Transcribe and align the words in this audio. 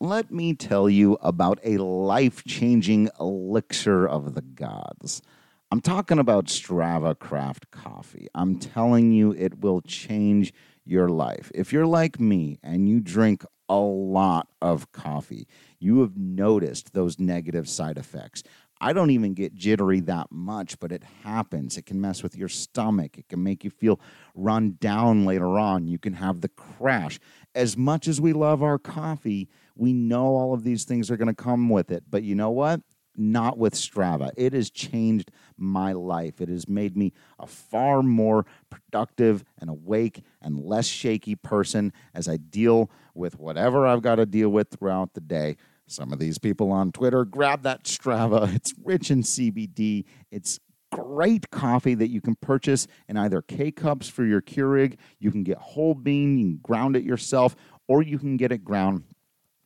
let 0.00 0.30
me 0.30 0.54
tell 0.54 0.88
you 0.88 1.18
about 1.20 1.58
a 1.64 1.78
life 1.78 2.44
changing 2.44 3.10
elixir 3.18 4.06
of 4.06 4.34
the 4.34 4.42
gods. 4.42 5.22
I'm 5.70 5.80
talking 5.80 6.18
about 6.18 6.46
Strava 6.46 7.18
Craft 7.18 7.70
Coffee. 7.70 8.28
I'm 8.34 8.58
telling 8.58 9.12
you, 9.12 9.32
it 9.32 9.60
will 9.60 9.80
change 9.82 10.54
your 10.84 11.08
life. 11.08 11.50
If 11.54 11.72
you're 11.72 11.86
like 11.86 12.20
me 12.20 12.58
and 12.62 12.88
you 12.88 13.00
drink 13.00 13.44
a 13.68 13.76
lot 13.76 14.48
of 14.62 14.92
coffee, 14.92 15.46
you 15.78 16.00
have 16.00 16.16
noticed 16.16 16.94
those 16.94 17.18
negative 17.18 17.68
side 17.68 17.98
effects. 17.98 18.42
I 18.80 18.92
don't 18.92 19.10
even 19.10 19.34
get 19.34 19.54
jittery 19.54 20.00
that 20.00 20.30
much, 20.30 20.78
but 20.78 20.92
it 20.92 21.02
happens. 21.24 21.76
It 21.76 21.86
can 21.86 22.00
mess 22.00 22.22
with 22.22 22.36
your 22.36 22.48
stomach. 22.48 23.18
It 23.18 23.28
can 23.28 23.42
make 23.42 23.64
you 23.64 23.70
feel 23.70 24.00
run 24.36 24.76
down 24.80 25.24
later 25.26 25.58
on. 25.58 25.88
You 25.88 25.98
can 25.98 26.14
have 26.14 26.40
the 26.40 26.48
crash. 26.48 27.18
As 27.54 27.76
much 27.76 28.06
as 28.06 28.20
we 28.20 28.32
love 28.32 28.62
our 28.62 28.78
coffee, 28.78 29.48
we 29.78 29.92
know 29.92 30.26
all 30.36 30.52
of 30.52 30.64
these 30.64 30.84
things 30.84 31.10
are 31.10 31.16
going 31.16 31.28
to 31.28 31.34
come 31.34 31.68
with 31.68 31.90
it. 31.90 32.04
But 32.10 32.24
you 32.24 32.34
know 32.34 32.50
what? 32.50 32.80
Not 33.16 33.58
with 33.58 33.74
Strava. 33.74 34.30
It 34.36 34.52
has 34.52 34.70
changed 34.70 35.30
my 35.56 35.92
life. 35.92 36.40
It 36.40 36.48
has 36.48 36.68
made 36.68 36.96
me 36.96 37.12
a 37.38 37.46
far 37.46 38.02
more 38.02 38.44
productive 38.70 39.44
and 39.58 39.70
awake 39.70 40.22
and 40.42 40.58
less 40.58 40.86
shaky 40.86 41.34
person 41.34 41.92
as 42.14 42.28
I 42.28 42.36
deal 42.36 42.90
with 43.14 43.38
whatever 43.38 43.86
I've 43.86 44.02
got 44.02 44.16
to 44.16 44.26
deal 44.26 44.50
with 44.50 44.70
throughout 44.70 45.14
the 45.14 45.20
day. 45.20 45.56
Some 45.86 46.12
of 46.12 46.18
these 46.18 46.38
people 46.38 46.70
on 46.70 46.92
Twitter 46.92 47.24
grab 47.24 47.62
that 47.62 47.84
Strava. 47.84 48.54
It's 48.58 48.74
rich 48.84 49.10
in 49.10 49.22
CBD. 49.22 50.04
It's 50.30 50.60
great 50.90 51.50
coffee 51.50 51.94
that 51.94 52.08
you 52.08 52.20
can 52.20 52.36
purchase 52.36 52.86
in 53.08 53.16
either 53.16 53.42
K 53.42 53.70
cups 53.70 54.08
for 54.08 54.24
your 54.24 54.40
Keurig. 54.40 54.96
You 55.18 55.30
can 55.30 55.42
get 55.42 55.58
whole 55.58 55.94
bean, 55.94 56.38
you 56.38 56.46
can 56.46 56.60
ground 56.62 56.96
it 56.96 57.04
yourself, 57.04 57.56
or 57.86 58.02
you 58.02 58.18
can 58.18 58.36
get 58.36 58.52
it 58.52 58.64
ground. 58.64 59.04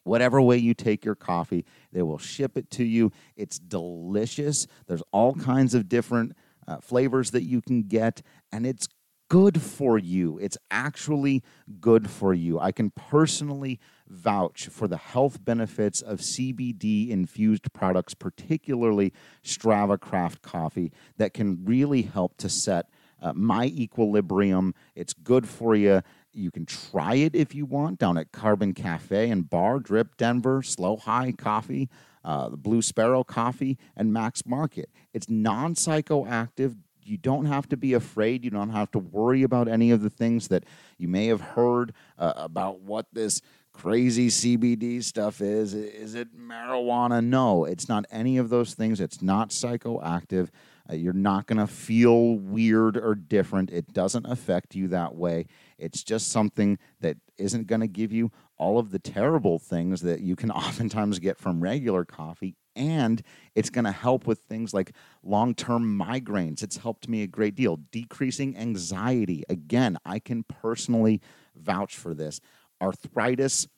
Whatever 0.05 0.41
way 0.41 0.57
you 0.57 0.75
take 0.75 1.05
your 1.05 1.15
coffee, 1.15 1.65
they 1.93 2.03
will 2.03 2.19
ship 2.19 2.57
it 2.57 2.71
to 2.73 2.85
you. 2.85 3.13
It's 3.37 3.59
delicious. 3.59 4.67
There's 4.87 5.03
all 5.13 5.35
kinds 5.35 5.75
of 5.75 5.89
different 5.89 6.33
uh, 6.67 6.79
flavors 6.79 7.31
that 7.31 7.43
you 7.43 7.61
can 7.61 7.85
get, 7.85 8.23
and 8.53 8.67
it's 8.67 8.89
good 9.33 9.63
for 9.63 9.97
you. 9.97 10.39
It's 10.39 10.59
actually 10.71 11.43
good 11.81 12.11
for 12.11 12.35
you. 12.35 12.61
I 12.61 12.71
can 12.71 12.91
personally 12.91 13.81
vouch 14.07 14.67
for 14.67 14.87
the 14.87 14.99
health 14.99 15.43
benefits 15.43 16.03
of 16.03 16.19
CBD 16.19 17.09
infused 17.09 17.73
products, 17.73 18.13
particularly 18.13 19.11
Strava 19.43 19.99
Craft 19.99 20.43
coffee, 20.43 20.93
that 21.17 21.33
can 21.33 21.65
really 21.65 22.03
help 22.03 22.37
to 22.37 22.51
set 22.51 22.91
uh, 23.23 23.33
my 23.33 23.65
equilibrium. 23.67 24.75
It's 24.95 25.15
good 25.15 25.49
for 25.49 25.75
you. 25.75 26.03
You 26.35 26.51
can 26.51 26.67
try 26.67 27.15
it 27.15 27.35
if 27.35 27.55
you 27.55 27.67
want 27.67 27.99
down 27.99 28.17
at 28.17 28.33
Carbon 28.33 28.75
Cafe 28.75 29.31
and 29.31 29.49
Bar, 29.49 29.81
Drip 29.81 30.17
Denver, 30.17 30.63
Slow 30.63 30.97
High 30.97 31.33
Coffee, 31.33 31.89
uh, 32.25 32.49
the 32.49 32.57
Blue 32.57 32.83
Sparrow 32.83 33.25
Coffee, 33.25 33.79
and 33.97 34.13
Max 34.13 34.47
Market. 34.47 34.89
It's 35.13 35.29
non 35.29 35.75
psychoactive 35.75 36.77
you 37.05 37.17
don't 37.17 37.47
have 37.47 37.69
to 37.69 37.77
be 37.77 37.95
afraid. 37.95 38.45
You 38.45 38.51
don't 38.51 38.71
have 38.71 38.91
to 38.93 38.99
worry 38.99 39.43
about 39.43 39.69
any 39.69 39.91
of 39.91 40.03
the 40.03 40.11
things 40.11 40.49
that 40.49 40.65
you 40.99 41.09
may 41.09 41.27
have 41.27 41.41
heard 41.41 41.93
uh, 42.19 42.33
about 42.37 42.81
what 42.81 43.07
this 43.13 43.41
crazy 43.73 44.29
CBD 44.29 45.03
stuff 45.03 45.41
is. 45.41 45.75
Is 45.75 46.15
it 46.15 46.37
marijuana? 46.37 47.25
No, 47.25 47.65
it's 47.65 47.89
not 47.89 48.05
any 48.11 48.39
of 48.39 48.51
those 48.51 48.75
things. 48.75 49.01
It's 49.01 49.23
not 49.23 49.51
psychoactive. 49.51 50.51
Uh, 50.89 50.95
you're 50.95 51.13
not 51.13 51.47
going 51.47 51.59
to 51.59 51.67
feel 51.67 52.35
weird 52.37 52.97
or 52.97 53.15
different. 53.15 53.71
It 53.71 53.93
doesn't 53.93 54.27
affect 54.27 54.75
you 54.75 54.89
that 54.89 55.15
way. 55.15 55.47
It's 55.83 56.03
just 56.03 56.29
something 56.29 56.79
that 57.01 57.17
isn't 57.37 57.67
going 57.67 57.81
to 57.81 57.89
give 57.89 58.13
you 58.13 58.31
all 58.57 58.79
of 58.79 58.91
the 58.91 58.99
terrible 58.99 59.59
things 59.59 60.01
that 60.03 60.21
you 60.21 60.37
can 60.37 60.51
oftentimes 60.63 61.19
get 61.19 61.39
from 61.39 61.61
regular 61.61 62.05
coffee 62.05 62.57
and 62.75 63.23
it's 63.55 63.71
going 63.71 63.85
to 63.85 63.93
help 63.93 64.27
with 64.27 64.41
things 64.41 64.73
like 64.73 64.93
long 65.23 65.55
term 65.55 65.99
migraines. 65.99 66.63
It's 66.63 66.79
helped 66.79 67.09
me 67.09 67.23
a 67.23 67.27
great 67.27 67.55
deal. 67.55 67.79
Decreasing 67.91 68.57
anxiety. 68.57 69.45
Again, 69.49 69.99
I 70.05 70.19
can 70.19 70.45
personally 70.45 71.21
vouch 71.55 71.97
for 71.97 72.15
this. 72.15 72.41
Arthritis, 72.81 73.69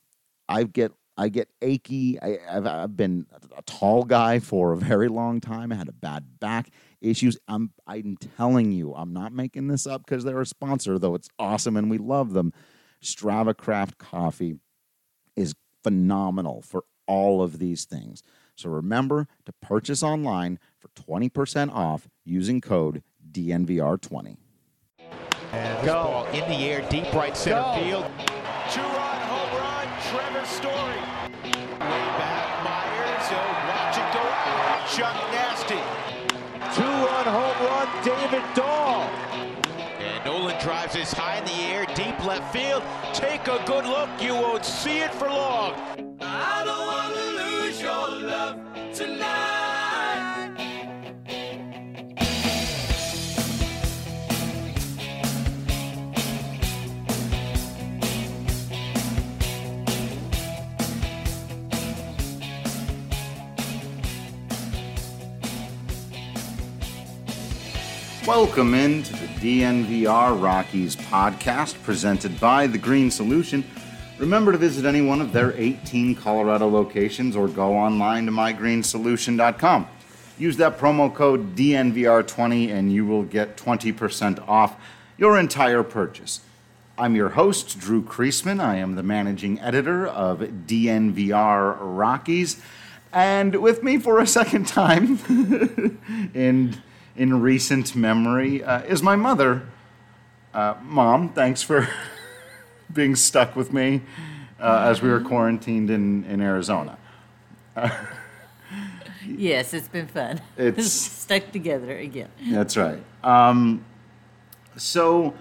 I 0.48 0.64
get 0.64 0.92
I 1.16 1.28
get 1.28 1.48
achy. 1.62 2.20
I, 2.20 2.38
have 2.48 2.66
I've 2.66 2.96
been 2.96 3.26
a 3.56 3.62
tall 3.62 4.02
guy 4.02 4.40
for 4.40 4.72
a 4.72 4.76
very 4.76 5.08
long 5.08 5.40
time. 5.40 5.70
I 5.70 5.76
had 5.76 5.88
a 5.88 5.92
bad 5.92 6.40
back 6.40 6.70
issues. 7.04 7.38
I'm 7.46 7.72
I'm 7.86 8.16
telling 8.36 8.72
you, 8.72 8.94
I'm 8.94 9.12
not 9.12 9.32
making 9.32 9.68
this 9.68 9.86
up 9.86 10.04
because 10.04 10.24
they're 10.24 10.40
a 10.40 10.46
sponsor, 10.46 10.98
though 10.98 11.14
it's 11.14 11.28
awesome 11.38 11.76
and 11.76 11.90
we 11.90 11.98
love 11.98 12.32
them. 12.32 12.52
Strava 13.02 13.56
Craft 13.56 13.98
Coffee 13.98 14.56
is 15.36 15.54
phenomenal 15.82 16.62
for 16.62 16.84
all 17.06 17.42
of 17.42 17.58
these 17.58 17.84
things. 17.84 18.22
So 18.56 18.70
remember 18.70 19.26
to 19.44 19.52
purchase 19.60 20.02
online 20.02 20.58
for 20.78 20.88
20% 20.88 21.70
off 21.72 22.08
using 22.24 22.60
code 22.60 23.02
DNVR20. 23.30 24.36
And 25.52 25.86
Go. 25.86 25.92
ball 25.92 26.26
in 26.26 26.48
the 26.48 26.64
air, 26.64 26.86
deep 26.88 27.12
right 27.12 27.36
center 27.36 27.60
Go. 27.60 27.84
field. 27.84 28.53
Nolan 40.94 41.06
drives 41.06 41.10
this 41.10 41.12
high 41.12 41.38
in 41.38 41.44
the 41.44 41.52
air, 41.52 41.86
deep 41.94 42.24
left 42.24 42.52
field. 42.52 42.82
Take 43.12 43.48
a 43.48 43.62
good 43.66 43.86
look, 43.86 44.08
you 44.20 44.34
won't 44.34 44.64
see 44.64 44.98
it 44.98 45.12
for 45.14 45.28
long. 45.28 45.74
Welcome 68.26 68.74
into 68.74 69.12
the 69.12 69.23
DNVR 69.44 70.42
Rockies 70.42 70.96
podcast 70.96 71.74
presented 71.82 72.40
by 72.40 72.66
The 72.66 72.78
Green 72.78 73.10
Solution. 73.10 73.62
Remember 74.16 74.52
to 74.52 74.56
visit 74.56 74.86
any 74.86 75.02
one 75.02 75.20
of 75.20 75.34
their 75.34 75.52
18 75.54 76.14
Colorado 76.14 76.66
locations 76.66 77.36
or 77.36 77.48
go 77.48 77.76
online 77.76 78.24
to 78.24 78.32
mygreensolution.com. 78.32 79.86
Use 80.38 80.56
that 80.56 80.78
promo 80.78 81.14
code 81.14 81.54
DNVR20 81.54 82.70
and 82.70 82.90
you 82.90 83.04
will 83.04 83.24
get 83.24 83.58
20% 83.58 84.48
off 84.48 84.76
your 85.18 85.38
entire 85.38 85.82
purchase. 85.82 86.40
I'm 86.96 87.14
your 87.14 87.28
host, 87.28 87.78
Drew 87.78 88.02
Creasman. 88.02 88.60
I 88.60 88.76
am 88.76 88.94
the 88.94 89.02
managing 89.02 89.60
editor 89.60 90.06
of 90.06 90.38
DNVR 90.38 91.76
Rockies. 91.80 92.62
And 93.12 93.56
with 93.56 93.82
me 93.82 93.98
for 93.98 94.20
a 94.20 94.26
second 94.26 94.68
time 94.68 95.18
in 96.32 96.82
in 97.16 97.40
recent 97.40 97.94
memory 97.94 98.62
uh, 98.62 98.82
is 98.82 99.02
my 99.02 99.16
mother. 99.16 99.62
Uh, 100.52 100.74
Mom, 100.82 101.30
thanks 101.30 101.62
for 101.62 101.88
being 102.92 103.16
stuck 103.16 103.56
with 103.56 103.72
me 103.72 104.02
uh, 104.60 104.86
as 104.88 105.02
we 105.02 105.08
were 105.08 105.20
quarantined 105.20 105.90
in, 105.90 106.24
in 106.24 106.40
Arizona. 106.40 106.98
yes, 109.26 109.74
it's 109.74 109.88
been 109.88 110.06
fun. 110.06 110.40
It's 110.56 110.92
stuck 110.92 111.50
together 111.52 111.96
again. 111.98 112.30
That's 112.50 112.76
right. 112.76 113.02
Um, 113.22 113.84
so, 114.76 115.34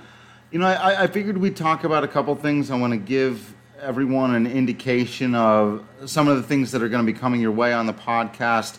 you 0.51 0.59
know, 0.59 0.67
I, 0.67 1.03
I 1.03 1.07
figured 1.07 1.37
we'd 1.37 1.55
talk 1.55 1.83
about 1.83 2.03
a 2.03 2.07
couple 2.07 2.35
things. 2.35 2.71
I 2.71 2.77
want 2.77 2.91
to 2.91 2.97
give 2.97 3.53
everyone 3.79 4.33
an 4.33 4.47
indication 4.47 5.35
of 5.35 5.85
some 6.05 6.27
of 6.27 6.37
the 6.37 6.43
things 6.43 6.71
that 6.71 6.81
are 6.81 6.89
going 6.89 7.05
to 7.05 7.11
be 7.11 7.17
coming 7.17 7.41
your 7.41 7.51
way 7.51 7.73
on 7.73 7.85
the 7.85 7.93
podcast 7.93 8.77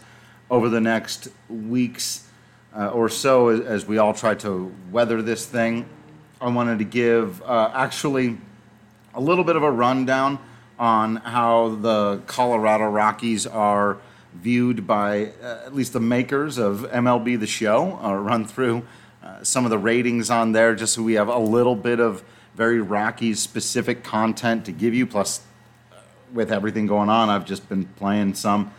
over 0.51 0.69
the 0.69 0.81
next 0.81 1.29
weeks 1.49 2.29
uh, 2.77 2.89
or 2.89 3.09
so 3.09 3.49
as, 3.49 3.61
as, 3.61 3.87
we 3.87 3.99
all 3.99 4.13
try 4.13 4.35
to 4.35 4.75
weather 4.91 5.23
this 5.23 5.47
thing. 5.47 5.87
I 6.41 6.49
wanted 6.49 6.79
to 6.79 6.85
give 6.85 7.41
uh, 7.43 7.71
actually 7.75 8.39
a 9.15 9.21
little 9.21 9.45
bit 9.45 9.57
of 9.57 9.63
a 9.63 9.71
rundown 9.71 10.39
on 10.79 11.17
how 11.17 11.77
the 11.77 12.21
Colorado 12.27 12.89
Rockies 12.89 13.47
are 13.47 13.99
viewed 14.35 14.87
by 14.87 15.27
uh, 15.43 15.63
at 15.67 15.75
least 15.75 15.93
the 15.93 16.01
makers 16.01 16.59
of 16.59 16.81
MLB 16.91 17.39
The 17.39 17.47
Show. 17.47 17.99
I'll 18.03 18.17
run 18.17 18.45
through 18.45 18.85
uh, 19.23 19.45
some 19.45 19.65
of 19.65 19.71
the 19.71 19.79
ratings 19.79 20.29
on 20.31 20.53
there 20.53 20.75
just 20.75 20.95
so 20.95 21.03
we 21.03 21.15
have 21.15 21.29
a 21.29 21.39
little 21.39 21.77
bit 21.77 22.01
of 22.01 22.25
very 22.57 22.81
Rockies 22.81 23.41
specific 23.41 24.03
content 24.03 24.65
to 24.67 24.73
give 24.73 24.95
you. 24.95 25.07
Plus, 25.07 25.41
uh, 25.93 25.97
with 26.33 26.53
everything 26.53 26.87
going 26.87 27.09
on, 27.09 27.31
I've 27.31 27.45
just 27.45 27.69
been 27.69 27.85
playing 27.85 28.35
some 28.35 28.73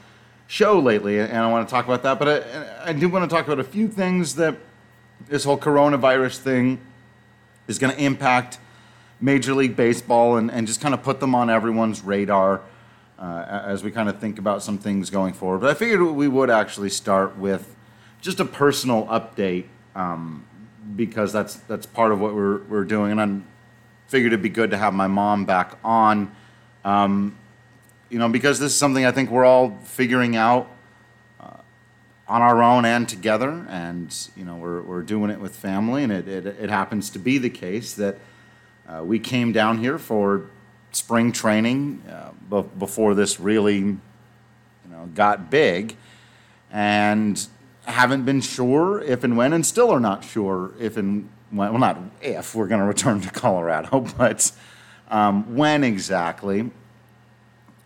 show 0.47 0.79
lately, 0.79 1.19
and 1.19 1.37
I 1.37 1.49
want 1.49 1.67
to 1.67 1.71
talk 1.71 1.85
about 1.85 2.03
that. 2.03 2.19
But 2.19 2.27
I, 2.27 2.89
I 2.89 2.93
do 2.93 3.09
want 3.09 3.29
to 3.29 3.35
talk 3.35 3.45
about 3.45 3.59
a 3.59 3.63
few 3.63 3.87
things 3.87 4.35
that 4.35 4.55
this 5.27 5.43
whole 5.43 5.57
coronavirus 5.57 6.37
thing 6.39 6.79
is 7.67 7.79
going 7.79 7.95
to 7.95 8.01
impact 8.01 8.59
Major 9.19 9.53
League 9.53 9.75
Baseball 9.75 10.37
and, 10.37 10.51
and 10.51 10.67
just 10.67 10.81
kind 10.81 10.93
of 10.93 11.01
put 11.03 11.19
them 11.19 11.33
on 11.33 11.49
everyone's 11.49 12.03
radar. 12.03 12.61
uh, 13.17 13.63
as 13.65 13.83
we 13.83 13.91
kind 13.91 14.09
of 14.09 14.19
think 14.19 14.39
about 14.39 14.61
some 14.61 14.77
things 14.77 15.09
going 15.09 15.33
forward. 15.33 15.59
But 15.59 15.69
I 15.69 15.73
figured 15.73 16.01
we 16.01 16.27
would 16.27 16.49
actually 16.49 16.89
start 16.89 17.37
with 17.37 17.75
just 18.21 18.39
a 18.39 18.45
personal 18.45 19.05
update 19.05 19.65
um, 19.95 20.45
because 20.95 21.31
that's 21.31 21.55
that's 21.55 21.85
part 21.85 22.11
of 22.11 22.19
what 22.19 22.35
we're 22.35 22.63
we're 22.63 22.83
doing, 22.83 23.11
and 23.11 23.21
I 23.21 24.09
figured 24.09 24.33
it'd 24.33 24.43
be 24.43 24.49
good 24.49 24.71
to 24.71 24.77
have 24.77 24.93
my 24.93 25.07
mom 25.07 25.45
back 25.45 25.77
on. 25.83 26.35
Um, 26.83 27.37
you 28.09 28.19
know, 28.19 28.29
because 28.29 28.59
this 28.59 28.71
is 28.71 28.77
something 28.77 29.05
I 29.05 29.11
think 29.11 29.29
we're 29.31 29.45
all 29.45 29.77
figuring 29.83 30.35
out 30.35 30.69
uh, 31.39 31.57
on 32.27 32.41
our 32.41 32.61
own 32.61 32.85
and 32.85 33.07
together, 33.07 33.65
and 33.69 34.15
you 34.35 34.45
know, 34.45 34.55
we're 34.55 34.81
we're 34.81 35.01
doing 35.01 35.31
it 35.31 35.39
with 35.39 35.55
family, 35.55 36.03
and 36.03 36.11
it 36.11 36.27
it, 36.27 36.45
it 36.45 36.69
happens 36.69 37.09
to 37.11 37.19
be 37.19 37.37
the 37.37 37.49
case 37.49 37.93
that 37.95 38.17
uh, 38.87 39.03
we 39.03 39.19
came 39.19 39.51
down 39.51 39.79
here 39.79 39.97
for 39.97 40.49
spring 40.91 41.31
training 41.31 42.01
uh, 42.09 42.61
before 42.61 43.15
this 43.15 43.39
really, 43.39 43.77
you 43.77 43.99
know, 44.89 45.09
got 45.13 45.49
big, 45.49 45.95
and 46.71 47.47
haven't 47.85 48.23
been 48.23 48.41
sure 48.41 49.01
if 49.01 49.23
and 49.23 49.35
when, 49.35 49.51
and 49.53 49.65
still 49.65 49.91
are 49.91 49.99
not 49.99 50.23
sure 50.23 50.73
if 50.79 50.97
and 50.97 51.29
when. 51.49 51.71
Well, 51.71 51.79
not 51.79 51.97
if 52.21 52.53
we're 52.53 52.67
going 52.67 52.81
to 52.81 52.87
return 52.87 53.21
to 53.21 53.31
Colorado, 53.31 53.99
but 54.17 54.51
um, 55.09 55.55
when 55.55 55.83
exactly. 55.83 56.71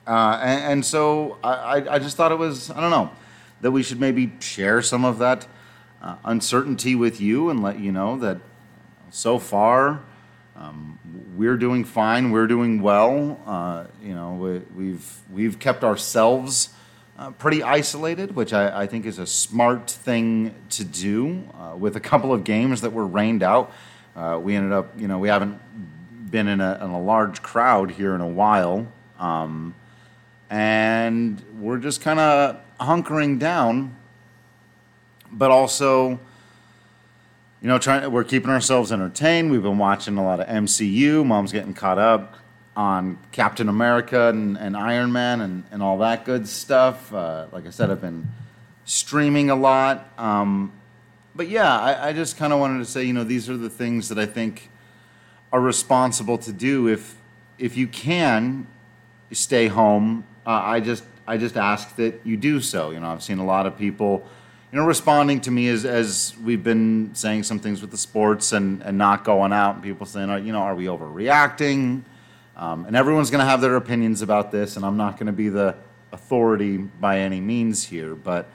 Uh, 0.09 0.39
and, 0.41 0.63
and, 0.71 0.85
so 0.85 1.37
I, 1.43 1.85
I 1.87 1.99
just 1.99 2.17
thought 2.17 2.31
it 2.31 2.39
was 2.39 2.71
I 2.71 2.81
don't 2.81 2.89
know 2.89 3.11
that 3.61 3.69
we 3.69 3.83
should 3.83 3.99
maybe 3.99 4.31
share 4.39 4.81
some 4.81 5.05
of 5.05 5.19
that 5.19 5.45
uh, 6.01 6.15
uncertainty 6.23 6.95
with 6.95 7.21
you 7.21 7.51
and 7.51 7.61
let 7.61 7.79
you 7.79 7.91
know 7.91 8.17
that 8.17 8.39
so 9.11 9.37
far 9.37 10.01
um, 10.55 10.97
we're 11.37 11.57
doing 11.57 11.85
fine. 11.85 12.31
We're 12.31 12.47
doing 12.47 12.81
well. 12.81 13.39
Uh, 13.45 13.85
you 14.01 14.15
know, 14.15 14.33
we, 14.33 14.53
have 14.53 14.75
we've, 14.75 15.17
we've 15.31 15.59
kept 15.59 15.83
ourselves 15.83 16.69
uh, 17.19 17.29
pretty 17.29 17.61
isolated, 17.61 18.35
which 18.35 18.51
I, 18.51 18.81
I, 18.81 18.87
think 18.87 19.05
is 19.05 19.19
a 19.19 19.27
smart 19.27 19.91
thing 19.91 20.55
to 20.71 20.83
do. 20.83 21.43
Uh, 21.53 21.75
with 21.75 21.95
a 21.95 21.99
couple 22.09 22.33
of 22.33 22.43
games 22.43 22.81
that 22.81 22.93
were 22.93 23.05
rained 23.05 23.43
out, 23.43 23.71
we 24.41 24.55
ended 24.55 24.71
up, 24.71 24.99
you 24.99 25.07
know, 25.07 25.19
we 25.19 25.29
haven't 25.29 25.61
been 26.31 26.47
in 26.47 26.61
a, 26.61 26.79
in 26.83 26.89
a 26.89 26.99
large 26.99 27.43
crowd 27.43 27.91
here 27.91 28.15
in 28.15 28.21
a 28.21 28.27
while, 28.27 28.87
um, 29.19 29.75
and 30.49 31.43
we're 31.59 31.77
just 31.77 32.01
kind 32.01 32.19
of 32.19 32.57
hunkering 32.79 33.39
down, 33.39 33.95
but 35.31 35.51
also 35.51 36.19
you 37.61 37.67
know, 37.67 37.77
trying 37.77 38.09
we're 38.11 38.23
keeping 38.23 38.49
ourselves 38.49 38.91
entertained. 38.91 39.51
We've 39.51 39.61
been 39.61 39.77
watching 39.77 40.17
a 40.17 40.23
lot 40.23 40.39
of 40.39 40.47
MCU. 40.47 41.25
Mom's 41.25 41.51
getting 41.51 41.73
caught 41.73 41.99
up 41.99 42.35
on 42.75 43.17
Captain 43.33 43.67
America 43.67 44.29
and, 44.29 44.57
and 44.57 44.77
Iron 44.77 45.11
Man 45.11 45.41
and, 45.41 45.63
and 45.71 45.83
all 45.83 45.97
that 45.97 46.23
good 46.23 46.47
stuff. 46.47 47.13
Uh, 47.13 47.47
like 47.51 47.67
I 47.67 47.69
said, 47.69 47.91
I've 47.91 47.99
been 47.99 48.29
streaming 48.85 49.49
a 49.49 49.55
lot. 49.55 50.09
Um, 50.17 50.71
but 51.35 51.49
yeah, 51.49 51.77
I, 51.77 52.09
I 52.09 52.13
just 52.13 52.37
kind 52.37 52.53
of 52.53 52.59
wanted 52.59 52.79
to 52.79 52.85
say, 52.85 53.03
you 53.03 53.11
know, 53.11 53.25
these 53.25 53.49
are 53.49 53.57
the 53.57 53.69
things 53.69 54.07
that 54.07 54.17
I 54.17 54.25
think 54.25 54.69
are 55.51 55.59
responsible 55.59 56.37
to 56.39 56.53
do. 56.53 56.87
If 56.87 57.15
if 57.57 57.75
you 57.75 57.87
can 57.87 58.67
stay 59.33 59.67
home, 59.67 60.23
uh, 60.45 60.49
I 60.49 60.79
just 60.79 61.03
I 61.27 61.37
just 61.37 61.57
ask 61.57 61.95
that 61.97 62.21
you 62.23 62.37
do 62.37 62.59
so. 62.59 62.91
You 62.91 62.99
know, 62.99 63.07
I've 63.07 63.23
seen 63.23 63.39
a 63.39 63.45
lot 63.45 63.65
of 63.65 63.77
people 63.77 64.27
you 64.71 64.77
know, 64.77 64.85
responding 64.85 65.41
to 65.41 65.51
me 65.51 65.67
as, 65.67 65.83
as 65.83 66.35
we've 66.43 66.63
been 66.63 67.09
saying 67.15 67.41
some 67.41 67.57
things 67.59 67.81
with 67.81 67.89
the 67.89 67.97
sports 67.97 68.51
and, 68.51 68.83
and 68.83 68.97
not 68.99 69.23
going 69.23 69.51
out, 69.51 69.75
and 69.75 69.83
people 69.83 70.05
saying, 70.05 70.45
you 70.45 70.51
know, 70.51 70.59
are 70.59 70.75
we 70.75 70.85
overreacting? 70.85 72.03
Um, 72.55 72.85
and 72.85 72.95
everyone's 72.95 73.31
going 73.31 73.39
to 73.39 73.49
have 73.49 73.61
their 73.61 73.75
opinions 73.77 74.21
about 74.21 74.51
this, 74.51 74.75
and 74.75 74.85
I'm 74.85 74.95
not 74.95 75.17
going 75.17 75.25
to 75.25 75.33
be 75.33 75.49
the 75.49 75.75
authority 76.11 76.77
by 76.77 77.19
any 77.19 77.41
means 77.41 77.85
here, 77.85 78.13
but 78.13 78.47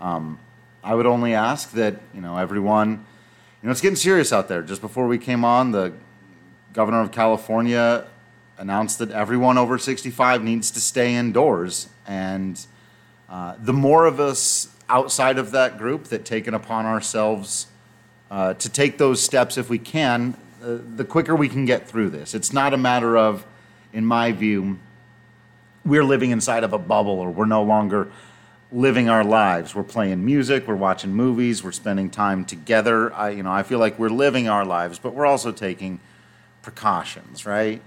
um, 0.00 0.38
I 0.82 0.94
would 0.94 1.06
only 1.06 1.32
ask 1.32 1.72
that, 1.72 1.96
you 2.12 2.20
know, 2.20 2.36
everyone, 2.36 2.90
you 2.90 3.66
know, 3.66 3.70
it's 3.70 3.80
getting 3.80 3.96
serious 3.96 4.34
out 4.34 4.48
there. 4.48 4.60
Just 4.60 4.82
before 4.82 5.06
we 5.06 5.16
came 5.16 5.46
on, 5.46 5.70
the 5.70 5.94
governor 6.74 7.00
of 7.00 7.10
California 7.10 8.06
announced 8.58 8.98
that 8.98 9.10
everyone 9.10 9.58
over 9.58 9.78
65 9.78 10.42
needs 10.42 10.70
to 10.72 10.80
stay 10.80 11.14
indoors. 11.14 11.88
And 12.06 12.64
uh, 13.28 13.56
the 13.58 13.72
more 13.72 14.06
of 14.06 14.20
us 14.20 14.68
outside 14.88 15.38
of 15.38 15.50
that 15.52 15.78
group 15.78 16.04
that 16.04 16.24
taken 16.24 16.54
upon 16.54 16.86
ourselves 16.86 17.66
uh, 18.30 18.54
to 18.54 18.68
take 18.68 18.98
those 18.98 19.22
steps 19.22 19.56
if 19.58 19.68
we 19.68 19.78
can, 19.78 20.36
uh, 20.62 20.78
the 20.96 21.04
quicker 21.04 21.34
we 21.34 21.48
can 21.48 21.64
get 21.64 21.88
through 21.88 22.10
this. 22.10 22.34
It's 22.34 22.52
not 22.52 22.74
a 22.74 22.76
matter 22.76 23.16
of, 23.16 23.46
in 23.92 24.04
my 24.04 24.32
view, 24.32 24.78
we're 25.84 26.04
living 26.04 26.30
inside 26.30 26.64
of 26.64 26.72
a 26.72 26.78
bubble 26.78 27.18
or 27.20 27.30
we're 27.30 27.44
no 27.44 27.62
longer 27.62 28.10
living 28.72 29.08
our 29.08 29.22
lives. 29.22 29.74
We're 29.74 29.84
playing 29.84 30.24
music, 30.24 30.66
we're 30.66 30.74
watching 30.74 31.14
movies, 31.14 31.62
we're 31.62 31.72
spending 31.72 32.10
time 32.10 32.44
together. 32.44 33.12
I, 33.14 33.30
you 33.30 33.42
know, 33.42 33.52
I 33.52 33.62
feel 33.62 33.78
like 33.78 33.98
we're 33.98 34.08
living 34.08 34.48
our 34.48 34.64
lives, 34.64 34.98
but 34.98 35.14
we're 35.14 35.26
also 35.26 35.52
taking 35.52 36.00
precautions, 36.62 37.46
right? 37.46 37.80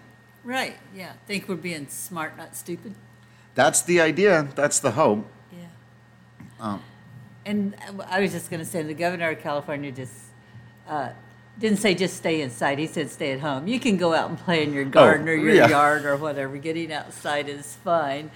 Right. 0.48 0.78
Yeah. 0.96 1.12
Think 1.28 1.50
we're 1.50 1.56
being 1.56 1.90
smart, 1.90 2.38
not 2.38 2.56
stupid. 2.56 2.96
That's 3.54 3.82
the 3.82 4.00
idea. 4.00 4.48
That's 4.56 4.80
the 4.80 4.92
hope. 4.92 5.28
Um, 6.60 6.82
and 7.46 7.76
I 8.08 8.22
was 8.22 8.32
just 8.32 8.50
going 8.50 8.60
to 8.60 8.66
say, 8.66 8.82
the 8.82 8.94
governor 8.94 9.30
of 9.30 9.40
California 9.40 9.92
just 9.92 10.14
uh, 10.88 11.10
didn't 11.60 11.80
say 11.80 11.94
just 11.96 12.18
stay 12.18 12.42
inside. 12.42 12.80
He 12.80 12.88
said 12.88 13.12
stay 13.12 13.32
at 13.32 13.40
home. 13.40 13.68
You 13.68 13.80
can 13.80 13.98
go 13.98 14.14
out 14.14 14.30
and 14.30 14.40
play 14.40 14.64
in 14.64 14.74
your 14.74 14.86
garden 14.86 15.28
oh, 15.28 15.32
or 15.32 15.36
your 15.36 15.54
yeah. 15.54 15.68
yard 15.68 16.06
or 16.06 16.16
whatever. 16.18 16.58
Getting 16.58 16.92
outside 16.92 17.50
is 17.50 17.76
fine. 17.84 18.32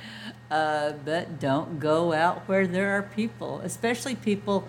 Uh, 0.50 0.94
but 1.06 1.40
don't 1.40 1.80
go 1.80 2.14
out 2.14 2.48
where 2.48 2.68
there 2.68 2.98
are 2.98 3.04
people, 3.04 3.62
especially 3.64 4.16
people 4.16 4.68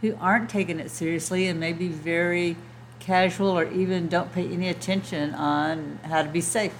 who 0.00 0.16
aren't 0.20 0.48
taking 0.48 0.78
it 0.80 0.90
seriously 0.90 1.48
and 1.48 1.58
maybe 1.58 1.88
very 1.88 2.56
casual 3.04 3.48
or 3.48 3.64
even 3.64 4.08
don't 4.08 4.32
pay 4.32 4.48
any 4.48 4.68
attention 4.68 5.34
on 5.34 5.98
how 6.04 6.22
to 6.22 6.28
be 6.28 6.40
safe. 6.40 6.74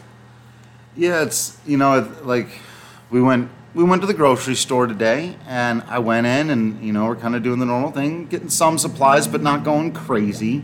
Yeah, 0.96 1.22
it's, 1.22 1.58
you 1.66 1.76
know, 1.76 2.10
like 2.22 2.48
we 3.10 3.20
went 3.20 3.50
we 3.74 3.82
went 3.82 4.00
to 4.02 4.06
the 4.06 4.14
grocery 4.14 4.54
store 4.54 4.86
today 4.86 5.36
and 5.48 5.82
I 5.88 5.98
went 5.98 6.28
in 6.28 6.50
and, 6.50 6.80
you 6.80 6.92
know, 6.92 7.06
we're 7.06 7.16
kind 7.16 7.34
of 7.34 7.42
doing 7.42 7.58
the 7.58 7.66
normal 7.66 7.90
thing, 7.90 8.26
getting 8.26 8.48
some 8.48 8.78
supplies, 8.78 9.26
but 9.26 9.42
not 9.42 9.64
going 9.64 9.92
crazy. 9.92 10.62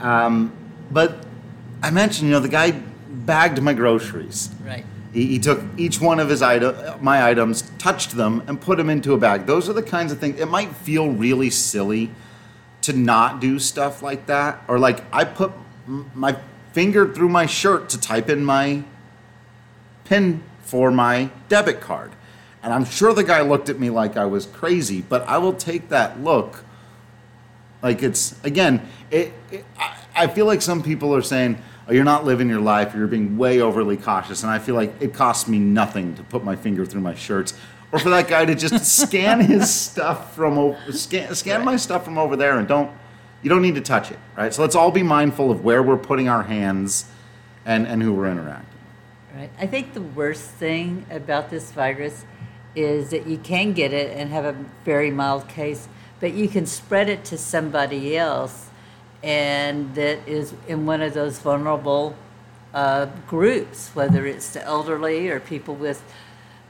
Um, 0.00 0.52
but 0.90 1.26
I 1.82 1.90
mentioned, 1.90 2.28
you 2.28 2.32
know, 2.32 2.40
the 2.40 2.48
guy 2.48 2.70
bagged 2.70 3.60
my 3.60 3.74
groceries. 3.74 4.48
Right. 4.64 4.86
He, 5.12 5.26
he 5.26 5.38
took 5.38 5.62
each 5.76 6.00
one 6.00 6.20
of 6.20 6.30
his 6.30 6.40
item, 6.40 6.74
my 7.04 7.28
items, 7.28 7.70
touched 7.76 8.16
them, 8.16 8.42
and 8.46 8.58
put 8.58 8.78
them 8.78 8.88
into 8.88 9.12
a 9.12 9.18
bag. 9.18 9.44
Those 9.44 9.68
are 9.68 9.74
the 9.74 9.82
kinds 9.82 10.10
of 10.10 10.18
things. 10.18 10.40
It 10.40 10.48
might 10.48 10.74
feel 10.74 11.10
really 11.10 11.50
silly 11.50 12.10
to 12.88 12.94
not 12.94 13.38
do 13.38 13.58
stuff 13.58 14.02
like 14.02 14.24
that, 14.26 14.64
or 14.66 14.78
like 14.78 15.04
I 15.12 15.24
put 15.24 15.52
my 15.86 16.38
finger 16.72 17.12
through 17.12 17.28
my 17.28 17.44
shirt 17.44 17.90
to 17.90 18.00
type 18.00 18.30
in 18.30 18.42
my 18.42 18.82
pin 20.04 20.42
for 20.62 20.90
my 20.90 21.30
debit 21.50 21.82
card. 21.82 22.12
And 22.62 22.72
I'm 22.72 22.86
sure 22.86 23.12
the 23.12 23.24
guy 23.24 23.42
looked 23.42 23.68
at 23.68 23.78
me 23.78 23.90
like 23.90 24.16
I 24.16 24.24
was 24.24 24.46
crazy, 24.46 25.02
but 25.02 25.22
I 25.28 25.36
will 25.36 25.52
take 25.52 25.90
that 25.90 26.22
look. 26.24 26.64
Like 27.82 28.02
it's, 28.02 28.42
again, 28.42 28.88
it, 29.10 29.34
it 29.52 29.66
I, 29.78 29.96
I 30.16 30.26
feel 30.26 30.46
like 30.46 30.62
some 30.62 30.82
people 30.82 31.14
are 31.14 31.22
saying, 31.22 31.58
oh, 31.88 31.92
you're 31.92 32.04
not 32.04 32.24
living 32.24 32.48
your 32.48 32.60
life, 32.60 32.94
you're 32.94 33.06
being 33.06 33.36
way 33.36 33.60
overly 33.60 33.98
cautious. 33.98 34.42
And 34.42 34.50
I 34.50 34.60
feel 34.60 34.74
like 34.74 34.94
it 34.98 35.12
costs 35.12 35.46
me 35.46 35.58
nothing 35.58 36.14
to 36.16 36.22
put 36.22 36.42
my 36.42 36.56
finger 36.56 36.86
through 36.86 37.02
my 37.02 37.14
shirts 37.14 37.52
or 37.92 37.98
for 37.98 38.10
that 38.10 38.28
guy 38.28 38.44
to 38.44 38.54
just 38.54 38.84
scan 39.02 39.40
his 39.40 39.72
stuff 39.72 40.34
from 40.34 40.58
over, 40.58 40.92
scan, 40.92 41.34
scan 41.34 41.64
my 41.64 41.76
stuff 41.76 42.04
from 42.04 42.18
over 42.18 42.36
there 42.36 42.58
and 42.58 42.68
don't, 42.68 42.90
you 43.42 43.48
don't 43.48 43.62
need 43.62 43.74
to 43.76 43.80
touch 43.80 44.10
it, 44.10 44.18
right? 44.36 44.52
So 44.52 44.62
let's 44.62 44.74
all 44.74 44.90
be 44.90 45.02
mindful 45.02 45.50
of 45.50 45.64
where 45.64 45.82
we're 45.82 45.96
putting 45.96 46.28
our 46.28 46.42
hands 46.42 47.06
and, 47.64 47.86
and 47.86 48.02
who 48.02 48.12
we're 48.12 48.30
interacting. 48.30 48.78
Right. 49.34 49.50
I 49.58 49.66
think 49.66 49.94
the 49.94 50.02
worst 50.02 50.50
thing 50.50 51.06
about 51.10 51.50
this 51.50 51.70
virus 51.70 52.24
is 52.74 53.10
that 53.10 53.26
you 53.26 53.38
can 53.38 53.72
get 53.72 53.92
it 53.92 54.16
and 54.16 54.30
have 54.30 54.44
a 54.44 54.52
very 54.84 55.10
mild 55.10 55.48
case, 55.48 55.88
but 56.20 56.32
you 56.32 56.48
can 56.48 56.66
spread 56.66 57.08
it 57.08 57.24
to 57.26 57.38
somebody 57.38 58.16
else, 58.16 58.70
and 59.22 59.94
that 59.94 60.26
is 60.26 60.54
in 60.66 60.86
one 60.86 61.02
of 61.02 61.14
those 61.14 61.38
vulnerable 61.38 62.16
uh, 62.74 63.06
groups, 63.26 63.90
whether 63.94 64.26
it's 64.26 64.50
the 64.50 64.62
elderly 64.64 65.28
or 65.28 65.40
people 65.40 65.74
with, 65.74 66.02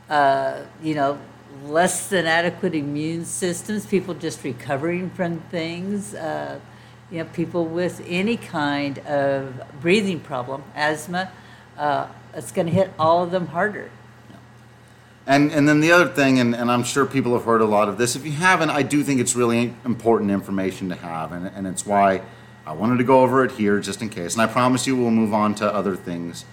uh, 0.09 0.62
you 0.83 0.95
know, 0.95 1.19
less 1.65 2.09
than 2.09 2.27
adequate 2.27 2.75
immune 2.75 3.25
systems, 3.25 3.87
people 3.87 4.15
just 4.15 4.43
recovering 4.45 5.11
from 5.11 5.41
things, 5.50 6.15
uh, 6.15 6.59
you 7.11 7.19
know, 7.19 7.25
people 7.33 7.65
with 7.65 8.05
any 8.07 8.37
kind 8.37 8.99
of 9.00 9.62
breathing 9.81 10.21
problem, 10.21 10.62
asthma. 10.75 11.31
Uh, 11.77 12.07
it's 12.35 12.53
going 12.53 12.67
to 12.67 12.73
hit 12.73 12.93
all 12.99 13.23
of 13.23 13.31
them 13.31 13.47
harder. 13.49 13.91
And, 15.27 15.53
and 15.53 15.69
then 15.69 15.81
the 15.81 15.93
other 15.93 16.09
thing, 16.09 16.38
and, 16.38 16.55
and 16.55 16.71
I'm 16.71 16.85
sure 16.85 17.05
people 17.05 17.35
have 17.35 17.45
heard 17.45 17.61
a 17.61 17.67
lot 17.67 17.88
of 17.88 17.99
this. 17.99 18.17
If 18.17 18.25
you 18.25 18.33
haven't, 18.33 18.71
I 18.71 18.83
do 18.83 19.05
think 19.05 19.21
it's 19.21 19.37
really 19.37 19.75
important 19.85 20.31
information 20.31 20.88
to 20.88 20.95
have, 20.95 21.33
and, 21.33 21.47
and 21.49 21.67
it's 21.67 21.85
why 21.85 22.23
I 22.67 22.73
wanted 22.73 22.97
to 22.99 23.05
go 23.05 23.21
over 23.21 23.45
it 23.45 23.53
here 23.53 23.79
just 23.79 24.00
in 24.00 24.09
case. 24.09 24.33
And 24.33 24.43
I 24.43 24.47
promise 24.47 24.87
you 24.87 24.97
we'll 24.97 25.11
move 25.11 25.35
on 25.35 25.55
to 25.57 25.67
other 25.67 25.97
things 25.97 26.47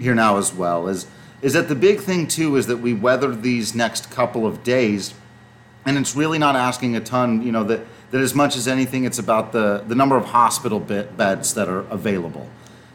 here 0.00 0.16
now 0.16 0.36
as 0.36 0.52
well. 0.52 0.88
Is 0.88 1.06
is 1.40 1.52
that 1.52 1.68
the 1.68 1.74
big 1.74 2.00
thing 2.00 2.26
too 2.26 2.56
is 2.56 2.66
that 2.66 2.78
we 2.78 2.92
weather 2.92 3.34
these 3.34 3.74
next 3.74 4.10
couple 4.10 4.46
of 4.46 4.62
days, 4.62 5.14
and 5.84 5.96
it's 5.96 6.16
really 6.16 6.38
not 6.38 6.56
asking 6.56 6.96
a 6.96 7.00
ton. 7.00 7.42
You 7.42 7.52
know 7.52 7.64
that 7.64 7.80
that 8.10 8.20
as 8.20 8.34
much 8.34 8.56
as 8.56 8.66
anything, 8.66 9.04
it's 9.04 9.18
about 9.18 9.52
the 9.52 9.84
the 9.86 9.94
number 9.94 10.16
of 10.16 10.26
hospital 10.26 10.80
bed, 10.80 11.16
beds 11.16 11.54
that 11.54 11.68
are 11.68 11.80
available. 11.90 12.48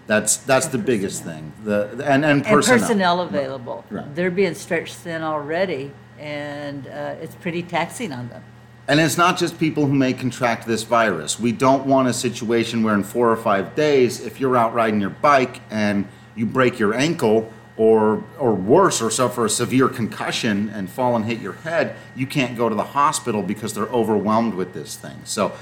That's 0.07 0.38
that's 0.38 0.67
the 0.67 0.77
biggest 0.77 1.23
thing. 1.23 1.53
The 1.63 2.03
and 2.05 2.25
and 2.25 2.43
personnel, 2.43 2.73
And 2.73 2.81
personnel 2.81 3.21
available. 3.21 3.85
Right. 3.89 4.13
They're 4.15 4.31
being 4.31 4.55
stretched 4.55 4.95
thin 4.95 5.21
already, 5.21 5.91
and 6.19 6.88
uh, 6.88 7.15
it's 7.21 7.35
pretty 7.35 7.63
taxing 7.63 8.12
on 8.12 8.27
them. 8.29 8.43
And 8.85 9.00
it's 9.00 9.17
not 9.17 9.38
just 9.38 9.57
people 9.57 9.85
who 9.85 9.93
may 9.93 10.12
contract 10.12 10.67
this 10.67 10.83
virus. 10.83 11.39
We 11.39 11.53
don't 11.53 11.85
want 11.85 12.09
a 12.09 12.13
situation 12.13 12.83
where 12.83 12.93
in 12.93 13.03
four 13.03 13.31
or 13.31 13.38
five 13.38 13.75
days, 13.75 14.19
if 14.19 14.41
you're 14.41 14.57
out 14.57 14.73
riding 14.73 15.00
your 15.00 15.09
bike 15.09 15.62
and 15.71 16.05
you 16.35 16.45
break 16.45 16.79
your 16.79 16.93
ankle 16.93 17.50
or 17.75 18.24
or 18.38 18.53
worse 18.53 19.01
or 19.01 19.10
suffer 19.10 19.46
a 19.46 19.50
severe 19.50 19.88
concussion 19.88 20.70
and 20.70 20.89
fall 20.89 21.15
and 21.15 21.25
hit 21.25 21.39
your 21.39 21.53
head, 21.53 21.96
you 22.15 22.27
can't 22.27 22.56
go 22.56 22.70
to 22.70 22.75
the 22.75 22.84
hospital 22.84 23.42
because 23.42 23.74
they're 23.74 23.86
overwhelmed 23.86 24.53
with 24.53 24.74
this 24.74 24.96
thing. 24.96 25.20
So 25.24 25.53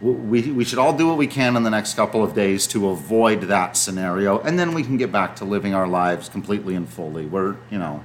we, 0.00 0.50
we 0.52 0.64
should 0.64 0.78
all 0.78 0.96
do 0.96 1.08
what 1.08 1.18
we 1.18 1.26
can 1.26 1.56
in 1.56 1.62
the 1.62 1.70
next 1.70 1.94
couple 1.94 2.24
of 2.24 2.34
days 2.34 2.66
to 2.68 2.88
avoid 2.88 3.42
that 3.42 3.76
scenario, 3.76 4.38
and 4.40 4.58
then 4.58 4.72
we 4.72 4.82
can 4.82 4.96
get 4.96 5.12
back 5.12 5.36
to 5.36 5.44
living 5.44 5.74
our 5.74 5.86
lives 5.86 6.28
completely 6.28 6.74
and 6.74 6.88
fully. 6.88 7.26
We're, 7.26 7.56
you 7.70 7.78
know, 7.78 8.02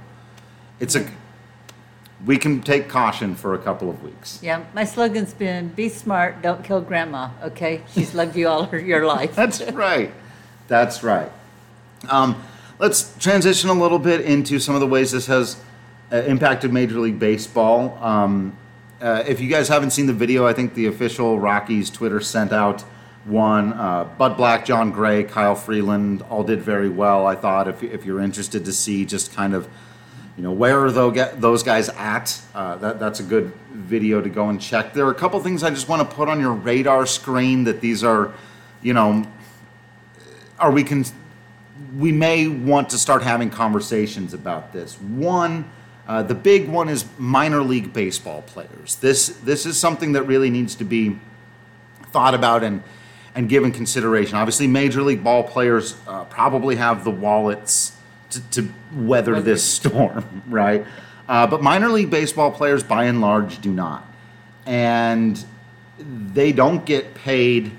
it's 0.80 0.96
a, 0.96 1.10
we 2.26 2.38
can 2.38 2.62
take 2.62 2.90
caution 2.90 3.36
for 3.36 3.54
a 3.54 3.58
couple 3.58 3.90
of 3.90 4.04
weeks. 4.04 4.40
Yeah, 4.42 4.66
my 4.74 4.84
slogan's 4.84 5.34
been 5.34 5.70
"Be 5.70 5.88
smart, 5.88 6.42
don't 6.42 6.64
kill 6.64 6.82
grandma." 6.82 7.30
Okay, 7.44 7.84
she's 7.94 8.14
loved 8.14 8.36
you 8.36 8.50
all 8.50 8.66
her, 8.66 8.80
your 8.80 9.06
life. 9.06 9.36
That's 9.36 9.62
right. 9.72 10.12
That's 10.68 11.04
right. 11.04 11.32
Um, 12.10 12.44
let's 12.80 13.18
transition 13.18 13.70
a 13.70 13.74
little 13.74 14.00
bit 14.00 14.22
into 14.22 14.60
some 14.60 14.76
of 14.76 14.82
the 14.82 14.88
ways 14.88 15.12
this 15.12 15.28
has 15.28 15.62
uh, 16.12 16.18
impacted 16.18 16.74
Major 16.74 17.00
League 17.00 17.20
Baseball. 17.20 17.98
Um, 18.04 18.58
uh, 19.02 19.24
if 19.28 19.40
you 19.40 19.50
guys 19.50 19.68
haven't 19.68 19.92
seen 19.92 20.08
the 20.08 20.14
video, 20.14 20.46
I 20.46 20.54
think 20.54 20.74
the 20.74 20.88
official 20.88 21.40
Rockies 21.40 21.90
Twitter 21.90 22.20
sent 22.20 22.52
out 22.52 22.82
one. 23.26 23.74
Uh, 23.74 24.06
Bud 24.18 24.38
Black, 24.38 24.66
Jon 24.66 24.92
Gray, 24.92 25.24
Kyle 25.24 25.56
Freeland 25.56 26.22
all 26.24 26.44
did 26.44 26.62
very 26.62 26.90
well. 26.90 27.26
I 27.26 27.36
thought 27.36 27.68
if, 27.68 27.82
if 27.84 28.06
you're 28.06 28.22
interested 28.22 28.66
to 28.66 28.72
see 28.72 29.06
just 29.06 29.34
kind 29.34 29.54
of 29.54 29.68
you 30.38 30.44
know 30.44 30.52
where 30.52 30.84
are 30.84 30.92
those 30.92 31.64
guys 31.64 31.88
at 31.90 32.42
uh, 32.54 32.76
that, 32.76 33.00
that's 33.00 33.22
a 33.22 33.24
good 33.24 33.54
video 33.72 34.20
to 34.20 34.30
go 34.30 34.50
and 34.50 34.60
check 34.60 34.94
there 34.94 35.06
are 35.06 35.12
a 35.12 35.16
couple 35.16 35.40
things 35.40 35.64
i 35.64 35.70
just 35.70 35.88
want 35.88 36.02
to 36.02 36.16
put 36.16 36.28
on 36.28 36.42
your 36.42 36.52
radar 36.52 37.06
screen 37.06 37.64
that 37.64 37.80
these 37.80 38.04
are 38.04 38.34
you 38.82 38.94
know 38.94 39.26
are 40.60 40.72
we 40.72 40.84
can 40.84 41.06
we 41.98 42.12
may 42.12 42.48
want 42.48 42.90
to 42.90 42.98
start 42.98 43.22
having 43.22 43.50
conversations 43.50 44.34
about 44.34 44.74
this 44.74 45.00
one 45.02 45.70
uh, 46.08 46.22
the 46.22 46.36
big 46.36 46.68
one 46.68 46.90
is 46.90 47.06
minor 47.18 47.62
league 47.62 47.94
baseball 47.94 48.42
players 48.44 48.96
this 48.98 49.28
this 49.44 49.66
is 49.66 49.78
something 49.78 50.14
that 50.14 50.24
really 50.24 50.50
needs 50.50 50.76
to 50.76 50.84
be 50.84 51.18
thought 52.12 52.34
about 52.34 52.64
and 52.64 52.82
and 53.36 53.50
given 53.50 53.72
consideration. 53.72 54.38
Obviously, 54.38 54.66
major 54.66 55.02
league 55.02 55.24
ball 55.24 55.44
players 55.44 55.96
uh, 56.08 56.24
probably 56.26 56.78
have 56.78 57.04
the 57.04 57.12
wallets 57.12 57.96
to, 58.30 58.42
to 58.52 58.70
weather 58.94 59.42
this 59.42 59.64
storm, 59.64 60.42
right? 60.48 60.86
Uh, 61.28 61.46
but 61.46 61.62
minor 61.62 61.90
league 61.90 62.10
baseball 62.10 62.50
players, 62.50 62.82
by 62.82 63.06
and 63.06 63.20
large, 63.20 63.60
do 63.60 63.72
not, 63.72 64.08
and 64.66 65.44
they 66.00 66.52
don't 66.52 66.86
get 66.86 67.14
paid 67.14 67.72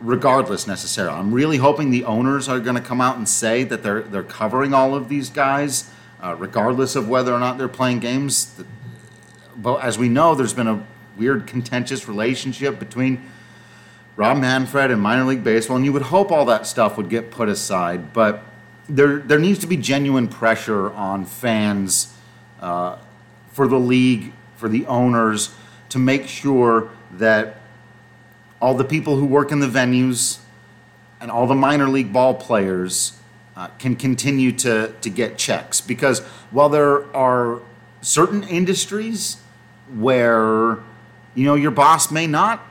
regardless 0.00 0.66
necessarily. 0.66 1.16
I'm 1.18 1.32
really 1.32 1.56
hoping 1.56 1.90
the 1.90 2.04
owners 2.04 2.48
are 2.48 2.60
going 2.60 2.76
to 2.76 2.82
come 2.82 3.00
out 3.00 3.16
and 3.16 3.28
say 3.28 3.64
that 3.64 3.82
they're 3.82 4.02
they're 4.02 4.22
covering 4.22 4.74
all 4.74 4.94
of 4.94 5.08
these 5.08 5.30
guys, 5.30 5.90
uh, 6.22 6.34
regardless 6.38 6.96
of 6.96 7.08
whether 7.08 7.32
or 7.32 7.38
not 7.38 7.58
they're 7.58 7.68
playing 7.68 8.00
games. 8.00 8.54
But 9.56 9.78
as 9.78 9.98
we 9.98 10.08
know, 10.08 10.34
there's 10.34 10.52
been 10.52 10.68
a 10.68 10.86
weird 11.16 11.46
contentious 11.46 12.06
relationship 12.06 12.78
between 12.78 13.24
Rob 14.16 14.38
Manfred 14.38 14.90
and 14.90 15.00
minor 15.00 15.24
league 15.24 15.44
baseball, 15.44 15.76
and 15.76 15.84
you 15.84 15.92
would 15.92 16.02
hope 16.02 16.30
all 16.30 16.44
that 16.46 16.66
stuff 16.66 16.96
would 16.96 17.08
get 17.08 17.30
put 17.30 17.48
aside. 17.48 18.12
But 18.12 18.42
there 18.88 19.18
there 19.18 19.38
needs 19.38 19.58
to 19.60 19.66
be 19.66 19.76
genuine 19.76 20.28
pressure 20.28 20.92
on 20.92 21.24
fans 21.24 22.14
uh, 22.60 22.98
for 23.50 23.66
the 23.66 23.78
league, 23.78 24.32
for 24.56 24.68
the 24.68 24.86
owners, 24.86 25.54
to 25.88 25.98
make 25.98 26.28
sure 26.28 26.90
that 27.12 27.60
all 28.60 28.74
the 28.74 28.84
people 28.84 29.16
who 29.16 29.26
work 29.26 29.52
in 29.52 29.60
the 29.60 29.66
venues 29.66 30.38
and 31.20 31.30
all 31.30 31.46
the 31.46 31.54
minor 31.54 31.88
league 31.88 32.12
ball 32.12 32.34
players 32.34 33.18
uh, 33.56 33.68
can 33.78 33.96
continue 33.96 34.52
to, 34.52 34.92
to 35.00 35.10
get 35.10 35.38
checks. 35.38 35.80
Because 35.80 36.20
while 36.50 36.68
there 36.68 37.14
are 37.16 37.60
certain 38.02 38.42
industries 38.44 39.38
where, 39.94 40.78
you 41.34 41.44
know, 41.44 41.54
your 41.54 41.70
boss 41.70 42.10
may 42.10 42.26
not 42.26 42.64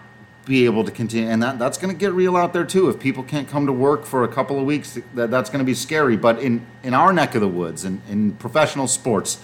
be 0.45 0.65
able 0.65 0.83
to 0.83 0.91
continue, 0.91 1.27
and 1.27 1.41
that, 1.41 1.57
that's 1.57 1.77
going 1.77 1.93
to 1.93 1.97
get 1.97 2.13
real 2.13 2.37
out 2.37 2.53
there 2.53 2.65
too. 2.65 2.87
If 2.87 2.99
people 2.99 3.23
can't 3.23 3.47
come 3.47 3.65
to 3.65 3.73
work 3.73 4.05
for 4.05 4.23
a 4.23 4.27
couple 4.27 4.59
of 4.59 4.65
weeks, 4.65 4.99
that, 5.15 5.31
that's 5.31 5.49
going 5.49 5.59
to 5.59 5.65
be 5.65 5.73
scary. 5.73 6.15
But 6.15 6.39
in, 6.39 6.65
in 6.83 6.93
our 6.93 7.11
neck 7.11 7.33
of 7.33 7.41
the 7.41 7.47
woods, 7.47 7.83
in, 7.83 8.01
in 8.07 8.33
professional 8.33 8.87
sports, 8.87 9.39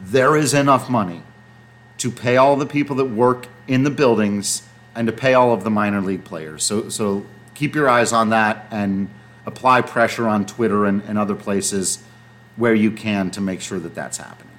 there 0.00 0.36
is 0.36 0.54
enough 0.54 0.88
money 0.88 1.22
to 1.98 2.10
pay 2.10 2.36
all 2.36 2.56
the 2.56 2.66
people 2.66 2.94
that 2.96 3.06
work 3.06 3.48
in 3.66 3.82
the 3.82 3.90
buildings 3.90 4.62
and 4.94 5.06
to 5.06 5.12
pay 5.12 5.34
all 5.34 5.52
of 5.52 5.64
the 5.64 5.70
minor 5.70 6.00
league 6.00 6.24
players. 6.24 6.62
So, 6.62 6.88
so 6.88 7.26
keep 7.54 7.74
your 7.74 7.88
eyes 7.88 8.12
on 8.12 8.30
that 8.30 8.66
and 8.70 9.08
apply 9.46 9.82
pressure 9.82 10.28
on 10.28 10.46
Twitter 10.46 10.86
and, 10.86 11.02
and 11.02 11.18
other 11.18 11.34
places 11.34 12.02
where 12.56 12.74
you 12.74 12.90
can 12.90 13.30
to 13.32 13.40
make 13.40 13.60
sure 13.60 13.78
that 13.78 13.94
that's 13.94 14.18
happening. 14.18 14.50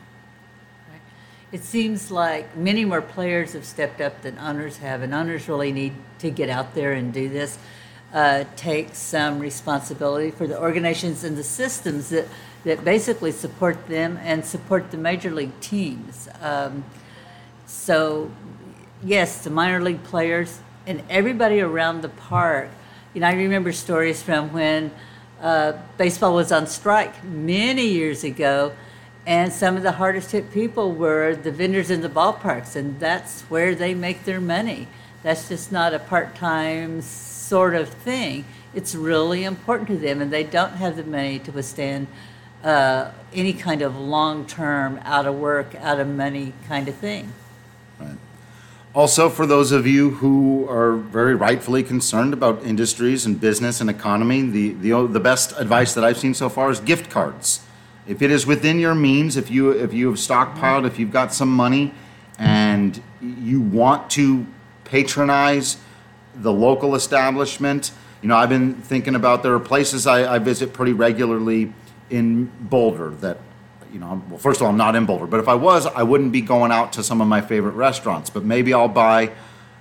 It 1.51 1.63
seems 1.63 2.11
like 2.11 2.57
many 2.57 2.83
more 2.83 3.01
players 3.01 3.53
have 3.53 3.63
stepped 3.63 4.01
up 4.01 4.23
than 4.23 4.37
owners 4.39 4.77
have, 4.77 5.01
and 5.01 5.13
owners 5.13 5.47
really 5.47 5.71
need 5.71 5.93
to 6.19 6.29
get 6.29 6.49
out 6.49 6.75
there 6.75 6.91
and 6.91 7.13
do 7.13 7.29
this. 7.29 7.57
Uh, 8.13 8.43
take 8.55 8.95
some 8.95 9.39
responsibility 9.39 10.31
for 10.31 10.47
the 10.47 10.59
organizations 10.59 11.23
and 11.23 11.37
the 11.37 11.43
systems 11.43 12.09
that, 12.09 12.27
that 12.63 12.83
basically 12.83 13.31
support 13.31 13.87
them 13.87 14.17
and 14.23 14.45
support 14.45 14.91
the 14.91 14.97
major 14.97 15.31
league 15.31 15.57
teams. 15.59 16.27
Um, 16.41 16.83
so, 17.65 18.31
yes, 19.05 19.43
the 19.43 19.49
minor 19.49 19.81
league 19.81 20.03
players 20.03 20.59
and 20.87 21.01
everybody 21.09 21.61
around 21.61 22.01
the 22.01 22.09
park. 22.09 22.69
You 23.13 23.21
know, 23.21 23.27
I 23.27 23.33
remember 23.33 23.71
stories 23.71 24.21
from 24.21 24.51
when 24.51 24.91
uh, 25.41 25.73
baseball 25.97 26.35
was 26.35 26.51
on 26.51 26.67
strike 26.67 27.23
many 27.23 27.87
years 27.87 28.23
ago, 28.23 28.73
and 29.25 29.51
some 29.51 29.77
of 29.77 29.83
the 29.83 29.93
hardest 29.93 30.31
hit 30.31 30.51
people 30.51 30.91
were 30.91 31.35
the 31.35 31.51
vendors 31.51 31.89
in 31.89 32.01
the 32.01 32.09
ballparks, 32.09 32.75
and 32.75 32.99
that's 32.99 33.41
where 33.43 33.73
they 33.73 33.93
make 33.93 34.25
their 34.25 34.41
money. 34.41 34.87
That's 35.23 35.49
just 35.49 35.71
not 35.71 35.93
a 35.93 35.99
part 35.99 36.35
time 36.35 37.01
sort 37.01 37.75
of 37.75 37.89
thing. 37.89 38.45
It's 38.73 38.93
really 38.93 39.43
important 39.43 39.87
to 39.89 39.97
them, 39.97 40.21
and 40.21 40.31
they 40.31 40.43
don't 40.43 40.73
have 40.73 40.97
the 40.97 41.03
money 41.03 41.39
to 41.39 41.51
withstand 41.51 42.07
uh, 42.63 43.11
any 43.33 43.53
kind 43.53 43.81
of 43.81 43.95
long 43.97 44.45
term, 44.45 44.99
out 45.03 45.25
of 45.25 45.35
work, 45.35 45.75
out 45.75 45.99
of 45.99 46.07
money 46.07 46.53
kind 46.67 46.87
of 46.87 46.95
thing. 46.95 47.31
Right. 47.99 48.17
Also, 48.95 49.27
for 49.27 49.45
those 49.45 49.73
of 49.73 49.85
you 49.85 50.11
who 50.11 50.65
are 50.69 50.93
very 50.95 51.35
rightfully 51.35 51.83
concerned 51.83 52.31
about 52.31 52.63
industries 52.63 53.25
and 53.25 53.41
business 53.41 53.81
and 53.81 53.89
economy, 53.89 54.41
the, 54.41 54.69
the, 54.75 55.05
the 55.07 55.19
best 55.19 55.51
advice 55.57 55.93
that 55.93 56.05
I've 56.05 56.17
seen 56.17 56.33
so 56.33 56.47
far 56.47 56.71
is 56.71 56.79
gift 56.79 57.09
cards. 57.09 57.59
If 58.07 58.21
it 58.21 58.31
is 58.31 58.47
within 58.47 58.79
your 58.79 58.95
means, 58.95 59.35
if 59.35 59.51
you, 59.51 59.71
if 59.71 59.91
you 59.93 60.07
have 60.07 60.15
stockpiled, 60.15 60.87
if 60.87 60.97
you've 60.97 61.11
got 61.11 61.33
some 61.33 61.49
money 61.49 61.93
and 62.39 63.01
you 63.19 63.59
want 63.59 64.09
to 64.11 64.47
patronize 64.85 65.75
the 66.33 66.53
local 66.53 66.95
establishment, 66.95 67.91
you 68.21 68.29
know, 68.29 68.37
I've 68.37 68.47
been 68.47 68.75
thinking 68.75 69.15
about 69.15 69.43
there 69.43 69.55
are 69.55 69.59
places 69.59 70.07
I, 70.07 70.35
I 70.35 70.39
visit 70.39 70.71
pretty 70.71 70.93
regularly 70.93 71.73
in 72.09 72.45
Boulder 72.61 73.09
that 73.15 73.39
you 73.95 74.01
know, 74.01 74.21
well, 74.29 74.37
first 74.37 74.59
of 74.59 74.65
all, 74.65 74.71
I'm 74.71 74.77
not 74.77 74.93
in 74.97 75.05
Boulder, 75.05 75.25
but 75.25 75.39
if 75.39 75.47
I 75.47 75.53
was, 75.55 75.85
I 75.85 76.03
wouldn't 76.03 76.33
be 76.33 76.41
going 76.41 76.69
out 76.69 76.91
to 76.93 77.01
some 77.01 77.21
of 77.21 77.29
my 77.29 77.39
favorite 77.39 77.75
restaurants. 77.75 78.29
But 78.29 78.43
maybe 78.43 78.73
I'll 78.73 78.89
buy 78.89 79.31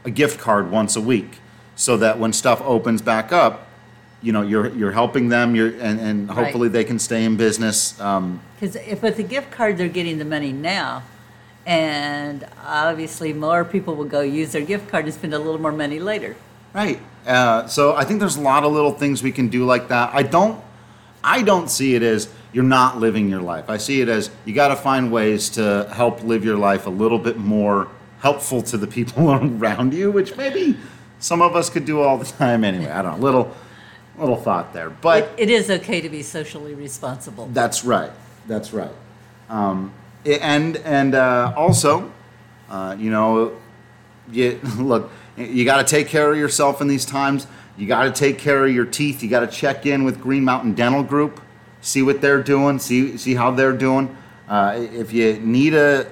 a 0.04 0.10
gift 0.10 0.38
card 0.38 0.70
once 0.70 0.94
a 0.94 1.00
week, 1.00 1.40
so 1.74 1.96
that 1.96 2.20
when 2.20 2.32
stuff 2.32 2.62
opens 2.62 3.02
back 3.02 3.32
up, 3.32 3.66
you 4.22 4.30
know, 4.30 4.42
you're 4.42 4.68
you're 4.68 4.92
helping 4.92 5.30
them, 5.30 5.56
you're 5.56 5.70
and, 5.80 5.98
and 5.98 6.30
hopefully 6.30 6.68
Right. 6.68 6.72
they 6.74 6.84
can 6.84 7.00
stay 7.00 7.24
in 7.24 7.36
business. 7.36 7.98
Um, 8.00 8.40
Because 8.54 8.76
if 8.76 9.02
with 9.02 9.16
the 9.16 9.24
gift 9.24 9.50
card, 9.50 9.78
they're 9.78 9.88
getting 9.88 10.18
the 10.18 10.24
money 10.24 10.52
now, 10.52 11.02
and 11.66 12.46
obviously 12.64 13.32
more 13.32 13.64
people 13.64 13.96
will 13.96 14.04
go 14.04 14.20
use 14.20 14.52
their 14.52 14.62
gift 14.64 14.88
card 14.88 15.06
and 15.06 15.14
spend 15.14 15.34
a 15.34 15.38
little 15.40 15.60
more 15.60 15.72
money 15.72 15.98
later. 15.98 16.36
Right. 16.72 17.00
Uh, 17.26 17.66
so 17.66 17.96
I 17.96 18.04
think 18.04 18.20
there's 18.20 18.36
a 18.36 18.40
lot 18.40 18.62
of 18.62 18.72
little 18.72 18.92
things 18.92 19.24
we 19.24 19.32
can 19.32 19.48
do 19.48 19.64
like 19.64 19.88
that. 19.88 20.14
I 20.14 20.22
don't, 20.22 20.62
I 21.24 21.42
don't 21.42 21.68
see 21.68 21.96
it 21.96 22.02
as 22.02 22.28
you're 22.54 22.64
not 22.64 22.98
living 22.98 23.28
your 23.28 23.42
life. 23.42 23.68
I 23.68 23.76
see 23.76 24.00
it 24.00 24.08
as 24.08 24.30
you 24.46 24.54
got 24.54 24.68
to 24.68 24.76
find 24.76 25.12
ways 25.12 25.50
to 25.50 25.90
help 25.92 26.22
live 26.22 26.44
your 26.44 26.56
life 26.56 26.86
a 26.86 26.90
little 26.90 27.18
bit 27.18 27.36
more 27.36 27.88
helpful 28.20 28.62
to 28.62 28.78
the 28.78 28.86
people 28.86 29.30
around 29.32 29.92
you, 29.92 30.10
which 30.10 30.36
maybe 30.36 30.76
some 31.18 31.42
of 31.42 31.56
us 31.56 31.68
could 31.68 31.84
do 31.84 32.00
all 32.00 32.16
the 32.16 32.24
time 32.24 32.64
anyway. 32.64 32.90
I 32.90 33.02
don't 33.02 33.18
know. 33.18 33.24
Little, 33.24 33.54
little 34.16 34.36
thought 34.36 34.72
there, 34.72 34.88
but 34.88 35.24
It, 35.24 35.30
it 35.36 35.50
is 35.50 35.68
okay 35.68 36.00
to 36.00 36.08
be 36.08 36.22
socially 36.22 36.74
responsible. 36.74 37.48
that's 37.52 37.84
right. 37.84 38.12
That's 38.46 38.72
right. 38.72 38.92
Um, 39.48 39.92
and 40.24 40.76
and 40.78 41.14
uh, 41.14 41.52
also, 41.56 42.10
uh, 42.70 42.96
you 42.98 43.10
know, 43.10 43.56
you 44.30 44.60
look, 44.78 45.10
you 45.36 45.64
got 45.64 45.78
to 45.78 45.84
take 45.84 46.08
care 46.08 46.30
of 46.30 46.38
yourself 46.38 46.80
in 46.80 46.86
these 46.88 47.04
times. 47.04 47.46
You 47.76 47.86
got 47.88 48.04
to 48.04 48.12
take 48.12 48.38
care 48.38 48.64
of 48.64 48.72
your 48.72 48.84
teeth. 48.86 49.22
You 49.22 49.28
got 49.28 49.40
to 49.40 49.48
check 49.48 49.84
in 49.86 50.04
with 50.04 50.20
Green 50.20 50.44
Mountain 50.44 50.74
Dental 50.74 51.02
Group, 51.02 51.40
see 51.84 52.02
what 52.02 52.20
they're 52.20 52.42
doing, 52.42 52.78
see 52.78 53.16
see 53.16 53.34
how 53.34 53.50
they're 53.50 53.76
doing. 53.76 54.16
Uh, 54.48 54.74
if 54.92 55.12
you 55.12 55.34
need 55.34 55.74
a 55.74 56.06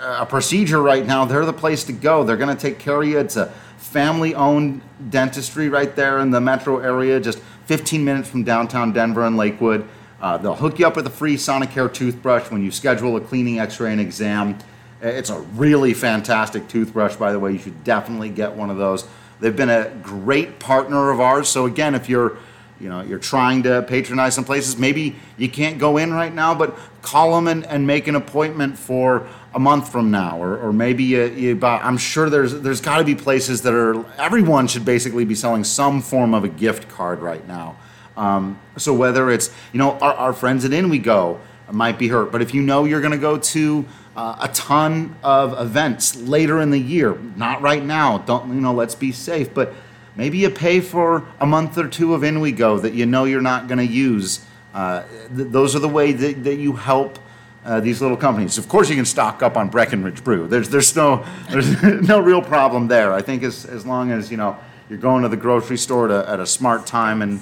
a 0.00 0.26
procedure 0.26 0.82
right 0.82 1.06
now, 1.06 1.24
they're 1.24 1.46
the 1.46 1.52
place 1.52 1.84
to 1.84 1.92
go. 1.92 2.24
They're 2.24 2.36
going 2.36 2.54
to 2.54 2.60
take 2.60 2.78
care 2.78 3.00
of 3.00 3.08
you. 3.08 3.18
It's 3.18 3.36
a 3.36 3.46
family-owned 3.78 4.82
dentistry 5.08 5.68
right 5.68 5.94
there 5.94 6.18
in 6.18 6.30
the 6.30 6.40
metro 6.40 6.78
area, 6.78 7.20
just 7.20 7.38
15 7.66 8.04
minutes 8.04 8.28
from 8.28 8.44
downtown 8.44 8.92
Denver 8.92 9.24
and 9.24 9.36
Lakewood. 9.36 9.88
Uh, 10.20 10.36
they'll 10.36 10.54
hook 10.54 10.78
you 10.78 10.86
up 10.86 10.96
with 10.96 11.06
a 11.06 11.10
free 11.10 11.36
Sonicare 11.36 11.92
toothbrush 11.92 12.50
when 12.50 12.62
you 12.62 12.70
schedule 12.70 13.16
a 13.16 13.20
cleaning, 13.20 13.60
X-ray, 13.60 13.92
and 13.92 14.00
exam. 14.00 14.58
It's 15.00 15.30
a 15.30 15.38
really 15.40 15.94
fantastic 15.94 16.66
toothbrush, 16.68 17.16
by 17.16 17.32
the 17.32 17.38
way. 17.38 17.52
You 17.52 17.58
should 17.58 17.84
definitely 17.84 18.30
get 18.30 18.54
one 18.54 18.70
of 18.70 18.76
those. 18.76 19.06
They've 19.40 19.54
been 19.54 19.70
a 19.70 19.90
great 20.02 20.58
partner 20.58 21.10
of 21.10 21.20
ours. 21.20 21.48
So 21.48 21.66
again, 21.66 21.94
if 21.94 22.08
you're 22.08 22.38
you 22.80 22.88
know 22.88 23.00
you're 23.02 23.18
trying 23.18 23.62
to 23.64 23.82
patronize 23.82 24.34
some 24.34 24.44
places. 24.44 24.76
Maybe 24.76 25.16
you 25.36 25.48
can't 25.48 25.78
go 25.78 25.96
in 25.96 26.12
right 26.12 26.32
now 26.32 26.54
but 26.54 26.76
call 27.02 27.34
them 27.34 27.48
and, 27.48 27.66
and 27.66 27.86
make 27.86 28.08
an 28.08 28.14
appointment 28.14 28.78
for 28.78 29.26
a 29.54 29.58
month 29.58 29.90
from 29.90 30.10
now. 30.10 30.42
Or, 30.42 30.58
or 30.58 30.72
maybe 30.72 31.04
you, 31.04 31.24
you 31.26 31.56
buy, 31.56 31.78
i'm 31.78 31.96
sure 31.96 32.28
there's 32.28 32.60
there's 32.60 32.80
got 32.80 32.98
to 32.98 33.04
be 33.04 33.14
places 33.14 33.62
that 33.62 33.74
are 33.74 34.04
everyone 34.18 34.66
should 34.66 34.84
basically 34.84 35.24
be 35.24 35.34
selling 35.34 35.64
some 35.64 36.02
form 36.02 36.34
of 36.34 36.44
a 36.44 36.48
gift 36.48 36.88
card 36.88 37.20
right 37.20 37.46
now. 37.46 37.76
Um, 38.16 38.60
so 38.76 38.94
whether 38.94 39.30
it's 39.30 39.50
you 39.72 39.78
know 39.78 39.92
our, 39.98 40.14
our 40.14 40.32
friends 40.32 40.64
at 40.64 40.72
in 40.72 40.88
we 40.88 40.98
go 40.98 41.40
might 41.70 41.98
be 41.98 42.08
hurt 42.08 42.30
but 42.30 42.42
if 42.42 42.54
you 42.54 42.62
know 42.62 42.84
you're 42.84 43.00
going 43.00 43.12
to 43.12 43.18
go 43.18 43.38
to 43.38 43.84
uh, 44.16 44.36
a 44.40 44.48
ton 44.48 45.16
of 45.24 45.58
events 45.58 46.14
later 46.14 46.60
in 46.60 46.70
the 46.70 46.78
year 46.78 47.16
not 47.36 47.62
right 47.62 47.82
now 47.82 48.18
don't 48.18 48.48
you 48.48 48.60
know 48.60 48.72
let's 48.72 48.94
be 48.94 49.10
safe 49.10 49.52
but 49.52 49.72
maybe 50.16 50.38
you 50.38 50.50
pay 50.50 50.80
for 50.80 51.24
a 51.40 51.46
month 51.46 51.76
or 51.78 51.88
two 51.88 52.14
of 52.14 52.22
in 52.24 52.40
we 52.40 52.52
go 52.52 52.78
that 52.78 52.94
you 52.94 53.06
know 53.06 53.24
you're 53.24 53.40
not 53.42 53.66
going 53.68 53.78
to 53.78 53.86
use 53.86 54.44
uh, 54.74 55.02
th- 55.36 55.48
those 55.50 55.76
are 55.76 55.78
the 55.80 55.88
way 55.88 56.12
that, 56.12 56.44
that 56.44 56.56
you 56.56 56.72
help 56.72 57.18
uh, 57.64 57.80
these 57.80 58.02
little 58.02 58.16
companies. 58.16 58.58
Of 58.58 58.68
course, 58.68 58.90
you 58.90 58.96
can 58.96 59.04
stock 59.06 59.42
up 59.42 59.56
on 59.56 59.68
Breckenridge 59.70 60.22
Brew. 60.24 60.46
There's 60.48 60.68
there's 60.68 60.94
no 60.96 61.24
there's 61.50 61.80
no 62.08 62.20
real 62.20 62.42
problem 62.42 62.88
there. 62.88 63.12
I 63.12 63.22
think 63.22 63.42
as 63.42 63.64
as 63.64 63.86
long 63.86 64.10
as 64.10 64.30
you 64.30 64.36
know 64.36 64.56
you're 64.90 64.98
going 64.98 65.22
to 65.22 65.28
the 65.28 65.36
grocery 65.36 65.78
store 65.78 66.08
to, 66.08 66.28
at 66.28 66.40
a 66.40 66.46
smart 66.46 66.86
time 66.86 67.22
and 67.22 67.40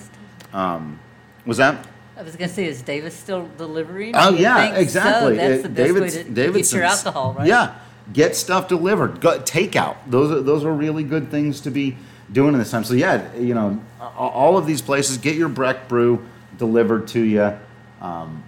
um, 0.53 1.01
was 1.45 1.57
that 1.57 1.87
I 2.17 2.23
was 2.23 2.37
going 2.37 2.49
to 2.49 2.55
say, 2.55 2.67
is 2.67 2.83
Davis 2.83 3.15
still 3.17 3.49
delivering? 3.59 4.13
Oh 4.15 4.31
yeah, 4.35 4.61
think 4.61 4.75
so? 4.77 4.81
exactly. 4.83 5.37
That's 5.37 5.59
Uh, 5.61 5.63
the 5.63 5.69
best 5.71 5.93
way 5.95 5.99
David's- 6.35 6.69
to 6.69 6.73
get 6.73 6.73
your 6.73 6.85
alcohol, 6.85 7.35
right? 7.35 7.49
Yeah, 7.49 7.75
get 8.13 8.37
stuff 8.37 8.69
delivered. 8.69 9.21
Go, 9.21 9.41
takeout. 9.41 9.97
Those 10.07 10.31
are 10.31 10.41
those 10.43 10.65
are 10.65 10.73
really 10.73 11.03
good 11.03 11.31
things 11.31 11.61
to 11.63 11.71
be 11.71 11.97
doing 12.33 12.55
in 12.55 12.59
this 12.59 12.71
time. 12.71 12.85
So 12.85 12.95
yeah, 12.95 13.35
you 13.37 13.55
know, 13.55 13.81
all 14.01 14.57
of 14.57 14.67
these 14.67 14.83
places 14.83 15.19
get 15.19 15.37
your 15.37 15.49
Breck 15.49 15.89
brew 15.89 16.25
delivered 16.59 17.09
to 17.09 17.21
you. 17.21 17.53
Um, 18.01 18.43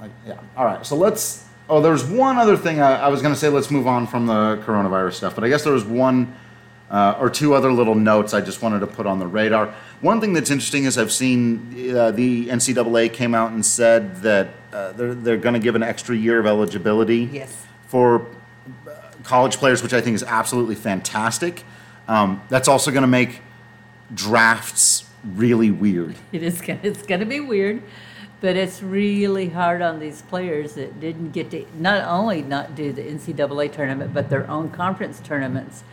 like, 0.00 0.10
yeah. 0.26 0.38
All 0.56 0.64
right. 0.64 0.84
So 0.84 0.96
let's. 0.96 1.46
Oh, 1.68 1.80
there's 1.80 2.04
one 2.04 2.36
other 2.36 2.56
thing 2.56 2.80
I, 2.80 3.02
I 3.02 3.08
was 3.08 3.22
going 3.22 3.32
to 3.32 3.38
say. 3.38 3.48
Let's 3.48 3.70
move 3.70 3.86
on 3.86 4.06
from 4.06 4.26
the 4.26 4.60
coronavirus 4.66 5.14
stuff. 5.14 5.34
But 5.36 5.44
I 5.44 5.48
guess 5.48 5.62
there 5.62 5.72
was 5.72 5.84
one 5.84 6.34
uh, 6.90 7.16
or 7.20 7.30
two 7.30 7.54
other 7.54 7.72
little 7.72 7.94
notes 7.94 8.34
I 8.34 8.40
just 8.40 8.60
wanted 8.60 8.80
to 8.80 8.88
put 8.88 9.06
on 9.06 9.20
the 9.20 9.26
radar. 9.26 9.72
One 10.00 10.20
thing 10.20 10.32
that's 10.32 10.50
interesting 10.50 10.84
is 10.84 10.98
I've 10.98 11.12
seen 11.12 11.94
uh, 11.96 12.10
the 12.10 12.48
NCAA 12.48 13.12
came 13.12 13.34
out 13.36 13.52
and 13.52 13.64
said 13.64 14.16
that 14.22 14.48
uh, 14.72 14.92
they're, 14.92 15.14
they're 15.14 15.36
going 15.36 15.52
to 15.52 15.60
give 15.60 15.76
an 15.76 15.82
extra 15.84 16.16
year 16.16 16.40
of 16.40 16.46
eligibility 16.46 17.28
Yes. 17.32 17.66
for 17.86 18.26
uh, 18.88 18.90
college 19.22 19.56
players, 19.58 19.82
which 19.82 19.92
I 19.92 20.00
think 20.00 20.16
is 20.16 20.24
absolutely 20.24 20.74
fantastic. 20.74 21.62
Um, 22.10 22.42
that's 22.48 22.66
also 22.66 22.90
going 22.90 23.02
to 23.02 23.06
make 23.20 23.40
drafts 24.12 25.04
really 25.36 25.70
weird. 25.70 26.16
It 26.32 26.42
is. 26.42 26.60
gonna- 26.60 26.80
It's 26.82 27.02
going 27.06 27.20
to 27.20 27.26
be 27.26 27.38
weird, 27.38 27.82
but 28.40 28.56
it's 28.56 28.82
really 28.82 29.50
hard 29.50 29.80
on 29.80 30.00
these 30.00 30.22
players 30.22 30.74
that 30.74 30.98
didn't 30.98 31.30
get 31.30 31.50
to 31.52 31.64
not 31.78 32.02
only 32.08 32.42
not 32.42 32.74
do 32.74 32.92
the 32.92 33.02
NCAA 33.02 33.72
tournament, 33.72 34.12
but 34.12 34.28
their 34.28 34.48
own 34.50 34.70
conference 34.70 35.20
tournaments. 35.20 35.84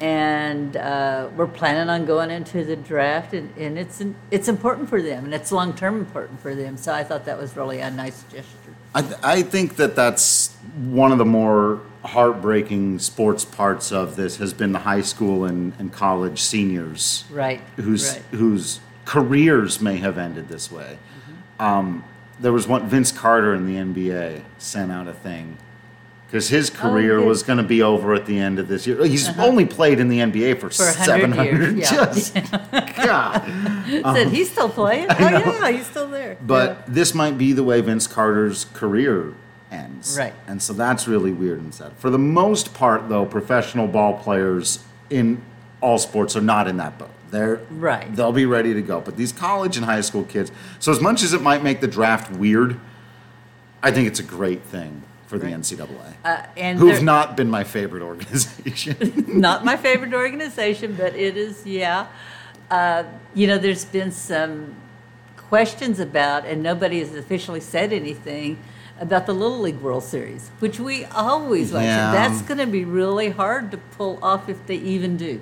And 0.00 0.76
uh, 0.76 1.28
we're 1.36 1.46
planning 1.46 1.88
on 1.88 2.06
going 2.06 2.32
into 2.32 2.64
the 2.64 2.74
draft, 2.74 3.34
and, 3.34 3.56
and 3.56 3.78
it's 3.78 4.02
it's 4.32 4.48
important 4.48 4.88
for 4.88 5.00
them, 5.00 5.24
and 5.26 5.32
it's 5.32 5.52
long 5.52 5.74
term 5.74 5.96
important 6.00 6.40
for 6.40 6.56
them. 6.56 6.76
So 6.76 6.92
I 6.92 7.04
thought 7.04 7.24
that 7.26 7.38
was 7.38 7.56
really 7.56 7.78
a 7.78 7.88
nice 7.88 8.24
gesture. 8.24 8.74
I, 8.96 9.02
th- 9.02 9.14
I 9.22 9.42
think 9.42 9.76
that 9.76 9.94
that's 9.94 10.54
one 10.74 11.12
of 11.12 11.18
the 11.18 11.24
more 11.24 11.82
heartbreaking 12.04 12.98
sports 12.98 13.44
parts 13.44 13.92
of 13.92 14.16
this 14.16 14.36
has 14.38 14.52
been 14.52 14.72
the 14.72 14.80
high 14.80 15.00
school 15.02 15.44
and, 15.44 15.72
and 15.78 15.92
college 15.92 16.40
seniors 16.40 17.24
Right. 17.30 17.60
whose 17.76 18.12
right. 18.14 18.22
whose 18.32 18.80
careers 19.04 19.80
may 19.80 19.96
have 19.98 20.18
ended 20.18 20.48
this 20.48 20.70
way. 20.70 20.98
Mm-hmm. 21.18 21.62
Um, 21.62 22.04
there 22.40 22.52
was 22.52 22.66
one 22.66 22.88
Vince 22.88 23.12
Carter 23.12 23.54
in 23.54 23.66
the 23.66 23.76
NBA 23.76 24.42
sent 24.58 24.90
out 24.90 25.06
a 25.06 25.12
thing 25.12 25.58
because 26.26 26.48
his 26.48 26.70
oh, 26.70 26.74
career 26.74 27.18
Oh, 27.18 27.26
was 27.26 27.42
going 27.42 27.58
to 27.58 27.62
be 27.62 27.82
over 27.82 28.14
at 28.14 28.24
the 28.24 28.38
end 28.38 28.58
of 28.58 28.66
this 28.66 28.86
year. 28.86 29.04
He's 29.04 29.28
uh-huh. 29.28 29.44
only 29.44 29.66
played 29.66 30.00
in 30.00 30.08
the 30.08 30.18
NBA 30.20 30.54
for, 30.58 30.70
For 30.70 30.82
seven 30.84 31.30
hundred. 31.32 31.76
years, 31.76 31.92
yeah. 31.92 32.06
Just 32.12 32.34
God. 32.96 33.42
Said 33.86 34.04
um, 34.04 34.30
he's 34.30 34.50
still 34.50 34.70
playing. 34.70 35.08
Oh 35.10 35.18
yeah, 35.18 35.70
he's 35.70 35.86
still 35.86 36.08
there. 36.08 36.36
But 36.40 36.86
this 36.86 37.14
might 37.14 37.36
be 37.38 37.52
the 37.52 37.62
way 37.62 37.80
Vince 37.80 38.06
Carter's 38.06 38.64
career 38.64 39.34
ends. 39.72 40.16
Right. 40.18 40.34
And 40.46 40.62
so 40.62 40.72
that's 40.72 41.08
really 41.08 41.32
weird 41.32 41.60
and 41.60 41.74
sad. 41.74 41.92
For 41.96 42.10
the 42.10 42.18
most 42.18 42.74
part, 42.74 43.08
though, 43.08 43.24
professional 43.24 43.88
ball 43.88 44.18
players 44.18 44.84
in 45.10 45.42
all 45.80 45.98
sports 45.98 46.36
are 46.36 46.40
not 46.42 46.68
in 46.68 46.76
that 46.76 46.98
boat. 46.98 47.10
They're 47.30 47.60
Right. 47.70 48.14
They'll 48.14 48.32
be 48.32 48.46
ready 48.46 48.74
to 48.74 48.82
go. 48.82 49.00
But 49.00 49.16
these 49.16 49.32
college 49.32 49.76
and 49.76 49.86
high 49.86 50.02
school 50.02 50.24
kids. 50.24 50.52
So 50.78 50.92
as 50.92 51.00
much 51.00 51.22
as 51.22 51.32
it 51.32 51.42
might 51.42 51.62
make 51.64 51.80
the 51.80 51.88
draft 51.88 52.30
weird, 52.30 52.78
I 53.82 53.90
think 53.90 54.06
it's 54.06 54.20
a 54.20 54.24
great 54.24 54.62
thing 54.62 55.02
for 55.26 55.38
the 55.38 55.46
Right. 55.46 55.54
NCAA, 55.54 56.14
Uh, 56.26 56.42
and 56.58 56.78
who've 56.78 57.02
not 57.02 57.36
been 57.38 57.48
my 57.50 57.64
favorite 57.64 58.02
organization. 58.12 59.24
not 59.40 59.64
my 59.64 59.76
favorite 59.78 60.12
organization, 60.12 60.94
but 60.94 61.16
it 61.16 61.38
is, 61.38 61.64
yeah. 61.66 62.06
Uh, 62.70 63.04
you 63.34 63.46
know, 63.46 63.56
there's 63.58 63.86
been 63.86 64.12
some 64.12 64.74
questions 65.36 65.98
about, 65.98 66.44
and 66.44 66.62
nobody 66.62 66.98
has 67.00 67.14
officially 67.14 67.60
said 67.60 67.92
anything 67.94 68.58
about 69.02 69.26
the 69.26 69.34
Little 69.34 69.58
League 69.58 69.80
World 69.80 70.04
Series, 70.04 70.50
which 70.60 70.78
we 70.78 71.04
always 71.06 71.72
watch. 71.72 71.82
Yeah. 71.82 72.12
That's 72.12 72.40
going 72.42 72.58
to 72.58 72.66
be 72.66 72.84
really 72.84 73.30
hard 73.30 73.70
to 73.72 73.76
pull 73.98 74.18
off 74.22 74.48
if 74.48 74.64
they 74.66 74.76
even 74.76 75.16
do. 75.16 75.40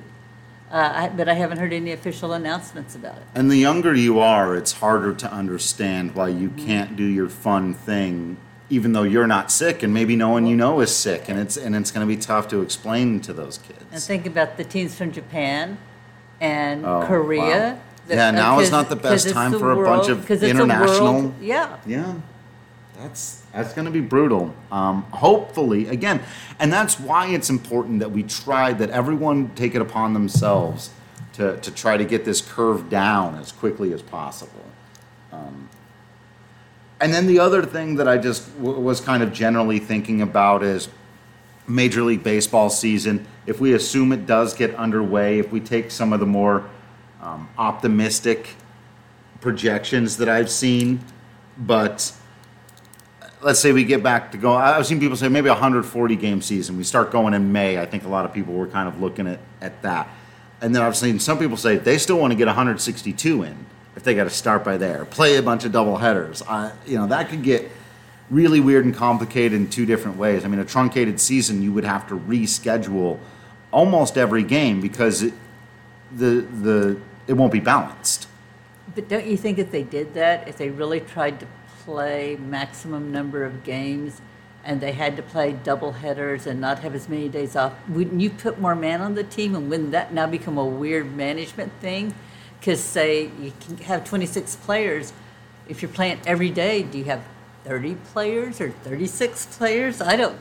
Uh, 0.72 0.92
I, 0.94 1.08
but 1.08 1.28
I 1.28 1.34
haven't 1.34 1.58
heard 1.58 1.72
any 1.72 1.92
official 1.92 2.32
announcements 2.32 2.94
about 2.94 3.16
it. 3.16 3.22
And 3.34 3.50
the 3.50 3.56
younger 3.56 3.94
you 3.94 4.18
are, 4.20 4.54
it's 4.56 4.72
harder 4.72 5.12
to 5.14 5.30
understand 5.32 6.14
why 6.14 6.28
you 6.28 6.48
Mm-hmm. 6.48 6.66
can't 6.66 6.96
do 6.96 7.04
your 7.04 7.28
fun 7.28 7.74
thing, 7.74 8.36
even 8.70 8.92
though 8.92 9.02
you're 9.02 9.26
not 9.26 9.50
sick, 9.50 9.82
and 9.82 9.92
maybe 9.92 10.14
no 10.16 10.30
one 10.30 10.46
you 10.46 10.56
know 10.56 10.80
is 10.80 10.94
sick, 10.94 11.28
and 11.28 11.38
it's 11.40 11.56
and 11.56 11.74
it's 11.76 11.90
going 11.90 12.06
to 12.08 12.16
be 12.16 12.20
tough 12.20 12.48
to 12.48 12.62
explain 12.62 13.20
to 13.22 13.32
those 13.32 13.58
kids. 13.58 13.84
And 13.92 14.00
think 14.02 14.26
about 14.26 14.56
the 14.56 14.64
teams 14.64 14.94
from 14.94 15.10
Japan 15.12 15.76
and 16.40 16.86
Oh, 16.86 17.04
Korea. 17.06 17.74
wow. 17.74 17.80
Yeah, 18.08 18.30
now 18.30 18.58
is 18.60 18.70
not 18.70 18.88
the 18.88 18.96
best 18.96 19.28
time 19.30 19.52
the 19.52 19.58
for 19.58 19.72
a 19.72 19.84
bunch 19.84 20.08
of 20.08 20.18
of 20.20 20.26
'cause 20.26 20.42
it's 20.42 20.44
a 20.44 20.50
international- 20.50 21.12
world- 21.22 21.34
yeah. 21.40 21.76
Yeah, 21.86 22.14
that's 23.00 23.39
that's 23.52 23.74
going 23.74 23.86
to 23.86 23.90
be 23.90 24.00
brutal. 24.00 24.54
Um, 24.70 25.02
hopefully, 25.04 25.88
again, 25.88 26.22
and 26.58 26.72
that's 26.72 27.00
why 27.00 27.28
it's 27.28 27.50
important 27.50 28.00
that 28.00 28.12
we 28.12 28.22
try 28.22 28.72
that 28.72 28.90
everyone 28.90 29.50
take 29.54 29.74
it 29.74 29.82
upon 29.82 30.14
themselves 30.14 30.90
to 31.34 31.56
to 31.58 31.70
try 31.70 31.96
to 31.96 32.04
get 32.04 32.24
this 32.24 32.40
curve 32.40 32.88
down 32.88 33.36
as 33.36 33.52
quickly 33.52 33.92
as 33.92 34.02
possible. 34.02 34.64
Um, 35.32 35.68
and 37.00 37.12
then 37.12 37.26
the 37.26 37.38
other 37.38 37.62
thing 37.62 37.96
that 37.96 38.06
I 38.06 38.18
just 38.18 38.54
w- 38.58 38.78
was 38.78 39.00
kind 39.00 39.22
of 39.22 39.32
generally 39.32 39.78
thinking 39.78 40.22
about 40.22 40.62
is 40.62 40.88
Major 41.66 42.02
League 42.02 42.22
Baseball 42.22 42.68
season. 42.68 43.26
If 43.46 43.60
we 43.60 43.72
assume 43.74 44.12
it 44.12 44.26
does 44.26 44.54
get 44.54 44.74
underway, 44.74 45.38
if 45.38 45.50
we 45.50 45.60
take 45.60 45.90
some 45.90 46.12
of 46.12 46.20
the 46.20 46.26
more 46.26 46.68
um, 47.22 47.48
optimistic 47.56 48.50
projections 49.40 50.18
that 50.18 50.28
I've 50.28 50.50
seen, 50.50 51.00
but 51.56 52.12
let's 53.42 53.60
say 53.60 53.72
we 53.72 53.84
get 53.84 54.02
back 54.02 54.32
to 54.32 54.38
go. 54.38 54.52
I've 54.52 54.86
seen 54.86 55.00
people 55.00 55.16
say 55.16 55.28
maybe 55.28 55.48
a 55.48 55.52
140 55.52 56.16
game 56.16 56.42
season. 56.42 56.76
We 56.76 56.84
start 56.84 57.10
going 57.10 57.34
in 57.34 57.52
May. 57.52 57.78
I 57.78 57.86
think 57.86 58.04
a 58.04 58.08
lot 58.08 58.24
of 58.24 58.32
people 58.32 58.54
were 58.54 58.66
kind 58.66 58.88
of 58.88 59.00
looking 59.00 59.26
at, 59.26 59.40
at 59.60 59.82
that. 59.82 60.08
And 60.60 60.74
then 60.74 60.82
I've 60.82 60.96
seen 60.96 61.18
some 61.18 61.38
people 61.38 61.56
say 61.56 61.76
they 61.76 61.98
still 61.98 62.18
want 62.18 62.32
to 62.32 62.36
get 62.36 62.46
162 62.46 63.42
in 63.42 63.66
if 63.96 64.04
they 64.04 64.14
got 64.14 64.24
to 64.24 64.30
start 64.30 64.64
by 64.64 64.76
there, 64.76 65.04
play 65.04 65.36
a 65.36 65.42
bunch 65.42 65.64
of 65.64 65.72
double 65.72 65.96
headers. 65.96 66.42
Uh, 66.46 66.72
you 66.86 66.96
know, 66.96 67.06
that 67.08 67.28
could 67.28 67.42
get 67.42 67.70
really 68.30 68.60
weird 68.60 68.84
and 68.84 68.94
complicated 68.94 69.52
in 69.52 69.68
two 69.68 69.84
different 69.84 70.16
ways. 70.16 70.44
I 70.44 70.48
mean, 70.48 70.60
a 70.60 70.64
truncated 70.64 71.20
season, 71.20 71.62
you 71.62 71.72
would 71.72 71.84
have 71.84 72.08
to 72.08 72.18
reschedule 72.18 73.18
almost 73.72 74.16
every 74.16 74.42
game 74.42 74.80
because 74.80 75.22
it, 75.22 75.34
the 76.12 76.46
the 76.62 77.00
it 77.26 77.34
won't 77.34 77.52
be 77.52 77.60
balanced. 77.60 78.28
But 78.94 79.08
don't 79.08 79.26
you 79.26 79.36
think 79.36 79.58
if 79.58 79.70
they 79.70 79.82
did 79.82 80.14
that, 80.14 80.48
if 80.48 80.56
they 80.56 80.70
really 80.70 81.00
tried 81.00 81.40
to 81.40 81.46
play 81.84 82.36
maximum 82.36 83.12
number 83.12 83.44
of 83.44 83.64
games 83.64 84.20
and 84.64 84.80
they 84.80 84.92
had 84.92 85.16
to 85.16 85.22
play 85.22 85.52
double 85.52 85.92
headers 85.92 86.46
and 86.46 86.60
not 86.60 86.80
have 86.80 86.94
as 86.94 87.08
many 87.08 87.28
days 87.28 87.56
off, 87.56 87.72
wouldn't 87.88 88.20
you 88.20 88.30
put 88.30 88.60
more 88.60 88.74
man 88.74 89.00
on 89.00 89.14
the 89.14 89.24
team? 89.24 89.54
And 89.54 89.70
wouldn't 89.70 89.92
that 89.92 90.12
now 90.12 90.26
become 90.26 90.58
a 90.58 90.64
weird 90.64 91.16
management 91.16 91.72
thing? 91.80 92.14
Because, 92.58 92.82
say, 92.82 93.30
you 93.40 93.52
can 93.60 93.78
have 93.78 94.04
26 94.04 94.56
players. 94.56 95.12
If 95.68 95.80
you're 95.80 95.90
playing 95.90 96.20
every 96.26 96.50
day, 96.50 96.82
do 96.82 96.98
you 96.98 97.04
have 97.04 97.24
30 97.64 97.94
players 98.12 98.60
or 98.60 98.70
36 98.70 99.46
players? 99.56 100.02
I 100.02 100.16
don't. 100.16 100.38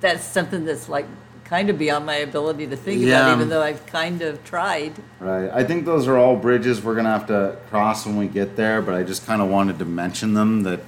That's 0.00 0.24
something 0.24 0.64
that's 0.64 0.88
like 0.88 1.06
kind 1.54 1.70
of 1.70 1.78
beyond 1.78 2.04
my 2.04 2.16
ability 2.16 2.66
to 2.66 2.74
think 2.76 3.00
Yeah. 3.00 3.20
about, 3.26 3.36
even 3.36 3.48
though 3.48 3.62
I've 3.62 3.86
kind 3.86 4.22
of 4.22 4.42
tried. 4.42 4.92
Right. 5.20 5.48
I 5.54 5.62
think 5.62 5.84
those 5.84 6.08
are 6.08 6.16
all 6.18 6.34
bridges 6.34 6.82
we're 6.82 6.96
gonna 6.96 7.12
have 7.12 7.28
to 7.28 7.56
cross 7.70 8.04
when 8.06 8.16
we 8.16 8.26
get 8.26 8.56
there. 8.56 8.82
But 8.82 8.94
I 8.96 9.04
just 9.04 9.24
kind 9.24 9.40
of 9.40 9.48
wanted 9.48 9.78
to 9.78 9.84
mention 9.84 10.34
them 10.34 10.64
that, 10.64 10.80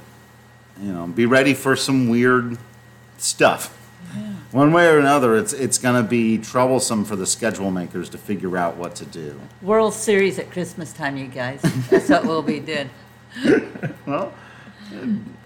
you 0.82 0.92
know, 0.92 1.06
be 1.06 1.24
ready 1.24 1.54
for 1.54 1.76
some 1.76 2.08
weird 2.08 2.58
stuff. 3.16 3.72
One 4.52 4.72
way 4.72 4.86
or 4.88 4.98
another, 4.98 5.36
it's 5.36 5.52
it's 5.52 5.78
gonna 5.78 6.02
be 6.02 6.38
troublesome 6.38 7.04
for 7.04 7.14
the 7.16 7.26
schedule 7.26 7.70
makers 7.70 8.08
to 8.10 8.18
figure 8.18 8.56
out 8.56 8.76
what 8.76 8.94
to 8.96 9.04
do. 9.04 9.38
World 9.62 9.92
Series 9.94 10.38
at 10.38 10.50
Christmas 10.50 10.92
time, 10.92 11.16
you 11.16 11.26
guys. 11.28 11.60
That's 11.90 12.08
what 12.08 12.24
we'll 12.24 12.42
be 12.42 12.58
doing. 12.60 12.90
Well, 14.06 14.32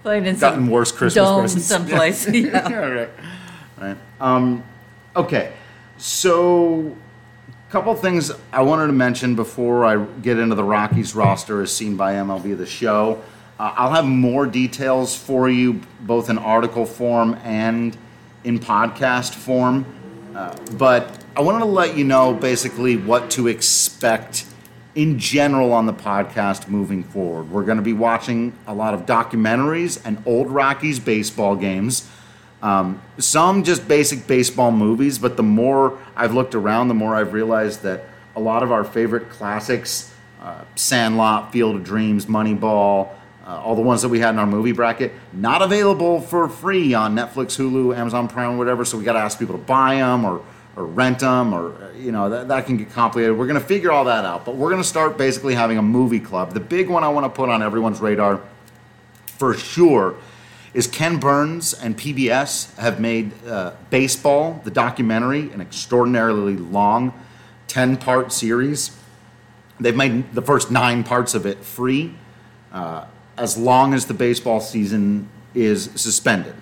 Playing 0.02 0.26
in 0.26 0.38
gotten 0.38 0.60
some 0.64 0.70
worse 0.70 0.92
Christmas 0.92 1.14
dome 1.28 1.40
presents. 1.40 1.66
someplace. 1.74 2.28
yeah. 2.28 2.68
yeah, 2.70 2.76
right. 2.98 3.10
Right. 3.80 3.96
Um, 4.20 4.62
okay. 5.16 5.52
So, 5.98 6.96
a 7.68 7.72
couple 7.72 7.94
things 7.94 8.32
I 8.52 8.62
wanted 8.62 8.86
to 8.86 8.92
mention 8.92 9.34
before 9.34 9.84
I 9.84 10.04
get 10.22 10.38
into 10.38 10.54
the 10.54 10.64
Rockies 10.64 11.14
roster 11.14 11.62
as 11.62 11.74
seen 11.74 11.96
by 11.96 12.14
MLB 12.14 12.56
The 12.56 12.66
Show. 12.66 13.22
Uh, 13.58 13.74
I'll 13.76 13.92
have 13.92 14.06
more 14.06 14.46
details 14.46 15.14
for 15.14 15.48
you, 15.50 15.82
both 16.00 16.30
in 16.30 16.38
article 16.38 16.86
form 16.86 17.34
and 17.44 17.96
in 18.44 18.58
podcast 18.58 19.34
form. 19.34 19.84
Uh, 20.34 20.56
but 20.78 21.22
I 21.36 21.42
wanted 21.42 21.60
to 21.60 21.66
let 21.66 21.96
you 21.96 22.04
know 22.04 22.32
basically 22.32 22.96
what 22.96 23.30
to 23.32 23.48
expect 23.48 24.46
in 24.94 25.18
general 25.18 25.72
on 25.72 25.86
the 25.86 25.92
podcast 25.92 26.68
moving 26.68 27.04
forward. 27.04 27.50
We're 27.50 27.64
going 27.64 27.78
to 27.78 27.82
be 27.82 27.92
watching 27.92 28.52
a 28.66 28.74
lot 28.74 28.94
of 28.94 29.06
documentaries 29.06 30.00
and 30.04 30.22
old 30.26 30.50
Rockies 30.50 30.98
baseball 30.98 31.54
games. 31.56 32.08
Um, 32.62 33.00
some 33.18 33.64
just 33.64 33.88
basic 33.88 34.26
baseball 34.26 34.70
movies, 34.70 35.18
but 35.18 35.36
the 35.36 35.42
more 35.42 35.98
I've 36.14 36.34
looked 36.34 36.54
around, 36.54 36.88
the 36.88 36.94
more 36.94 37.16
I've 37.16 37.32
realized 37.32 37.82
that 37.82 38.04
a 38.36 38.40
lot 38.40 38.62
of 38.62 38.70
our 38.70 38.84
favorite 38.84 39.30
classics, 39.30 40.12
uh, 40.42 40.64
Sandlot, 40.74 41.52
Field 41.52 41.76
of 41.76 41.84
Dreams, 41.84 42.26
Moneyball, 42.26 43.08
uh, 43.46 43.60
all 43.60 43.74
the 43.74 43.82
ones 43.82 44.02
that 44.02 44.08
we 44.08 44.20
had 44.20 44.30
in 44.30 44.38
our 44.38 44.46
movie 44.46 44.72
bracket, 44.72 45.12
not 45.32 45.62
available 45.62 46.20
for 46.20 46.48
free 46.48 46.92
on 46.92 47.16
Netflix, 47.16 47.56
Hulu, 47.56 47.96
Amazon 47.96 48.28
Prime, 48.28 48.58
whatever. 48.58 48.84
So 48.84 48.98
we 48.98 49.04
got 49.04 49.14
to 49.14 49.20
ask 49.20 49.38
people 49.38 49.56
to 49.56 49.64
buy 49.64 49.96
them 49.96 50.24
or 50.24 50.44
or 50.76 50.86
rent 50.86 51.18
them, 51.18 51.52
or 51.52 51.72
uh, 51.72 51.92
you 51.96 52.12
know 52.12 52.30
that, 52.30 52.48
that 52.48 52.66
can 52.66 52.76
get 52.76 52.90
complicated. 52.90 53.36
We're 53.36 53.48
going 53.48 53.60
to 53.60 53.66
figure 53.66 53.90
all 53.90 54.04
that 54.04 54.24
out, 54.24 54.44
but 54.44 54.54
we're 54.54 54.70
going 54.70 54.82
to 54.82 54.88
start 54.88 55.18
basically 55.18 55.54
having 55.54 55.78
a 55.78 55.82
movie 55.82 56.20
club. 56.20 56.54
The 56.54 56.60
big 56.60 56.88
one 56.88 57.02
I 57.02 57.08
want 57.08 57.24
to 57.24 57.30
put 57.30 57.48
on 57.48 57.62
everyone's 57.62 58.00
radar 58.00 58.40
for 59.26 59.54
sure 59.54 60.14
is 60.72 60.86
Ken 60.86 61.18
Burns 61.18 61.74
and 61.74 61.96
PBS 61.96 62.76
have 62.76 63.00
made 63.00 63.32
uh, 63.46 63.72
Baseball, 63.90 64.60
the 64.64 64.70
documentary, 64.70 65.50
an 65.52 65.60
extraordinarily 65.60 66.56
long 66.56 67.12
10 67.66 67.96
part 67.96 68.32
series. 68.32 68.96
They've 69.80 69.96
made 69.96 70.32
the 70.32 70.42
first 70.42 70.70
nine 70.70 71.02
parts 71.02 71.34
of 71.34 71.46
it 71.46 71.64
free 71.64 72.14
uh, 72.72 73.06
as 73.36 73.56
long 73.56 73.94
as 73.94 74.06
the 74.06 74.14
baseball 74.14 74.60
season 74.60 75.28
is 75.54 75.90
suspended. 75.96 76.54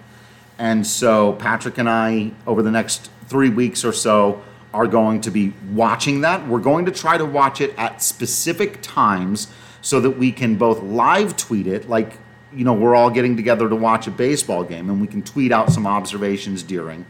And 0.59 0.87
so 0.87 1.35
Patrick 1.35 1.79
and 1.79 1.88
I, 1.88 2.33
over 2.47 2.62
the 2.62 2.71
next 2.71 3.11
three 3.27 3.51
weeks 3.51 3.85
or 3.85 3.92
so, 3.92 4.42
are 4.73 4.87
going 4.87 5.21
to 5.23 5.31
be 5.31 5.53
watching 5.73 6.23
that. 6.23 6.47
We're 6.47 6.61
going 6.61 6.87
to 6.87 6.92
try 6.92 7.18
to 7.18 7.25
watch 7.25 7.61
it 7.61 7.75
at 7.77 8.03
specific 8.03 8.79
times 8.81 9.49
so 9.81 10.01
that 10.01 10.11
we 10.12 10.33
can 10.33 10.57
both 10.57 10.83
live 10.83 11.37
tweet 11.37 11.66
it, 11.66 11.88
like, 11.88 12.18
you 12.53 12.65
know, 12.65 12.73
we're 12.73 12.95
all 12.95 13.11
getting 13.11 13.37
together 13.37 13.69
to 13.69 13.77
watch 13.77 14.07
a 14.07 14.11
baseball 14.11 14.65
game 14.65 14.89
and 14.91 15.01
we 15.01 15.07
can 15.07 15.23
tweet 15.23 15.53
out 15.53 15.71
some 15.71 15.87
observations 15.87 16.63
during. 16.63 17.05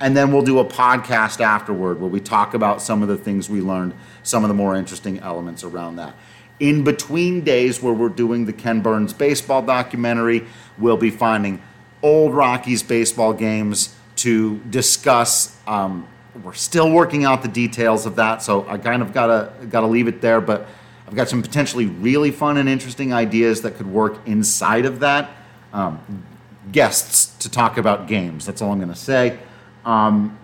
And 0.00 0.16
then 0.16 0.32
we'll 0.32 0.42
do 0.42 0.58
a 0.60 0.64
podcast 0.64 1.40
afterward 1.40 2.00
where 2.00 2.08
we 2.08 2.20
talk 2.20 2.54
about 2.54 2.80
some 2.80 3.02
of 3.02 3.08
the 3.08 3.16
things 3.16 3.50
we 3.50 3.60
learned, 3.60 3.94
some 4.22 4.44
of 4.44 4.48
the 4.48 4.54
more 4.54 4.76
interesting 4.76 5.18
elements 5.18 5.64
around 5.64 5.96
that. 5.96 6.14
In 6.60 6.84
between 6.84 7.42
days 7.42 7.82
where 7.82 7.92
we're 7.92 8.08
doing 8.08 8.46
the 8.46 8.52
Ken 8.52 8.80
Burns 8.80 9.12
baseball 9.12 9.62
documentary, 9.62 10.46
we'll 10.76 10.96
be 10.96 11.10
finding 11.10 11.60
old 12.02 12.34
Rockies 12.34 12.82
baseball 12.82 13.32
games 13.32 13.94
to 14.16 14.58
discuss. 14.70 15.56
Um, 15.66 16.06
we're 16.42 16.54
still 16.54 16.90
working 16.90 17.24
out 17.24 17.42
the 17.42 17.48
details 17.48 18.06
of 18.06 18.16
that, 18.16 18.42
so 18.42 18.68
I 18.68 18.78
kind 18.78 19.02
of 19.02 19.12
gotta 19.12 19.52
gotta 19.68 19.86
leave 19.86 20.08
it 20.08 20.20
there. 20.20 20.40
But 20.40 20.68
I've 21.08 21.14
got 21.14 21.30
some 21.30 21.40
potentially 21.40 21.86
really 21.86 22.30
fun 22.30 22.58
and 22.58 22.68
interesting 22.68 23.14
ideas 23.14 23.62
that 23.62 23.78
could 23.78 23.86
work 23.86 24.18
inside 24.26 24.84
of 24.84 25.00
that. 25.00 25.30
Um, 25.72 26.22
guests 26.70 27.34
to 27.38 27.50
talk 27.50 27.78
about 27.78 28.08
games. 28.08 28.44
That's 28.44 28.60
all 28.60 28.72
I'm 28.72 28.78
going 28.78 28.90
to 28.90 28.94
say. 28.94 29.38
Um, 29.86 30.38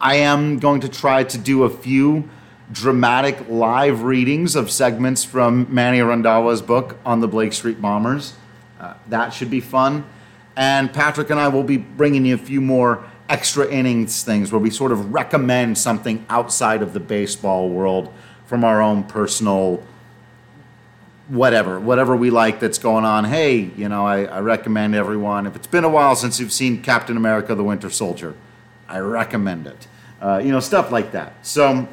I 0.00 0.16
am 0.18 0.60
going 0.60 0.82
to 0.82 0.88
try 0.88 1.24
to 1.24 1.36
do 1.36 1.64
a 1.64 1.68
few 1.68 2.30
dramatic 2.70 3.48
live 3.48 4.04
readings 4.04 4.54
of 4.54 4.70
segments 4.70 5.24
from 5.24 5.66
Manny 5.68 5.98
Randhawa's 5.98 6.62
book 6.62 6.96
on 7.04 7.18
the 7.18 7.26
Blake 7.26 7.54
Street 7.54 7.82
Bombers. 7.82 8.34
Uh, 8.78 8.94
that 9.08 9.30
should 9.30 9.50
be 9.50 9.60
fun. 9.60 10.06
And 10.54 10.92
Patrick 10.92 11.28
and 11.28 11.40
I 11.40 11.48
will 11.48 11.64
be 11.64 11.76
bringing 11.76 12.24
you 12.24 12.36
a 12.36 12.38
few 12.38 12.60
more 12.60 13.02
extra 13.28 13.68
innings 13.68 14.22
things 14.22 14.52
where 14.52 14.60
we 14.60 14.70
sort 14.70 14.92
of 14.92 15.12
recommend 15.12 15.76
something 15.76 16.24
outside 16.28 16.82
of 16.82 16.92
the 16.92 17.00
baseball 17.00 17.68
world 17.68 18.12
from 18.52 18.64
our 18.64 18.82
own 18.82 19.02
personal 19.02 19.82
whatever, 21.28 21.80
whatever 21.80 22.14
we 22.14 22.28
like 22.28 22.60
that's 22.60 22.76
going 22.76 23.02
on. 23.02 23.24
Hey, 23.24 23.56
you 23.78 23.88
know, 23.88 24.04
I, 24.06 24.24
I 24.26 24.40
recommend 24.40 24.94
everyone, 24.94 25.46
if 25.46 25.56
it's 25.56 25.66
been 25.66 25.84
a 25.84 25.88
while 25.88 26.14
since 26.14 26.38
you've 26.38 26.52
seen 26.52 26.82
Captain 26.82 27.16
America 27.16 27.54
the 27.54 27.64
Winter 27.64 27.88
Soldier, 27.88 28.34
I 28.86 28.98
recommend 28.98 29.66
it. 29.68 29.86
Uh, 30.20 30.36
you 30.44 30.52
know, 30.52 30.60
stuff 30.60 30.92
like 30.92 31.12
that. 31.12 31.32
So 31.40 31.88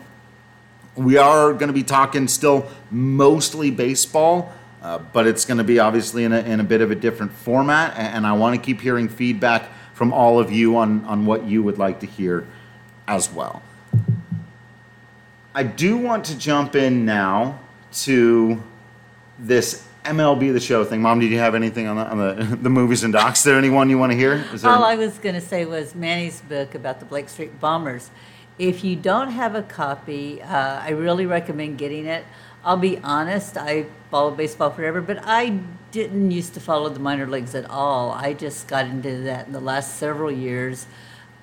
we 0.98 1.16
are 1.16 1.54
going 1.54 1.68
to 1.68 1.74
be 1.74 1.84
talking 1.84 2.28
still 2.28 2.68
mostly 2.92 3.72
baseball, 3.72 4.52
uh, 4.82 4.98
but 4.98 5.28
it's 5.28 5.46
going 5.46 5.60
to 5.60 5.64
be 5.64 5.80
obviously 5.80 6.26
in 6.26 6.34
a, 6.34 6.40
in 6.42 6.60
a 6.60 6.64
bit 6.66 6.82
of 6.82 6.92
a 6.92 6.96
different 6.96 7.32
format. 7.32 7.94
a- 7.94 8.02
And 8.02 8.28
I 8.28 8.34
want 8.34 8.54
to 8.58 8.62
keep 8.62 8.82
hearing 8.82 9.08
feedback 9.08 9.70
from 9.94 10.12
all 10.12 10.40
of 10.40 10.52
you 10.52 10.76
on, 10.76 11.06
on 11.06 11.26
what 11.26 11.46
you 11.46 11.64
would 11.64 11.78
like 11.78 12.02
to 12.02 12.06
hear 12.06 12.46
as 13.08 13.32
well. 13.32 13.62
I 15.54 15.64
do 15.64 15.98
want 15.98 16.26
to 16.26 16.38
jump 16.38 16.76
in 16.76 17.06
now 17.06 17.60
to 18.04 18.62
this 19.40 19.88
MLB 20.06 20.54
the 20.54 20.60
show 20.60 20.86
thing. 20.86 21.02
Mom, 21.02 21.20
did 21.20 21.32
you 21.32 21.40
have 21.40 21.56
anything 21.56 21.88
on 21.88 21.96
the, 21.96 22.06
on 22.06 22.18
the, 22.18 22.56
the 22.62 22.70
movies 22.70 23.04
and 23.04 23.14
docs? 23.14 23.40
Is 23.40 23.46
there 23.46 23.58
anyone 23.58 23.90
you 23.90 23.98
want 23.98 24.12
to 24.12 24.18
hear? 24.18 24.44
There, 24.54 24.70
All 24.70 24.84
I 24.84 24.96
was 24.96 25.18
going 25.18 25.36
to 25.36 25.42
say 25.42 25.66
was 25.66 25.96
Manny's 25.96 26.42
book 26.42 26.76
about 26.76 27.00
the 27.00 27.06
Blake 27.06 27.30
Street 27.30 27.60
Bombers. 27.60 28.12
If 28.60 28.84
you 28.84 28.96
don't 28.96 29.32
have 29.32 29.56
a 29.56 29.64
copy, 29.64 30.42
uh, 30.42 30.82
I 30.82 30.90
really 30.90 31.26
recommend 31.26 31.78
getting 31.78 32.06
it. 32.06 32.26
I'll 32.64 32.78
be 32.78 32.98
honest, 33.00 33.58
I 33.58 33.86
followed 34.12 34.36
baseball 34.36 34.70
forever, 34.70 35.02
but 35.02 35.20
I 35.24 35.60
didn't 35.92 36.30
used 36.30 36.54
to 36.56 36.60
follow 36.60 36.90
the 36.90 37.00
minor 37.00 37.26
leagues 37.26 37.56
at 37.56 37.70
all. 37.70 38.12
I 38.12 38.34
just 38.34 38.68
got 38.68 38.86
into 38.86 39.22
that 39.22 39.48
in 39.48 39.54
the 39.54 39.62
last 39.62 39.96
several 39.96 40.32
years. 40.32 40.86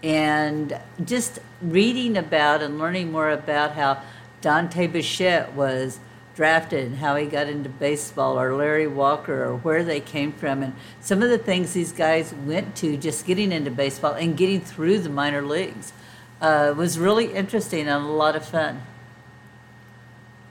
And 0.03 0.79
just 1.05 1.39
reading 1.63 2.17
about 2.17 2.63
and 2.63 2.79
learning 2.79 3.11
more 3.11 3.31
about 3.31 3.73
how 3.73 4.03
Dante 4.41 4.87
Bichette 4.87 5.53
was 5.55 5.99
drafted 6.35 6.85
and 6.87 6.97
how 6.99 7.17
he 7.17 7.27
got 7.27 7.49
into 7.49 7.69
baseball, 7.69 8.39
or 8.39 8.55
Larry 8.55 8.87
Walker, 8.87 9.45
or 9.45 9.57
where 9.57 9.83
they 9.83 10.01
came 10.01 10.33
from, 10.33 10.63
and 10.63 10.75
some 11.01 11.23
of 11.23 11.31
the 11.31 11.39
things 11.39 11.73
these 11.73 11.93
guys 11.93 12.35
went 12.45 12.77
to 12.77 12.97
just 12.99 13.27
getting 13.27 13.51
into 13.53 13.71
baseball 13.71 14.13
and 14.13 14.37
getting 14.37 14.61
through 14.61 14.99
the 14.99 15.09
minor 15.09 15.41
leagues 15.41 15.95
uh, 16.41 16.75
was 16.77 16.99
really 16.99 17.33
interesting 17.33 17.89
and 17.89 18.05
a 18.05 18.09
lot 18.09 18.37
of 18.37 18.45
fun. 18.45 18.83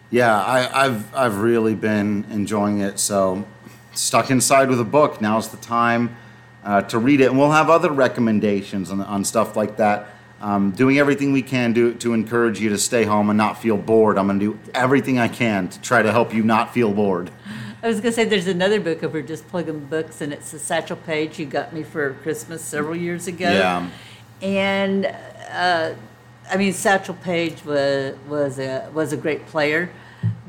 Yeah, 0.09 0.35
I, 0.35 0.85
I've 0.85 1.15
I've 1.15 1.37
really 1.37 1.75
been 1.75 2.25
enjoying 2.31 2.79
it. 2.79 2.99
So 2.99 3.45
stuck 3.93 4.31
inside 4.31 4.69
with 4.69 4.79
a 4.79 4.85
book. 4.85 5.21
Now's 5.21 5.49
the 5.49 5.57
time 5.57 6.15
uh, 6.65 6.81
to 6.81 6.97
read 6.97 7.21
it, 7.21 7.29
and 7.29 7.37
we'll 7.37 7.51
have 7.51 7.69
other 7.69 7.91
recommendations 7.91 8.89
on, 8.91 8.99
on 9.01 9.23
stuff 9.23 9.55
like 9.55 9.77
that. 9.77 10.09
Um, 10.41 10.71
doing 10.71 10.99
everything 10.99 11.31
we 11.31 11.41
can 11.41 11.71
do 11.71 11.93
to 11.95 12.13
encourage 12.13 12.59
you 12.59 12.69
to 12.69 12.77
stay 12.77 13.05
home 13.05 13.29
and 13.29 13.37
not 13.37 13.61
feel 13.61 13.77
bored. 13.77 14.17
I'm 14.17 14.27
going 14.27 14.39
to 14.39 14.53
do 14.53 14.59
everything 14.73 15.17
I 15.17 15.29
can 15.29 15.69
to 15.69 15.81
try 15.81 16.01
to 16.01 16.11
help 16.11 16.33
you 16.33 16.43
not 16.43 16.73
feel 16.73 16.91
bored. 16.91 17.31
I 17.81 17.87
was 17.87 18.01
going 18.01 18.11
to 18.11 18.15
say 18.15 18.25
there's 18.25 18.47
another 18.47 18.81
book 18.81 19.01
if 19.03 19.13
we're 19.13 19.21
just 19.21 19.47
plugging 19.47 19.85
books, 19.85 20.19
and 20.19 20.33
it's 20.33 20.51
the 20.51 20.59
Satchel 20.59 20.97
Paige 20.97 21.39
you 21.39 21.45
got 21.45 21.71
me 21.71 21.83
for 21.83 22.15
Christmas 22.15 22.61
several 22.61 22.95
years 22.95 23.27
ago. 23.27 23.49
Yeah. 23.49 23.89
And 24.41 25.05
uh, 25.51 25.93
I 26.49 26.57
mean, 26.57 26.73
Satchel 26.73 27.15
Paige 27.15 27.63
was 27.63 28.15
was 28.27 28.59
a 28.59 28.89
was 28.93 29.13
a 29.13 29.17
great 29.17 29.45
player, 29.45 29.91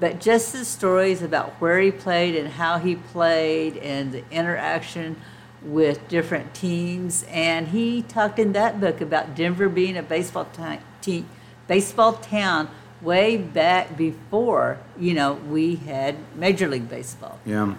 but 0.01 0.19
just 0.19 0.53
the 0.53 0.65
stories 0.65 1.23
about 1.23 1.53
where 1.61 1.79
he 1.79 1.91
played 1.91 2.35
and 2.35 2.49
how 2.49 2.79
he 2.79 2.97
played 2.97 3.77
and 3.79 4.13
the 4.13 4.25
interaction 4.31 5.17
with 5.63 6.09
different 6.09 6.55
teams. 6.55 7.25
And 7.31 7.69
he 7.69 8.03
talked 8.03 8.39
in 8.39 8.53
that 8.53 8.81
book 8.81 9.01
about 9.01 9.35
Denver 9.35 9.69
being 9.69 9.97
a 9.97 10.03
baseball 10.03 10.47
ti- 10.53 10.81
team, 11.01 11.29
baseball 11.67 12.15
town 12.15 12.69
way 13.03 13.37
back 13.37 13.97
before 13.97 14.79
you 14.99 15.13
know 15.13 15.35
we 15.35 15.77
had 15.77 16.17
Major 16.35 16.69
League 16.69 16.89
Baseball. 16.89 17.39
Yeah. 17.45 17.75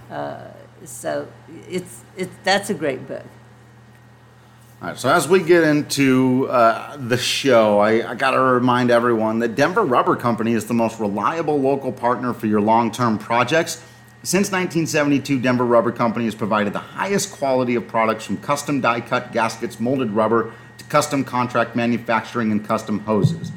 So 0.86 1.28
it's 1.70 2.04
it's 2.16 2.34
that's 2.44 2.70
a 2.70 2.74
great 2.74 3.08
book. 3.08 3.26
All 4.80 4.90
right, 4.90 4.98
so 4.98 5.10
as 5.10 5.28
we 5.28 5.42
get 5.42 5.64
into 5.64 6.48
uh, 6.52 6.98
the 6.98 7.18
show, 7.18 7.80
I, 7.80 8.12
I 8.12 8.14
got 8.14 8.32
to 8.32 8.40
remind 8.40 8.92
everyone 8.92 9.40
that 9.40 9.56
Denver 9.56 9.84
Rubber 9.84 10.16
Company 10.16 10.54
is 10.54 10.68
the 10.68 10.76
most 10.76 11.00
reliable 11.00 11.60
local 11.60 11.92
partner 11.92 12.32
for 12.32 12.46
your 12.46 12.62
long 12.62 12.92
term 12.92 13.18
projects. 13.18 13.84
Since 14.24 14.52
1972, 14.52 15.40
Denver 15.40 15.66
Rubber 15.66 15.92
Company 15.92 16.26
has 16.26 16.36
provided 16.36 16.74
the 16.74 16.80
highest 16.80 17.32
quality 17.32 17.76
of 17.76 17.88
products 17.88 18.26
from 18.26 18.38
custom 18.38 18.82
die 18.82 19.00
cut 19.00 19.32
gaskets, 19.32 19.80
molded 19.80 20.12
rubber, 20.12 20.54
to 20.80 20.86
custom 20.86 21.24
contract 21.24 21.76
manufacturing 21.76 22.52
and 22.52 22.66
custom 22.66 23.00
hoses. 23.00 23.52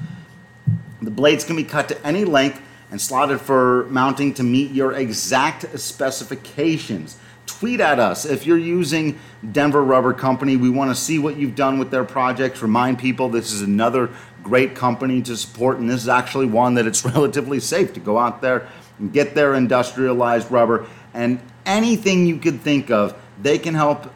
The 1.02 1.10
blades 1.10 1.44
can 1.44 1.56
be 1.56 1.64
cut 1.64 1.88
to 1.88 2.06
any 2.06 2.24
length 2.24 2.60
and 2.90 3.00
slotted 3.00 3.40
for 3.40 3.86
mounting 3.88 4.34
to 4.34 4.42
meet 4.42 4.70
your 4.72 4.92
exact 4.92 5.78
specifications. 5.78 7.16
Tweet 7.46 7.80
at 7.80 7.98
us 7.98 8.26
if 8.26 8.46
you're 8.46 8.58
using 8.58 9.18
Denver 9.50 9.82
Rubber 9.82 10.12
Company. 10.12 10.56
We 10.56 10.70
want 10.70 10.90
to 10.90 10.94
see 10.94 11.18
what 11.18 11.36
you've 11.36 11.54
done 11.54 11.78
with 11.78 11.90
their 11.90 12.04
projects. 12.04 12.62
Remind 12.62 12.98
people 12.98 13.28
this 13.28 13.50
is 13.50 13.62
another 13.62 14.10
great 14.42 14.74
company 14.74 15.22
to 15.22 15.36
support, 15.36 15.78
and 15.78 15.88
this 15.88 16.02
is 16.02 16.08
actually 16.08 16.46
one 16.46 16.74
that 16.74 16.86
it's 16.86 17.04
relatively 17.16 17.60
safe 17.60 17.94
to 17.94 18.00
go 18.00 18.18
out 18.18 18.42
there 18.42 18.68
and 19.00 19.12
get 19.12 19.34
their 19.34 19.54
industrialized 19.54 20.50
rubber. 20.52 20.86
And 21.12 21.40
anything 21.66 22.26
you 22.26 22.36
could 22.36 22.60
think 22.60 22.90
of, 22.90 23.20
they 23.42 23.58
can 23.58 23.74
help 23.74 24.12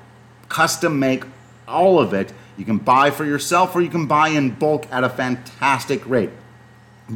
custom 0.49 1.01
make 1.01 1.25
all 1.67 1.99
of 1.99 2.15
it. 2.15 2.33
You 2.57 2.65
can 2.65 2.79
buy 2.79 3.11
for 3.11 3.25
yourself 3.25 3.75
or 3.75 3.81
you 3.81 3.89
can 3.89 4.07
buy 4.07 4.29
in 4.29 4.51
bulk 4.51 4.87
at 4.93 5.03
a 5.03 5.09
fantastic 5.09 6.09
rate. 6.09 6.31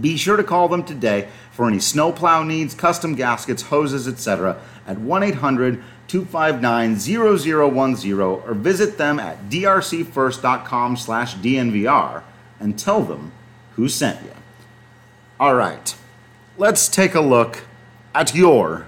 Be 0.01 0.17
sure 0.17 0.37
to 0.37 0.45
call 0.45 0.69
them 0.69 0.83
today 0.83 1.29
for 1.53 1.67
any 1.67 1.79
snowplow 1.79 2.43
needs, 2.43 2.75
custom 2.75 3.15
gaskets, 3.15 3.63
hoses, 3.63 4.09
etc. 4.09 4.61
at 4.87 4.99
1 4.99 5.23
800 5.23 5.83
259 6.09 6.97
0010 6.97 8.21
or 8.21 8.55
visit 8.55 8.99
them 8.99 9.19
at 9.21 9.49
drcfirst.com 9.49 10.97
slash 10.97 11.37
DNVR 11.37 12.23
and 12.59 12.79
tell 12.79 13.03
them 13.03 13.33
who 13.73 13.89
sent 13.89 14.23
you. 14.25 14.33
All 15.39 15.55
right, 15.55 15.95
let's 16.59 16.89
take 16.89 17.15
a 17.15 17.21
look 17.21 17.63
at 18.15 18.35
your 18.35 18.87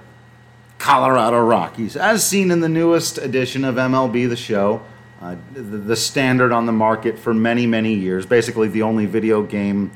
Colorado 0.79 1.39
Rockies. 1.39 1.97
As 1.97 2.27
seen 2.27 2.51
in 2.51 2.61
the 2.61 2.69
newest 2.69 3.17
edition 3.17 3.65
of 3.65 3.77
MLB 3.77 4.29
The 4.29 4.37
Show, 4.37 4.83
uh, 5.23 5.37
the, 5.53 5.61
the 5.63 5.97
standard 5.97 6.51
on 6.51 6.67
the 6.67 6.73
market 6.73 7.19
for 7.19 7.33
many, 7.33 7.67
many 7.67 7.95
years, 7.95 8.27
basically 8.27 8.69
the 8.69 8.83
only 8.83 9.07
video 9.07 9.43
game 9.43 9.93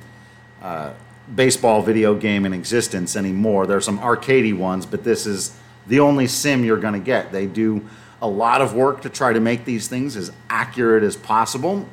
baseball 1.35 1.83
video 1.83 2.15
game 2.15 2.47
in 2.47 2.53
existence 2.53 3.17
anymore. 3.17 3.67
There 3.67 3.77
are 3.77 3.83
some 3.83 3.99
arcadey 3.99 4.57
ones, 4.57 4.87
but 4.87 5.05
this 5.05 5.27
is 5.27 5.59
the 5.87 6.01
only 6.01 6.27
sim 6.27 6.65
you're 6.65 6.79
going 6.79 6.95
to 6.95 7.01
get. 7.01 7.33
They 7.33 7.47
do 7.47 7.87
a 8.23 8.29
lot 8.29 8.61
of 8.61 8.75
work 8.75 9.03
to 9.03 9.09
try 9.09 9.33
to 9.33 9.41
make 9.41 9.65
these 9.65 9.89
things 9.89 10.17
as 10.17 10.33
accurate 10.49 11.03
as 11.03 11.17
possible. 11.17 11.89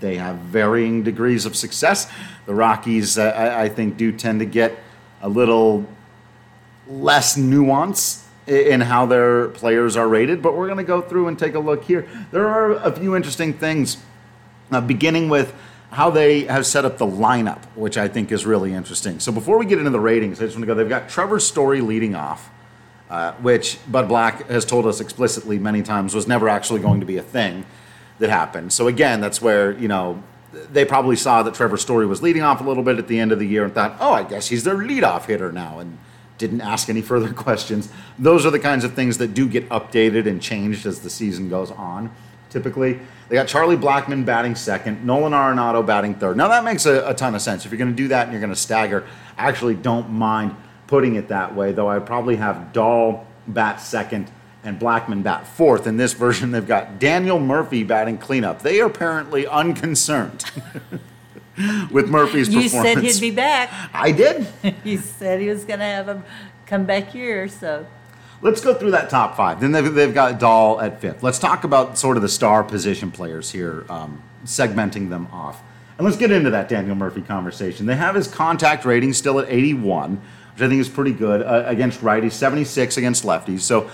They 0.00 0.16
have 0.16 0.36
varying 0.36 1.02
degrees 1.02 1.44
of 1.44 1.56
success. 1.56 2.10
The 2.46 2.54
Rockies, 2.54 3.18
uh, 3.18 3.24
I, 3.24 3.64
I 3.64 3.68
think, 3.68 3.96
do 3.96 4.12
tend 4.12 4.40
to 4.40 4.46
get 4.46 4.78
a 5.22 5.28
little 5.28 5.86
less 6.88 7.36
nuance 7.36 8.28
in 8.46 8.80
how 8.80 9.06
their 9.06 9.48
players 9.48 9.96
are 9.96 10.08
rated, 10.08 10.42
but 10.42 10.56
we're 10.56 10.66
going 10.66 10.78
to 10.78 10.84
go 10.84 11.00
through 11.00 11.28
and 11.28 11.38
take 11.38 11.54
a 11.54 11.58
look 11.60 11.84
here. 11.84 12.08
There 12.32 12.48
are 12.48 12.72
a 12.72 12.92
few 12.92 13.14
interesting 13.14 13.52
things 13.52 13.98
uh, 14.70 14.80
beginning 14.80 15.28
with 15.28 15.54
how 15.92 16.10
they 16.10 16.44
have 16.44 16.66
set 16.66 16.84
up 16.84 16.98
the 16.98 17.06
lineup, 17.06 17.62
which 17.76 17.96
I 17.96 18.08
think 18.08 18.32
is 18.32 18.44
really 18.44 18.72
interesting. 18.72 19.20
So 19.20 19.30
before 19.30 19.58
we 19.58 19.66
get 19.66 19.78
into 19.78 19.90
the 19.90 20.00
ratings, 20.00 20.40
I 20.40 20.44
just 20.44 20.56
want 20.56 20.62
to 20.62 20.66
go. 20.66 20.74
They've 20.74 20.88
got 20.88 21.08
Trevor 21.08 21.38
Story 21.38 21.80
leading 21.82 22.14
off, 22.14 22.50
uh, 23.10 23.32
which 23.34 23.78
Bud 23.90 24.08
Black 24.08 24.48
has 24.48 24.64
told 24.64 24.86
us 24.86 25.00
explicitly 25.00 25.58
many 25.58 25.82
times 25.82 26.14
was 26.14 26.26
never 26.26 26.48
actually 26.48 26.80
going 26.80 27.00
to 27.00 27.06
be 27.06 27.18
a 27.18 27.22
thing 27.22 27.64
that 28.18 28.30
happened. 28.30 28.72
So 28.72 28.88
again, 28.88 29.20
that's 29.20 29.42
where 29.42 29.72
you 29.72 29.86
know 29.86 30.22
they 30.52 30.84
probably 30.84 31.16
saw 31.16 31.42
that 31.42 31.54
Trevor 31.54 31.76
Story 31.76 32.06
was 32.06 32.22
leading 32.22 32.42
off 32.42 32.60
a 32.60 32.64
little 32.64 32.82
bit 32.82 32.98
at 32.98 33.08
the 33.08 33.18
end 33.18 33.32
of 33.32 33.38
the 33.38 33.46
year 33.46 33.64
and 33.64 33.74
thought, 33.74 33.96
oh, 34.00 34.12
I 34.12 34.22
guess 34.22 34.48
he's 34.48 34.64
their 34.64 34.76
leadoff 34.76 35.26
hitter 35.26 35.50
now, 35.50 35.78
and 35.78 35.98
didn't 36.38 36.60
ask 36.60 36.88
any 36.88 37.02
further 37.12 37.32
questions. 37.32 37.90
Those 38.18 38.44
are 38.44 38.50
the 38.50 38.58
kinds 38.58 38.84
of 38.84 38.94
things 38.94 39.18
that 39.18 39.34
do 39.34 39.48
get 39.48 39.68
updated 39.68 40.26
and 40.26 40.40
changed 40.40 40.86
as 40.86 41.00
the 41.00 41.10
season 41.10 41.48
goes 41.48 41.70
on. 41.70 42.10
Typically, 42.50 43.00
they 43.28 43.36
got 43.36 43.48
Charlie 43.48 43.78
Blackmon 43.78 44.26
batting 44.26 44.54
second, 44.54 45.06
Nolan 45.06 45.32
Arenado 45.32 45.84
batting 45.84 46.14
third. 46.16 46.36
Now 46.36 46.48
that 46.48 46.64
makes 46.64 46.84
a, 46.84 47.08
a 47.08 47.14
ton 47.14 47.34
of 47.34 47.40
sense. 47.40 47.64
If 47.64 47.72
you're 47.72 47.78
going 47.78 47.90
to 47.90 47.96
do 47.96 48.08
that 48.08 48.24
and 48.24 48.32
you're 48.32 48.42
going 48.42 48.52
to 48.52 48.60
stagger, 48.60 49.06
I 49.38 49.48
actually 49.48 49.74
don't 49.74 50.10
mind 50.10 50.54
putting 50.86 51.14
it 51.14 51.28
that 51.28 51.54
way. 51.54 51.72
Though 51.72 51.88
I'd 51.88 52.04
probably 52.04 52.36
have 52.36 52.74
Dahl 52.74 53.26
bat 53.48 53.80
second 53.80 54.30
and 54.64 54.78
Blackmon 54.78 55.22
bat 55.22 55.46
fourth. 55.46 55.86
In 55.86 55.96
this 55.96 56.12
version, 56.12 56.50
they've 56.50 56.66
got 56.66 56.98
Daniel 56.98 57.40
Murphy 57.40 57.82
batting 57.84 58.18
cleanup. 58.18 58.62
They 58.62 58.80
are 58.80 58.86
apparently 58.86 59.46
unconcerned 59.46 60.44
with 61.90 62.08
Murphy's 62.08 62.48
You 62.48 62.62
performance. 62.62 62.94
said 62.94 63.04
he'd 63.04 63.20
be 63.20 63.34
back. 63.34 63.70
I 63.92 64.12
did. 64.12 64.46
you 64.84 64.98
said 64.98 65.40
he 65.40 65.48
was 65.48 65.64
going 65.64 65.80
to 65.80 65.86
have 65.86 66.08
a 66.08 66.22
comeback 66.66 67.14
year, 67.14 67.48
so 67.48 67.86
Let's 68.42 68.60
go 68.60 68.74
through 68.74 68.90
that 68.90 69.08
top 69.08 69.36
five. 69.36 69.60
Then 69.60 69.70
they've, 69.70 69.94
they've 69.94 70.12
got 70.12 70.40
Dahl 70.40 70.80
at 70.80 71.00
fifth. 71.00 71.22
Let's 71.22 71.38
talk 71.38 71.62
about 71.62 71.96
sort 71.96 72.16
of 72.16 72.24
the 72.24 72.28
star 72.28 72.64
position 72.64 73.12
players 73.12 73.52
here, 73.52 73.86
um, 73.88 74.20
segmenting 74.44 75.10
them 75.10 75.28
off. 75.30 75.62
And 75.96 76.04
let's 76.04 76.16
get 76.16 76.32
into 76.32 76.50
that 76.50 76.68
Daniel 76.68 76.96
Murphy 76.96 77.22
conversation. 77.22 77.86
They 77.86 77.94
have 77.94 78.16
his 78.16 78.26
contact 78.26 78.84
rating 78.84 79.12
still 79.12 79.38
at 79.38 79.48
81, 79.48 80.16
which 80.16 80.62
I 80.62 80.68
think 80.68 80.80
is 80.80 80.88
pretty 80.88 81.12
good 81.12 81.40
uh, 81.42 81.62
against 81.66 82.00
righties, 82.00 82.32
76 82.32 82.96
against 82.96 83.22
lefties. 83.22 83.60
So 83.60 83.88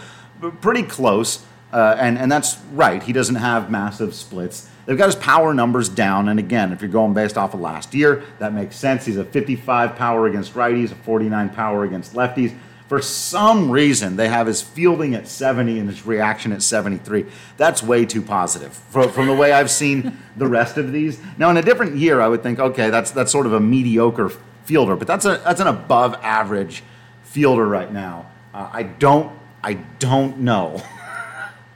pretty 0.61 0.83
close. 0.83 1.45
Uh, 1.73 1.97
and, 1.99 2.19
and 2.19 2.33
that's 2.33 2.59
right. 2.73 3.03
He 3.03 3.13
doesn't 3.13 3.35
have 3.35 3.71
massive 3.71 4.15
splits. 4.15 4.69
They've 4.87 4.97
got 4.97 5.07
his 5.07 5.17
power 5.17 5.53
numbers 5.53 5.91
down. 5.91 6.31
And 6.31 6.39
again, 6.39 6.73
if 6.73 6.81
you're 6.81 6.91
going 6.91 7.13
based 7.13 7.37
off 7.37 7.53
of 7.53 7.61
last 7.61 7.95
year, 7.95 8.25
that 8.39 8.55
makes 8.55 8.77
sense. 8.77 9.05
He's 9.05 9.19
a 9.19 9.25
55 9.25 9.97
power 9.97 10.27
against 10.27 10.55
righties, 10.55 10.93
a 10.93 10.95
49 10.95 11.51
power 11.51 11.85
against 11.85 12.15
lefties. 12.15 12.57
For 12.89 13.03
some 13.03 13.71
reason, 13.71 14.17
they 14.17 14.29
have 14.29 14.47
his 14.47 14.63
fielding 14.63 15.15
at 15.15 15.29
70 15.29 15.79
and 15.79 15.91
his 15.91 16.07
reaction 16.07 16.53
at 16.53 16.63
73. 16.63 17.27
That's 17.59 17.83
way 17.83 18.07
too 18.07 18.23
positive 18.23 18.73
from, 18.73 19.11
from 19.11 19.27
the 19.27 19.35
way 19.35 19.53
I've 19.53 19.71
seen 19.71 20.17
the 20.39 20.47
rest 20.47 20.79
of 20.79 20.91
these. 20.91 21.21
Now, 21.37 21.51
in 21.51 21.59
a 21.59 21.63
different 21.63 21.97
year, 21.97 22.23
I 22.23 22.29
would 22.29 22.43
think, 22.43 22.59
okay, 22.59 22.89
that's 22.89 23.11
that's 23.11 23.31
sort 23.31 23.45
of 23.45 23.53
a 23.53 23.61
mediocre 23.61 24.31
fielder, 24.65 24.97
but 24.97 25.07
that's 25.07 25.27
a 25.27 25.39
that's 25.45 25.61
an 25.61 25.67
above 25.67 26.15
average 26.23 26.83
fielder 27.25 27.67
right 27.67 27.93
now. 27.93 28.31
Uh, 28.55 28.71
I 28.73 28.85
don't 28.85 29.39
I 29.69 29.75
don't 29.99 30.39
know. 30.39 30.83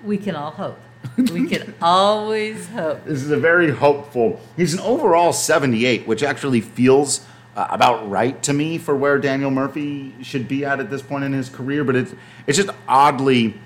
we 0.02 0.16
can 0.16 0.34
all 0.34 0.52
hope. 0.52 0.80
We 1.18 1.46
can 1.46 1.74
always 1.82 2.66
hope. 2.68 3.04
This 3.04 3.22
is 3.22 3.30
a 3.30 3.36
very 3.36 3.70
hopeful. 3.70 4.40
He's 4.56 4.72
an 4.72 4.80
overall 4.80 5.34
78, 5.34 6.06
which 6.06 6.22
actually 6.22 6.62
feels 6.62 7.26
uh, 7.54 7.66
about 7.68 8.08
right 8.08 8.42
to 8.44 8.54
me 8.54 8.78
for 8.78 8.96
where 8.96 9.18
Daniel 9.18 9.50
Murphy 9.50 10.14
should 10.22 10.48
be 10.48 10.64
at 10.64 10.80
at 10.80 10.88
this 10.88 11.02
point 11.02 11.24
in 11.24 11.34
his 11.34 11.50
career. 11.50 11.84
But 11.84 11.96
it's 11.96 12.14
it's 12.46 12.56
just 12.56 12.70
oddly 12.88 13.60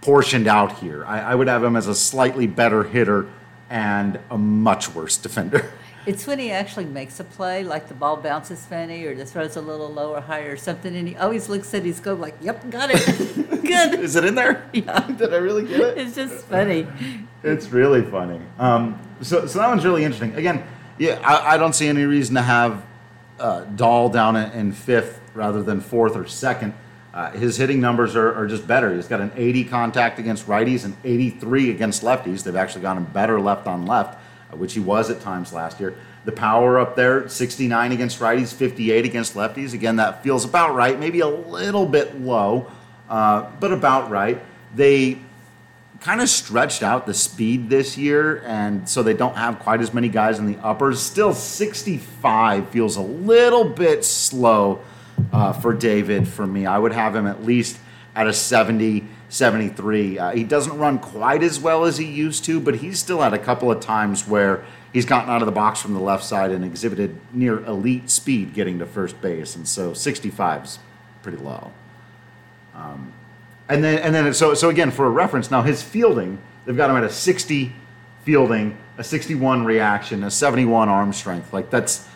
portioned 0.00 0.46
out 0.46 0.78
here. 0.78 1.04
I, 1.04 1.32
I 1.32 1.34
would 1.34 1.48
have 1.48 1.64
him 1.64 1.74
as 1.74 1.88
a 1.88 1.96
slightly 1.96 2.46
better 2.46 2.84
hitter 2.84 3.26
and 3.68 4.20
a 4.30 4.38
much 4.38 4.94
worse 4.94 5.16
defender. 5.16 5.72
It's 6.06 6.26
when 6.26 6.38
he 6.38 6.50
actually 6.50 6.86
makes 6.86 7.20
a 7.20 7.24
play, 7.24 7.64
like 7.64 7.88
the 7.88 7.94
ball 7.94 8.16
bounces 8.16 8.64
funny 8.64 9.04
or 9.04 9.14
the 9.14 9.26
throws 9.26 9.56
a 9.56 9.60
little 9.60 9.92
low 9.92 10.14
or 10.14 10.20
high 10.20 10.40
or 10.40 10.56
something, 10.56 10.96
and 10.96 11.06
he 11.06 11.16
always 11.16 11.48
looks 11.48 11.74
at 11.74 11.82
his 11.82 11.96
scope 11.96 12.18
like, 12.18 12.34
"Yep, 12.40 12.70
got 12.70 12.90
it, 12.90 13.62
good." 13.62 14.00
Is 14.00 14.16
it 14.16 14.24
in 14.24 14.34
there? 14.34 14.68
Yeah. 14.72 15.00
Did 15.00 15.34
I 15.34 15.38
really 15.38 15.66
get 15.66 15.80
it? 15.80 15.98
It's 15.98 16.14
just 16.14 16.46
funny. 16.46 16.86
It's 17.42 17.68
really 17.68 18.02
funny. 18.02 18.40
Um, 18.58 18.98
so, 19.20 19.46
so 19.46 19.58
that 19.58 19.68
one's 19.68 19.84
really 19.84 20.04
interesting. 20.04 20.34
Again, 20.34 20.64
yeah, 20.98 21.20
I, 21.22 21.54
I 21.54 21.56
don't 21.58 21.74
see 21.74 21.88
any 21.88 22.04
reason 22.04 22.34
to 22.36 22.42
have 22.42 22.84
uh, 23.38 23.64
Dahl 23.64 24.08
down 24.08 24.36
in, 24.36 24.72
fifth 24.72 25.20
rather 25.34 25.62
than 25.62 25.80
fourth 25.80 26.16
or 26.16 26.26
second. 26.26 26.74
Uh, 27.14 27.30
his 27.32 27.56
hitting 27.56 27.80
numbers 27.80 28.16
are, 28.16 28.34
are 28.34 28.46
just 28.46 28.66
better. 28.66 28.94
He's 28.94 29.08
got 29.08 29.20
an 29.20 29.32
80 29.34 29.64
contact 29.64 30.18
against 30.18 30.46
righties 30.46 30.84
and 30.84 30.96
83 31.04 31.70
against 31.70 32.02
lefties. 32.02 32.44
They've 32.44 32.54
actually 32.54 32.82
gotten 32.82 33.04
better 33.04 33.40
left 33.40 33.66
on 33.66 33.86
left, 33.86 34.18
which 34.52 34.74
he 34.74 34.80
was 34.80 35.10
at 35.10 35.20
times 35.20 35.52
last 35.52 35.80
year. 35.80 35.94
The 36.24 36.32
power 36.32 36.78
up 36.78 36.96
there, 36.96 37.28
69 37.28 37.92
against 37.92 38.20
righties, 38.20 38.52
58 38.52 39.04
against 39.04 39.34
lefties. 39.34 39.72
Again, 39.72 39.96
that 39.96 40.22
feels 40.22 40.44
about 40.44 40.74
right. 40.74 40.98
Maybe 40.98 41.20
a 41.20 41.28
little 41.28 41.86
bit 41.86 42.20
low, 42.20 42.70
uh, 43.08 43.50
but 43.60 43.72
about 43.72 44.10
right. 44.10 44.42
They 44.74 45.18
kind 46.00 46.20
of 46.20 46.28
stretched 46.28 46.82
out 46.82 47.06
the 47.06 47.14
speed 47.14 47.68
this 47.70 47.96
year, 47.96 48.42
and 48.46 48.88
so 48.88 49.02
they 49.02 49.14
don't 49.14 49.36
have 49.36 49.58
quite 49.58 49.80
as 49.80 49.92
many 49.92 50.08
guys 50.08 50.38
in 50.38 50.46
the 50.46 50.58
uppers. 50.62 51.00
Still, 51.00 51.34
65 51.34 52.68
feels 52.68 52.96
a 52.96 53.02
little 53.02 53.64
bit 53.64 54.04
slow 54.04 54.80
uh, 55.32 55.52
for 55.52 55.72
David 55.72 56.28
for 56.28 56.46
me. 56.46 56.66
I 56.66 56.78
would 56.78 56.92
have 56.92 57.16
him 57.16 57.26
at 57.26 57.44
least 57.44 57.78
at 58.14 58.26
a 58.26 58.32
70, 58.32 59.04
73. 59.28 60.18
Uh, 60.18 60.30
he 60.30 60.44
doesn't 60.44 60.76
run 60.78 60.98
quite 60.98 61.42
as 61.42 61.60
well 61.60 61.84
as 61.84 61.98
he 61.98 62.06
used 62.06 62.44
to, 62.44 62.60
but 62.60 62.76
he's 62.76 62.98
still 62.98 63.20
had 63.20 63.34
a 63.34 63.38
couple 63.38 63.70
of 63.70 63.80
times 63.80 64.26
where 64.26 64.64
he's 64.92 65.04
gotten 65.04 65.30
out 65.30 65.42
of 65.42 65.46
the 65.46 65.52
box 65.52 65.80
from 65.80 65.94
the 65.94 66.00
left 66.00 66.24
side 66.24 66.50
and 66.50 66.64
exhibited 66.64 67.18
near 67.32 67.64
elite 67.64 68.10
speed 68.10 68.54
getting 68.54 68.78
to 68.78 68.86
first 68.86 69.20
base. 69.20 69.54
And 69.54 69.68
so 69.68 69.92
65 69.92 70.64
is 70.64 70.78
pretty 71.22 71.38
low. 71.38 71.72
Um, 72.74 73.12
and 73.68 73.84
then, 73.84 73.98
and 73.98 74.14
then, 74.14 74.32
so, 74.32 74.54
so 74.54 74.70
again, 74.70 74.90
for 74.90 75.06
a 75.06 75.10
reference, 75.10 75.50
now 75.50 75.62
his 75.62 75.82
fielding, 75.82 76.38
they've 76.64 76.76
got 76.76 76.88
him 76.90 76.96
at 76.96 77.04
a 77.04 77.10
60 77.10 77.72
fielding, 78.22 78.78
a 78.96 79.04
61 79.04 79.64
reaction, 79.64 80.24
a 80.24 80.30
71 80.30 80.88
arm 80.88 81.12
strength. 81.12 81.52
Like 81.52 81.70
that's, 81.70 82.08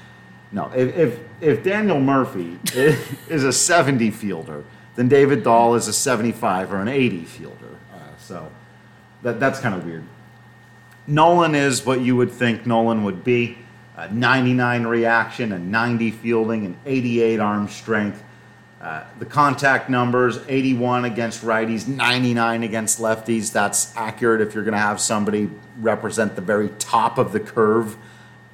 no, 0.50 0.70
if, 0.74 0.96
if, 0.96 1.20
if 1.40 1.62
Daniel 1.62 2.00
Murphy 2.00 2.58
is 2.74 3.44
a 3.44 3.52
70 3.52 4.10
fielder, 4.12 4.64
then 4.94 5.08
David 5.08 5.42
Dahl 5.42 5.74
is 5.74 5.88
a 5.88 5.92
75 5.92 6.72
or 6.72 6.80
an 6.80 6.88
80 6.88 7.24
fielder. 7.24 7.78
Uh, 7.92 7.98
so 8.18 8.50
that, 9.22 9.40
that's 9.40 9.60
kind 9.60 9.74
of 9.74 9.84
weird. 9.86 10.04
Nolan 11.06 11.54
is 11.54 11.84
what 11.84 12.00
you 12.00 12.16
would 12.16 12.30
think 12.30 12.66
Nolan 12.66 13.04
would 13.04 13.24
be 13.24 13.58
a 13.96 14.12
99 14.12 14.86
reaction, 14.86 15.52
a 15.52 15.58
90 15.58 16.10
fielding, 16.10 16.66
an 16.66 16.76
88 16.86 17.40
arm 17.40 17.68
strength. 17.68 18.22
Uh, 18.80 19.04
the 19.18 19.26
contact 19.26 19.88
numbers 19.88 20.38
81 20.48 21.04
against 21.04 21.42
righties, 21.42 21.86
99 21.86 22.62
against 22.64 22.98
lefties. 22.98 23.52
That's 23.52 23.96
accurate 23.96 24.40
if 24.40 24.54
you're 24.54 24.64
going 24.64 24.72
to 24.72 24.78
have 24.78 25.00
somebody 25.00 25.50
represent 25.78 26.34
the 26.34 26.40
very 26.42 26.68
top 26.80 27.18
of 27.18 27.32
the 27.32 27.40
curve 27.40 27.96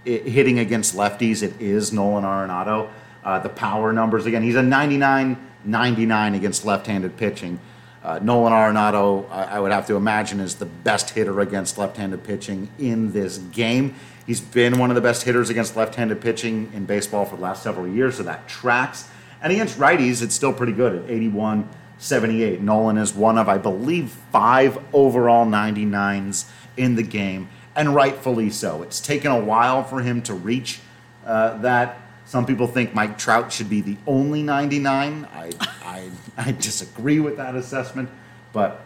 it, 0.04 0.26
hitting 0.26 0.58
against 0.58 0.94
lefties. 0.94 1.42
It 1.42 1.58
is 1.60 1.92
Nolan 1.92 2.24
Arenado. 2.24 2.90
Uh, 3.24 3.38
the 3.38 3.48
power 3.48 3.92
numbers 3.92 4.26
again, 4.26 4.42
he's 4.42 4.56
a 4.56 4.62
99 4.62 5.47
99 5.64 6.34
against 6.34 6.64
left 6.64 6.86
handed 6.86 7.16
pitching. 7.16 7.60
Uh, 8.02 8.18
Nolan 8.22 8.52
Arenado, 8.52 9.28
I, 9.30 9.44
I, 9.44 9.60
would 9.60 9.72
have 9.72 9.86
to 9.88 9.96
imagine, 9.96 10.40
is 10.40 10.56
the 10.56 10.66
best 10.66 11.10
hitter 11.10 11.40
against 11.40 11.78
left 11.78 11.96
handed 11.96 12.22
pitching 12.22 12.68
in 12.78 13.12
this 13.12 13.38
game. 13.38 13.94
He's 14.24 14.40
been 14.40 14.78
one 14.78 14.90
of 14.90 14.94
the 14.94 15.00
best 15.00 15.24
hitters 15.24 15.50
against 15.50 15.76
left 15.76 15.96
handed 15.96 16.20
pitching 16.20 16.70
in 16.74 16.86
baseball 16.86 17.24
for 17.24 17.36
the 17.36 17.42
last 17.42 17.62
several 17.62 17.88
years, 17.88 18.16
so 18.16 18.22
that 18.22 18.46
tracks. 18.46 19.10
And 19.42 19.52
against 19.52 19.78
righties, 19.78 20.22
it's 20.22 20.34
still 20.34 20.52
pretty 20.52 20.72
good 20.72 20.94
at 20.94 21.10
81 21.10 21.68
78. 21.98 22.60
Nolan 22.60 22.96
is 22.96 23.14
one 23.14 23.36
of, 23.38 23.48
I 23.48 23.58
believe, 23.58 24.10
five 24.10 24.78
overall 24.92 25.44
99s 25.44 26.48
in 26.76 26.94
the 26.94 27.02
game, 27.02 27.48
and 27.74 27.94
rightfully 27.94 28.50
so. 28.50 28.82
It's 28.82 29.00
taken 29.00 29.32
a 29.32 29.40
while 29.40 29.82
for 29.82 30.00
him 30.00 30.22
to 30.22 30.34
reach 30.34 30.80
uh, 31.26 31.58
that 31.58 32.00
some 32.28 32.44
people 32.44 32.66
think 32.66 32.94
Mike 32.94 33.16
Trout 33.16 33.50
should 33.50 33.70
be 33.70 33.80
the 33.80 33.96
only 34.06 34.42
99. 34.42 35.26
I, 35.32 35.50
I, 35.82 36.10
I 36.36 36.52
disagree 36.52 37.20
with 37.20 37.38
that 37.38 37.54
assessment, 37.54 38.10
but 38.52 38.82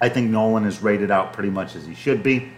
I 0.00 0.08
think 0.08 0.28
Nolan 0.28 0.64
is 0.64 0.82
rated 0.82 1.08
out 1.08 1.32
pretty 1.32 1.50
much 1.50 1.76
as 1.76 1.86
he 1.86 1.94
should 1.94 2.24
be. 2.24 2.52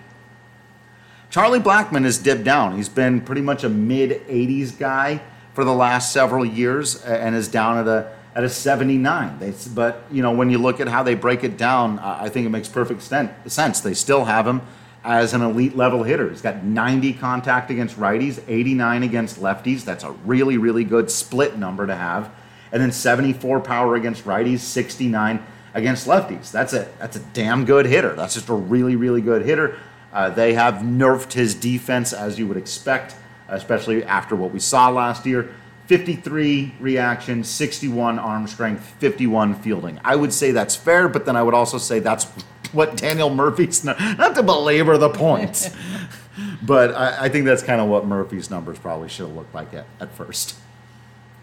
Charlie 1.29 1.61
Blackmon 1.61 2.05
has 2.05 2.17
dipped 2.17 2.45
down. 2.45 2.77
He's 2.77 2.89
been 2.89 3.21
pretty 3.21 3.43
much 3.43 3.63
a 3.63 3.69
mid 3.69 4.27
80s 4.27 4.79
guy 4.79 5.21
for 5.53 5.65
the 5.65 5.75
last 5.75 6.15
several 6.15 6.47
years 6.47 7.03
and 7.05 7.37
is 7.37 7.49
down 7.49 7.77
at 7.77 7.87
a 7.87 8.11
at 8.35 8.43
a 8.43 8.49
79. 8.49 9.39
They, 9.39 9.53
but 9.75 10.05
you 10.11 10.23
know 10.23 10.33
when 10.33 10.49
you 10.49 10.57
look 10.57 10.81
at 10.81 10.89
how 10.89 11.03
they 11.03 11.15
break 11.15 11.45
it 11.45 11.59
down, 11.59 11.99
I 11.99 12.31
think 12.31 12.47
it 12.47 12.51
makes 12.51 12.69
perfect 12.69 13.03
sense. 13.03 13.81
They 13.81 13.93
still 13.93 14.25
have 14.25 14.47
him 14.47 14.63
as 15.07 15.33
an 15.33 15.41
elite 15.41 15.77
level 15.77 16.03
hitter. 16.03 16.29
He's 16.29 16.43
got 16.43 16.65
90 16.65 17.13
contact 17.15 17.71
against 17.71 17.97
righties, 17.97 18.43
89 18.49 19.05
against 19.05 19.41
lefties. 19.41 19.85
That's 19.85 20.03
a 20.03 20.11
really, 20.11 20.59
really 20.59 20.83
good 20.83 21.13
split 21.13 21.57
number 21.57 21.87
to 21.87 21.95
have. 21.95 22.35
And 22.73 22.83
then 22.83 22.91
74 22.91 23.61
power 23.61 23.95
against 23.95 24.25
righties, 24.25 24.59
69 24.59 25.47
against 25.75 26.09
lefties. 26.09 26.51
That's 26.51 26.73
a 26.73 26.89
that's 26.99 27.15
a 27.15 27.21
damn 27.21 27.65
good 27.65 27.87
hitter. 27.87 28.15
That's 28.15 28.35
just 28.35 28.49
a 28.49 28.55
really, 28.55 28.97
really 28.97 29.21
good 29.21 29.43
hitter. 29.47 29.79
Uh, 30.13 30.31
they 30.31 30.55
have 30.55 30.77
nerfed 30.77 31.35
his 31.35 31.55
defense 31.55 32.13
as 32.13 32.39
you 32.39 32.49
would 32.49 32.57
expect, 32.57 33.15
especially 33.49 34.03
after 34.03 34.35
what 34.35 34.51
we 34.51 34.59
saw 34.59 34.89
last 34.89 35.25
year. 35.25 35.55
53 35.87 36.75
reaction, 36.81 37.45
61 37.45 38.19
arm 38.19 38.49
strength, 38.49 38.83
51 38.99 39.55
fielding. 39.55 40.01
I 40.03 40.17
would 40.17 40.33
say 40.33 40.51
that's 40.51 40.75
fair, 40.75 41.09
but 41.09 41.27
then 41.27 41.37
I 41.37 41.45
would 41.45 41.55
also 41.55 41.79
say 41.79 42.01
that's 42.01 42.27
what 42.77 42.97
Daniel 42.97 43.31
Murphy's 43.31 43.83
not, 43.85 43.99
not 43.99 44.35
to 44.37 44.43
belabor 44.43 44.99
the 44.99 45.09
point, 45.09 45.71
but 46.63 46.95
I, 46.95 47.25
I, 47.25 47.29
think 47.29 47.47
that's 47.47 47.63
kind 47.63 47.81
of 47.81 47.89
what 47.89 48.07
Murphy's 48.07 48.51
numbers 48.51 48.79
probably 48.79 49.09
should 49.09 49.27
have 49.27 49.37
looked 49.37 49.55
like 49.55 49.75
at, 49.75 49.87
at 49.99 50.13
first. 50.13 50.57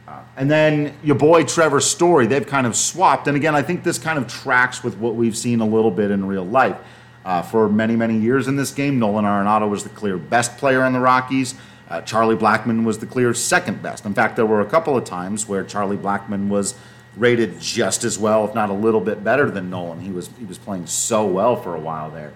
Uh, 0.07 0.21
and 0.37 0.49
then 0.49 0.95
your 1.03 1.15
boy 1.15 1.43
Trevor 1.43 1.79
Story, 1.81 2.27
they've 2.27 2.45
kind 2.45 2.67
of 2.67 2.75
swapped. 2.75 3.27
And 3.27 3.35
again, 3.35 3.55
I 3.55 3.61
think 3.61 3.83
this 3.83 3.97
kind 3.97 4.19
of 4.19 4.27
tracks 4.27 4.83
with 4.83 4.97
what 4.97 5.15
we've 5.15 5.35
seen 5.35 5.59
a 5.59 5.65
little 5.65 5.91
bit 5.91 6.11
in 6.11 6.25
real 6.25 6.45
life. 6.45 6.77
Uh, 7.25 7.41
for 7.41 7.69
many, 7.69 7.95
many 7.95 8.17
years 8.17 8.49
in 8.49 8.57
this 8.57 8.71
game, 8.71 8.99
Nolan 8.99 9.23
Arenado 9.23 9.69
was 9.69 9.83
the 9.83 9.89
clear 9.89 10.17
best 10.17 10.57
player 10.57 10.83
on 10.83 10.91
the 10.91 10.99
Rockies. 10.99 11.55
Uh, 11.89 12.01
Charlie 12.01 12.35
Blackmon 12.35 12.83
was 12.83 12.99
the 12.99 13.05
clear 13.05 13.33
second 13.33 13.81
best. 13.81 14.05
In 14.05 14.13
fact, 14.13 14.35
there 14.35 14.45
were 14.45 14.59
a 14.59 14.65
couple 14.65 14.97
of 14.97 15.05
times 15.05 15.47
where 15.47 15.63
Charlie 15.63 15.95
Blackmon 15.97 16.49
was 16.49 16.75
rated 17.15 17.59
just 17.59 18.03
as 18.03 18.17
well, 18.17 18.45
if 18.45 18.55
not 18.55 18.69
a 18.69 18.73
little 18.73 19.01
bit 19.01 19.23
better 19.23 19.51
than 19.51 19.69
Nolan. 19.69 19.99
He 19.99 20.11
was 20.11 20.29
he 20.39 20.45
was 20.45 20.57
playing 20.57 20.87
so 20.87 21.25
well 21.25 21.55
for 21.55 21.75
a 21.75 21.79
while 21.79 22.09
there, 22.09 22.33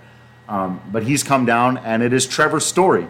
um, 0.47 0.81
but 0.91 1.03
he's 1.03 1.23
come 1.23 1.45
down, 1.45 1.77
and 1.79 2.03
it 2.03 2.13
is 2.13 2.25
Trevor 2.25 2.59
Story, 2.59 3.07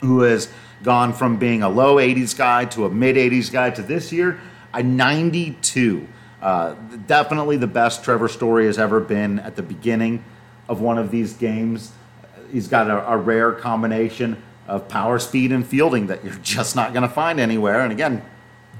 who 0.00 0.20
has 0.20 0.48
gone 0.82 1.12
from 1.12 1.38
being 1.38 1.62
a 1.62 1.68
low 1.68 1.96
80s 1.96 2.36
guy 2.36 2.66
to 2.66 2.84
a 2.84 2.90
mid 2.90 3.16
80s 3.16 3.50
guy 3.50 3.70
to 3.70 3.82
this 3.82 4.12
year 4.12 4.38
a 4.76 4.82
92. 4.82 6.06
Uh, 6.40 6.74
definitely 7.06 7.56
the 7.56 7.66
best 7.66 8.04
Trevor 8.04 8.28
Story 8.28 8.66
has 8.66 8.78
ever 8.78 9.00
been 9.00 9.38
at 9.40 9.56
the 9.56 9.62
beginning 9.62 10.22
of 10.68 10.80
one 10.80 10.98
of 10.98 11.10
these 11.10 11.32
games. 11.32 11.92
He's 12.52 12.68
got 12.68 12.88
a, 12.90 13.12
a 13.12 13.16
rare 13.16 13.52
combination 13.52 14.42
of 14.68 14.86
power, 14.88 15.18
speed, 15.18 15.50
and 15.50 15.66
fielding 15.66 16.08
that 16.08 16.24
you're 16.24 16.34
just 16.42 16.76
not 16.76 16.92
going 16.92 17.08
to 17.08 17.12
find 17.12 17.40
anywhere. 17.40 17.80
And 17.80 17.90
again, 17.90 18.22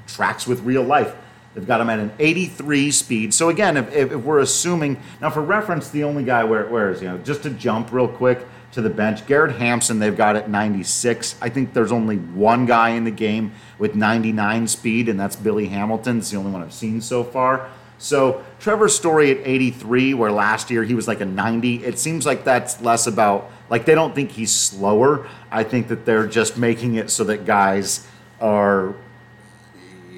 tracks 0.06 0.46
with 0.46 0.60
real 0.60 0.82
life. 0.82 1.14
They've 1.56 1.66
got 1.66 1.80
him 1.80 1.88
at 1.88 1.98
an 1.98 2.12
83 2.18 2.90
speed. 2.90 3.32
So 3.32 3.48
again, 3.48 3.78
if, 3.78 3.90
if, 3.90 4.12
we're 4.12 4.40
assuming 4.40 5.00
now 5.22 5.30
for 5.30 5.40
reference, 5.40 5.88
the 5.88 6.04
only 6.04 6.22
guy 6.22 6.44
where 6.44 6.66
where 6.66 6.90
is 6.90 7.00
you 7.00 7.08
know 7.08 7.16
just 7.16 7.44
to 7.44 7.50
jump 7.50 7.92
real 7.92 8.08
quick 8.08 8.46
to 8.72 8.82
the 8.82 8.90
bench, 8.90 9.26
Garrett 9.26 9.56
Hampson 9.56 9.98
they've 9.98 10.14
got 10.14 10.36
at 10.36 10.50
96. 10.50 11.34
I 11.40 11.48
think 11.48 11.72
there's 11.72 11.92
only 11.92 12.16
one 12.16 12.66
guy 12.66 12.90
in 12.90 13.04
the 13.04 13.10
game 13.10 13.52
with 13.78 13.94
99 13.94 14.68
speed, 14.68 15.08
and 15.08 15.18
that's 15.18 15.34
Billy 15.34 15.66
Hamilton. 15.68 16.18
It's 16.18 16.30
the 16.30 16.36
only 16.36 16.50
one 16.50 16.62
I've 16.62 16.74
seen 16.74 17.00
so 17.00 17.24
far. 17.24 17.70
So 17.96 18.44
Trevor 18.60 18.90
Story 18.90 19.30
at 19.30 19.38
83, 19.38 20.12
where 20.12 20.30
last 20.30 20.70
year 20.70 20.84
he 20.84 20.94
was 20.94 21.08
like 21.08 21.22
a 21.22 21.24
90. 21.24 21.86
It 21.86 21.98
seems 21.98 22.26
like 22.26 22.44
that's 22.44 22.82
less 22.82 23.06
about 23.06 23.50
like 23.70 23.86
they 23.86 23.94
don't 23.94 24.14
think 24.14 24.30
he's 24.30 24.52
slower. 24.52 25.26
I 25.50 25.64
think 25.64 25.88
that 25.88 26.04
they're 26.04 26.26
just 26.26 26.58
making 26.58 26.96
it 26.96 27.08
so 27.08 27.24
that 27.24 27.46
guys 27.46 28.06
are 28.42 28.94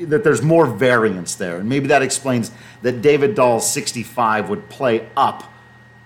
that 0.06 0.24
there's 0.24 0.42
more 0.42 0.66
variance 0.66 1.34
there, 1.34 1.58
and 1.58 1.68
maybe 1.68 1.88
that 1.88 2.02
explains 2.02 2.50
that 2.82 3.02
David 3.02 3.34
Dahl's 3.34 3.70
65 3.70 4.48
would 4.48 4.68
play 4.68 5.08
up 5.16 5.52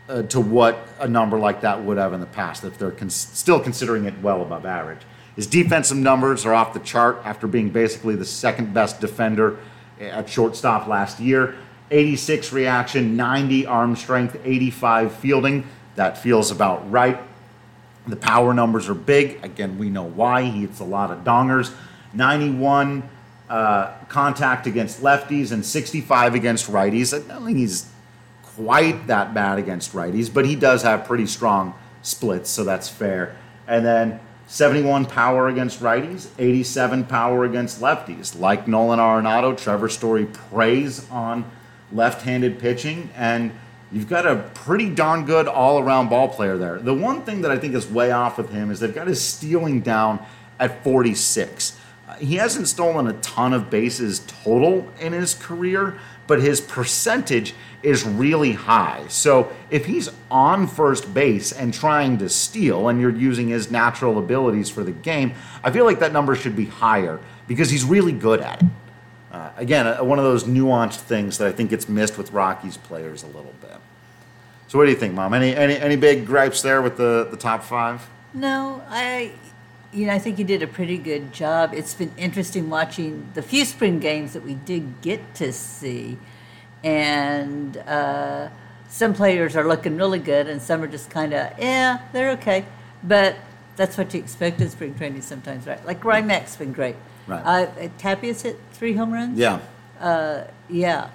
uh, 0.08 0.22
to 0.22 0.40
what 0.40 0.88
a 0.98 1.08
number 1.08 1.38
like 1.38 1.60
that 1.62 1.82
would 1.84 1.96
have 1.96 2.12
in 2.12 2.20
the 2.20 2.26
past 2.26 2.64
if 2.64 2.78
they're 2.78 2.94
still 3.08 3.60
considering 3.60 4.04
it 4.04 4.14
well 4.20 4.42
above 4.42 4.66
average. 4.66 5.00
His 5.36 5.46
defensive 5.46 5.96
numbers 5.96 6.44
are 6.44 6.52
off 6.52 6.74
the 6.74 6.80
chart 6.80 7.18
after 7.24 7.46
being 7.46 7.70
basically 7.70 8.16
the 8.16 8.24
second 8.24 8.74
best 8.74 9.00
defender 9.00 9.58
at 10.00 10.28
shortstop 10.28 10.86
last 10.86 11.20
year. 11.20 11.54
86 11.90 12.52
reaction, 12.52 13.16
90 13.16 13.66
arm 13.66 13.96
strength, 13.96 14.36
85 14.44 15.14
fielding. 15.14 15.66
That 15.96 16.18
feels 16.18 16.50
about 16.50 16.90
right. 16.90 17.18
The 18.06 18.16
power 18.16 18.52
numbers 18.52 18.88
are 18.88 18.94
big. 18.94 19.44
Again, 19.44 19.78
we 19.78 19.88
know 19.88 20.04
why. 20.04 20.42
He 20.42 20.62
hits 20.62 20.80
a 20.80 20.84
lot 20.84 21.10
of 21.10 21.22
dongers. 21.24 21.72
91 22.14 23.08
uh, 23.52 23.92
contact 24.08 24.66
against 24.66 25.02
lefties 25.02 25.52
and 25.52 25.62
65 25.62 26.34
against 26.34 26.72
righties. 26.72 27.14
I 27.14 27.28
don't 27.28 27.44
think 27.44 27.58
he's 27.58 27.86
quite 28.42 29.08
that 29.08 29.34
bad 29.34 29.58
against 29.58 29.92
righties, 29.92 30.32
but 30.32 30.46
he 30.46 30.56
does 30.56 30.82
have 30.84 31.04
pretty 31.04 31.26
strong 31.26 31.74
splits, 32.00 32.48
so 32.48 32.64
that's 32.64 32.88
fair. 32.88 33.36
And 33.68 33.84
then 33.84 34.20
71 34.46 35.04
power 35.04 35.48
against 35.48 35.80
righties, 35.80 36.28
87 36.38 37.04
power 37.04 37.44
against 37.44 37.78
lefties. 37.78 38.38
Like 38.40 38.66
Nolan 38.66 38.98
Arenado, 38.98 39.54
Trevor 39.54 39.90
Story 39.90 40.24
preys 40.24 41.10
on 41.10 41.44
left 41.92 42.22
handed 42.22 42.58
pitching, 42.58 43.10
and 43.14 43.52
you've 43.92 44.08
got 44.08 44.26
a 44.26 44.36
pretty 44.54 44.88
darn 44.88 45.26
good 45.26 45.46
all 45.46 45.78
around 45.78 46.08
ball 46.08 46.28
player 46.28 46.56
there. 46.56 46.78
The 46.78 46.94
one 46.94 47.20
thing 47.20 47.42
that 47.42 47.50
I 47.50 47.58
think 47.58 47.74
is 47.74 47.86
way 47.86 48.12
off 48.12 48.38
with 48.38 48.50
him 48.50 48.70
is 48.70 48.80
they've 48.80 48.94
got 48.94 49.08
his 49.08 49.20
stealing 49.20 49.82
down 49.82 50.24
at 50.58 50.82
46 50.82 51.80
he 52.18 52.36
hasn't 52.36 52.68
stolen 52.68 53.06
a 53.06 53.12
ton 53.14 53.52
of 53.52 53.70
bases 53.70 54.20
total 54.20 54.90
in 55.00 55.12
his 55.12 55.34
career, 55.34 55.98
but 56.26 56.40
his 56.40 56.60
percentage 56.60 57.54
is 57.82 58.04
really 58.04 58.52
high. 58.52 59.04
So 59.08 59.52
if 59.70 59.86
he's 59.86 60.08
on 60.30 60.66
first 60.66 61.12
base 61.12 61.52
and 61.52 61.74
trying 61.74 62.18
to 62.18 62.28
steal, 62.28 62.88
and 62.88 63.00
you're 63.00 63.10
using 63.10 63.48
his 63.48 63.70
natural 63.70 64.18
abilities 64.18 64.70
for 64.70 64.84
the 64.84 64.92
game, 64.92 65.34
I 65.64 65.70
feel 65.70 65.84
like 65.84 65.98
that 66.00 66.12
number 66.12 66.34
should 66.34 66.56
be 66.56 66.66
higher 66.66 67.20
because 67.48 67.70
he's 67.70 67.84
really 67.84 68.12
good 68.12 68.40
at 68.40 68.62
it. 68.62 68.68
Uh, 69.32 69.50
again, 69.56 69.86
uh, 69.86 70.04
one 70.04 70.18
of 70.18 70.24
those 70.24 70.44
nuanced 70.44 71.00
things 71.00 71.38
that 71.38 71.48
I 71.48 71.52
think 71.52 71.70
gets 71.70 71.88
missed 71.88 72.18
with 72.18 72.32
Rockies 72.32 72.76
players 72.76 73.22
a 73.22 73.26
little 73.26 73.54
bit. 73.60 73.78
So 74.68 74.78
what 74.78 74.84
do 74.84 74.90
you 74.90 74.96
think, 74.96 75.14
Mom? 75.14 75.34
Any 75.34 75.54
any 75.54 75.76
any 75.76 75.96
big 75.96 76.26
gripes 76.26 76.62
there 76.62 76.80
with 76.80 76.96
the 76.96 77.28
the 77.30 77.36
top 77.36 77.62
five? 77.62 78.08
No, 78.34 78.82
I, 78.88 79.32
you 79.92 80.06
know, 80.06 80.12
I 80.12 80.18
think 80.18 80.38
you 80.38 80.44
did 80.44 80.62
a 80.62 80.66
pretty 80.66 80.96
good 80.96 81.32
job. 81.32 81.74
It's 81.74 81.94
been 81.94 82.12
interesting 82.16 82.70
watching 82.70 83.28
the 83.34 83.42
few 83.42 83.64
spring 83.64 83.98
games 83.98 84.32
that 84.32 84.42
we 84.42 84.54
did 84.54 85.00
get 85.02 85.34
to 85.36 85.52
see, 85.52 86.16
and 86.82 87.76
uh, 87.76 88.48
some 88.88 89.12
players 89.14 89.54
are 89.54 89.66
looking 89.66 89.96
really 89.96 90.18
good, 90.18 90.48
and 90.48 90.62
some 90.62 90.82
are 90.82 90.86
just 90.86 91.10
kind 91.10 91.32
of, 91.34 91.58
yeah, 91.58 92.00
they're 92.12 92.30
okay. 92.32 92.64
But 93.02 93.36
that's 93.76 93.98
what 93.98 94.12
you 94.14 94.20
expect 94.20 94.60
in 94.60 94.70
spring 94.70 94.94
training 94.94 95.22
sometimes, 95.22 95.66
right? 95.66 95.84
Like 95.86 96.00
Rymack's 96.02 96.56
been 96.56 96.72
great. 96.72 96.96
Right. 97.26 97.42
Uh, 97.44 97.88
Tapia's 97.98 98.42
hit 98.42 98.58
three 98.72 98.94
home 98.94 99.12
runs. 99.12 99.38
Yeah, 99.38 99.60
Yeah. 100.68 101.10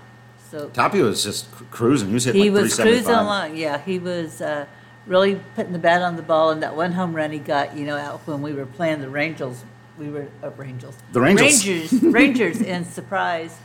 So 0.51 0.69
Tapia 0.69 1.03
was 1.03 1.23
just 1.23 1.51
cruising. 1.71 2.07
He 2.07 2.13
was 2.13 2.23
hitting 2.23 2.41
he 2.41 2.49
like 2.49 2.63
was 2.63 2.75
375. 2.75 3.03
cruising 3.05 3.25
along. 3.25 3.57
Yeah, 3.57 3.77
he 3.83 3.99
was 3.99 4.41
uh, 4.41 4.65
really 5.07 5.39
putting 5.55 5.73
the 5.73 5.79
bat 5.79 6.01
on 6.01 6.15
the 6.15 6.21
ball. 6.21 6.51
And 6.51 6.61
that 6.61 6.75
one 6.75 6.91
home 6.93 7.15
run 7.15 7.31
he 7.31 7.39
got, 7.39 7.75
you 7.75 7.85
know, 7.85 7.97
out 7.97 8.19
when 8.27 8.41
we 8.41 8.53
were 8.53 8.65
playing 8.65 9.01
the 9.01 9.09
Rangers, 9.09 9.63
we 9.97 10.09
were 10.09 10.27
uh, 10.43 10.51
Rangers, 10.51 10.95
The 11.13 11.21
Rangers. 11.21 11.65
Rangers, 11.65 12.03
Rangers 12.03 12.61
in 12.61 12.85
surprise. 12.85 13.57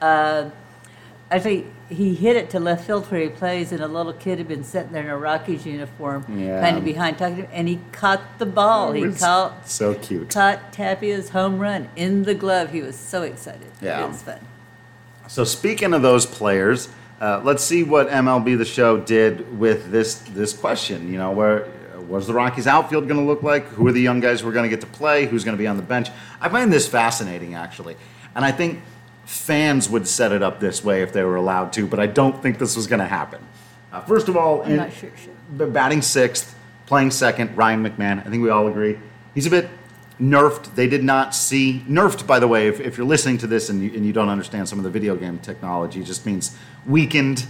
Uh, 0.00 0.50
think 1.38 1.66
he 1.88 2.14
hit 2.14 2.36
it 2.36 2.50
to 2.50 2.60
left 2.60 2.86
field 2.86 3.10
where 3.10 3.20
he 3.20 3.28
plays, 3.28 3.72
and 3.72 3.80
a 3.80 3.86
little 3.86 4.12
kid 4.12 4.38
had 4.38 4.48
been 4.48 4.64
sitting 4.64 4.92
there 4.92 5.04
in 5.04 5.10
a 5.10 5.16
Rockies 5.16 5.64
uniform, 5.64 6.24
Yeah. 6.28 6.60
kind 6.60 6.76
of 6.76 6.84
behind, 6.84 7.18
talking 7.18 7.36
to 7.36 7.42
him, 7.42 7.50
and 7.52 7.68
he 7.68 7.80
caught 7.92 8.20
the 8.38 8.46
ball. 8.46 8.92
He 8.92 9.10
caught 9.12 9.68
so 9.68 9.94
cute. 9.94 10.30
caught 10.30 10.72
Tapia's 10.72 11.30
home 11.30 11.58
run 11.58 11.88
in 11.96 12.24
the 12.24 12.34
glove. 12.34 12.72
He 12.72 12.82
was 12.82 12.96
so 12.96 13.22
excited. 13.22 13.70
Yeah. 13.80 14.04
it 14.04 14.08
was 14.08 14.22
fun. 14.22 14.40
So 15.28 15.44
speaking 15.44 15.94
of 15.94 16.02
those 16.02 16.26
players, 16.26 16.88
uh, 17.20 17.40
let's 17.44 17.62
see 17.62 17.82
what 17.82 18.08
MLB 18.08 18.56
The 18.56 18.64
Show 18.64 18.98
did 18.98 19.58
with 19.58 19.90
this 19.90 20.14
this 20.14 20.52
question. 20.52 21.12
You 21.12 21.18
know, 21.18 21.32
where 21.32 21.64
what's 22.08 22.26
the 22.26 22.34
Rockies 22.34 22.66
outfield 22.66 23.06
going 23.08 23.20
to 23.20 23.26
look 23.26 23.42
like? 23.42 23.66
Who 23.68 23.86
are 23.86 23.92
the 23.92 24.00
young 24.00 24.20
guys 24.20 24.40
who 24.40 24.48
are 24.48 24.52
going 24.52 24.68
to 24.68 24.70
get 24.70 24.80
to 24.80 24.86
play? 24.86 25.26
Who's 25.26 25.44
going 25.44 25.56
to 25.56 25.60
be 25.60 25.66
on 25.66 25.76
the 25.76 25.82
bench? 25.82 26.08
I 26.40 26.48
find 26.48 26.72
this 26.72 26.88
fascinating, 26.88 27.54
actually, 27.54 27.96
and 28.34 28.44
I 28.44 28.52
think 28.52 28.80
fans 29.26 29.88
would 29.88 30.08
set 30.08 30.32
it 30.32 30.42
up 30.42 30.58
this 30.60 30.82
way 30.82 31.02
if 31.02 31.12
they 31.12 31.22
were 31.22 31.36
allowed 31.36 31.72
to, 31.74 31.86
but 31.86 32.00
I 32.00 32.06
don't 32.06 32.42
think 32.42 32.58
this 32.58 32.74
was 32.74 32.88
going 32.88 32.98
to 32.98 33.06
happen. 33.06 33.40
Uh, 33.92 34.00
first 34.00 34.28
of 34.28 34.36
all, 34.36 34.62
in- 34.62 34.90
sure 34.90 35.10
it 35.58 35.72
batting 35.72 36.02
sixth, 36.02 36.54
playing 36.86 37.10
second, 37.10 37.56
Ryan 37.56 37.84
McMahon. 37.84 38.26
I 38.26 38.30
think 38.30 38.42
we 38.42 38.50
all 38.50 38.66
agree. 38.66 38.98
He's 39.34 39.46
a 39.46 39.50
bit 39.50 39.68
nerfed. 40.20 40.74
They 40.74 40.86
did 40.86 41.02
not 41.02 41.34
see. 41.34 41.84
Nerfed, 41.88 42.26
by 42.26 42.38
the 42.38 42.48
way, 42.48 42.68
if, 42.68 42.80
if 42.80 42.96
you're 42.96 43.06
listening 43.06 43.38
to 43.38 43.46
this 43.46 43.68
and 43.68 43.82
you, 43.82 43.92
and 43.94 44.04
you 44.04 44.12
don't 44.12 44.28
understand 44.28 44.68
some 44.68 44.78
of 44.78 44.84
the 44.84 44.90
video 44.90 45.16
game 45.16 45.38
technology, 45.38 46.02
just 46.04 46.26
means 46.26 46.56
weakened. 46.86 47.46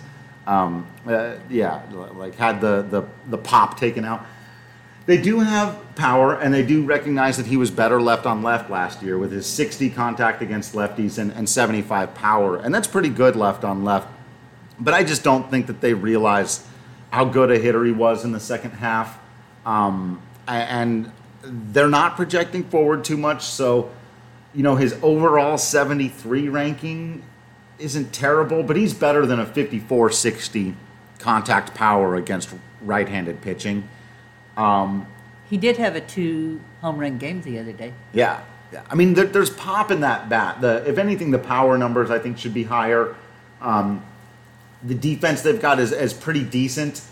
Um, 0.46 0.86
uh, 1.06 1.36
yeah, 1.48 1.82
like 2.14 2.36
had 2.36 2.60
the, 2.60 2.82
the, 2.82 3.02
the 3.28 3.38
pop 3.38 3.78
taken 3.78 4.04
out. 4.04 4.24
They 5.06 5.20
do 5.20 5.40
have 5.40 5.76
power, 5.96 6.34
and 6.34 6.52
they 6.54 6.64
do 6.64 6.84
recognize 6.84 7.36
that 7.36 7.46
he 7.46 7.56
was 7.56 7.70
better 7.70 8.00
left 8.00 8.26
on 8.26 8.42
left 8.42 8.70
last 8.70 9.02
year 9.02 9.18
with 9.18 9.32
his 9.32 9.46
60 9.46 9.90
contact 9.90 10.42
against 10.42 10.74
lefties 10.74 11.18
and, 11.18 11.32
and 11.32 11.48
75 11.48 12.14
power. 12.14 12.58
And 12.58 12.74
that's 12.74 12.86
pretty 12.86 13.08
good 13.08 13.34
left 13.34 13.64
on 13.64 13.84
left. 13.84 14.08
But 14.78 14.94
I 14.94 15.02
just 15.02 15.24
don't 15.24 15.50
think 15.50 15.66
that 15.66 15.80
they 15.80 15.94
realize 15.94 16.66
how 17.10 17.24
good 17.24 17.50
a 17.50 17.58
hitter 17.58 17.84
he 17.84 17.92
was 17.92 18.24
in 18.24 18.32
the 18.32 18.40
second 18.40 18.72
half. 18.72 19.18
Um, 19.66 20.22
and 20.46 21.10
they're 21.42 21.88
not 21.88 22.16
projecting 22.16 22.64
forward 22.64 23.04
too 23.04 23.16
much. 23.16 23.44
So, 23.44 23.90
you 24.54 24.62
know, 24.62 24.76
his 24.76 24.98
overall 25.02 25.58
73 25.58 26.48
ranking 26.48 27.22
isn't 27.78 28.12
terrible, 28.12 28.62
but 28.62 28.76
he's 28.76 28.94
better 28.94 29.26
than 29.26 29.40
a 29.40 29.46
54 29.46 30.10
60 30.10 30.74
contact 31.18 31.74
power 31.74 32.16
against 32.16 32.54
right 32.82 33.08
handed 33.08 33.40
pitching. 33.40 33.88
He 35.50 35.56
did 35.56 35.78
have 35.78 35.96
a 35.96 36.00
two 36.00 36.60
home 36.80 36.98
run 36.98 37.18
game 37.18 37.42
the 37.42 37.58
other 37.58 37.72
day. 37.72 37.92
Yeah, 38.12 38.40
yeah. 38.72 38.84
I 38.88 38.94
mean, 38.94 39.14
there, 39.14 39.26
there's 39.26 39.50
pop 39.50 39.90
in 39.90 40.00
that 40.02 40.28
bat. 40.28 40.60
The 40.60 40.88
if 40.88 40.96
anything, 40.96 41.32
the 41.32 41.40
power 41.40 41.76
numbers 41.76 42.08
I 42.08 42.20
think 42.20 42.38
should 42.38 42.54
be 42.54 42.62
higher. 42.62 43.16
Um, 43.60 44.04
the 44.84 44.94
defense 44.94 45.42
they've 45.42 45.60
got 45.60 45.80
is, 45.80 45.90
is 45.90 46.14
pretty 46.14 46.44
decent. 46.44 47.02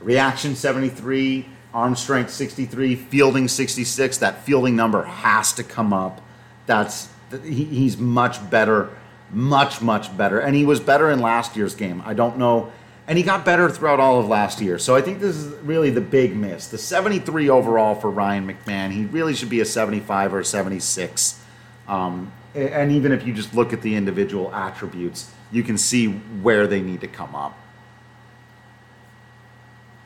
Reaction 0.00 0.56
73, 0.56 1.46
arm 1.74 1.96
strength 1.96 2.30
63, 2.30 2.96
fielding 2.96 3.48
66. 3.48 4.18
That 4.18 4.44
fielding 4.44 4.76
number 4.76 5.04
has 5.04 5.52
to 5.54 5.64
come 5.64 5.92
up. 5.92 6.20
That's 6.66 7.08
he, 7.42 7.64
he's 7.64 7.96
much 7.96 8.50
better, 8.50 8.90
much 9.30 9.80
much 9.80 10.16
better, 10.16 10.38
and 10.38 10.54
he 10.54 10.64
was 10.64 10.80
better 10.80 11.10
in 11.10 11.20
last 11.20 11.56
year's 11.56 11.74
game. 11.74 12.02
I 12.04 12.14
don't 12.14 12.38
know, 12.38 12.72
and 13.06 13.18
he 13.18 13.24
got 13.24 13.44
better 13.44 13.68
throughout 13.68 14.00
all 14.00 14.20
of 14.20 14.28
last 14.28 14.60
year. 14.60 14.78
So 14.78 14.94
I 14.94 15.00
think 15.00 15.20
this 15.20 15.36
is 15.36 15.52
really 15.62 15.90
the 15.90 16.00
big 16.00 16.36
miss. 16.36 16.68
The 16.68 16.78
73 16.78 17.48
overall 17.48 17.94
for 17.94 18.10
Ryan 18.10 18.46
McMahon. 18.46 18.92
He 18.92 19.06
really 19.06 19.34
should 19.34 19.50
be 19.50 19.60
a 19.60 19.64
75 19.64 20.34
or 20.34 20.40
a 20.40 20.44
76. 20.44 21.40
Um, 21.88 22.32
and 22.54 22.92
even 22.92 23.12
if 23.12 23.26
you 23.26 23.32
just 23.32 23.54
look 23.54 23.72
at 23.72 23.80
the 23.82 23.94
individual 23.96 24.54
attributes, 24.54 25.30
you 25.50 25.62
can 25.62 25.78
see 25.78 26.08
where 26.08 26.66
they 26.66 26.80
need 26.80 27.00
to 27.00 27.08
come 27.08 27.34
up. 27.34 27.58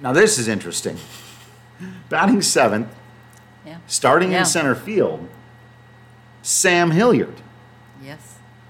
Now, 0.01 0.13
this 0.13 0.39
is 0.39 0.47
interesting. 0.47 0.99
Batting 2.09 2.43
seventh, 2.43 2.89
Yeah. 3.67 3.77
starting 3.87 4.33
Yeah. 4.33 4.41
in 4.41 4.45
center 4.45 4.75
field, 4.75 5.29
Sam 6.43 6.91
Hilliard, 6.93 7.35
Yes. 8.03 8.19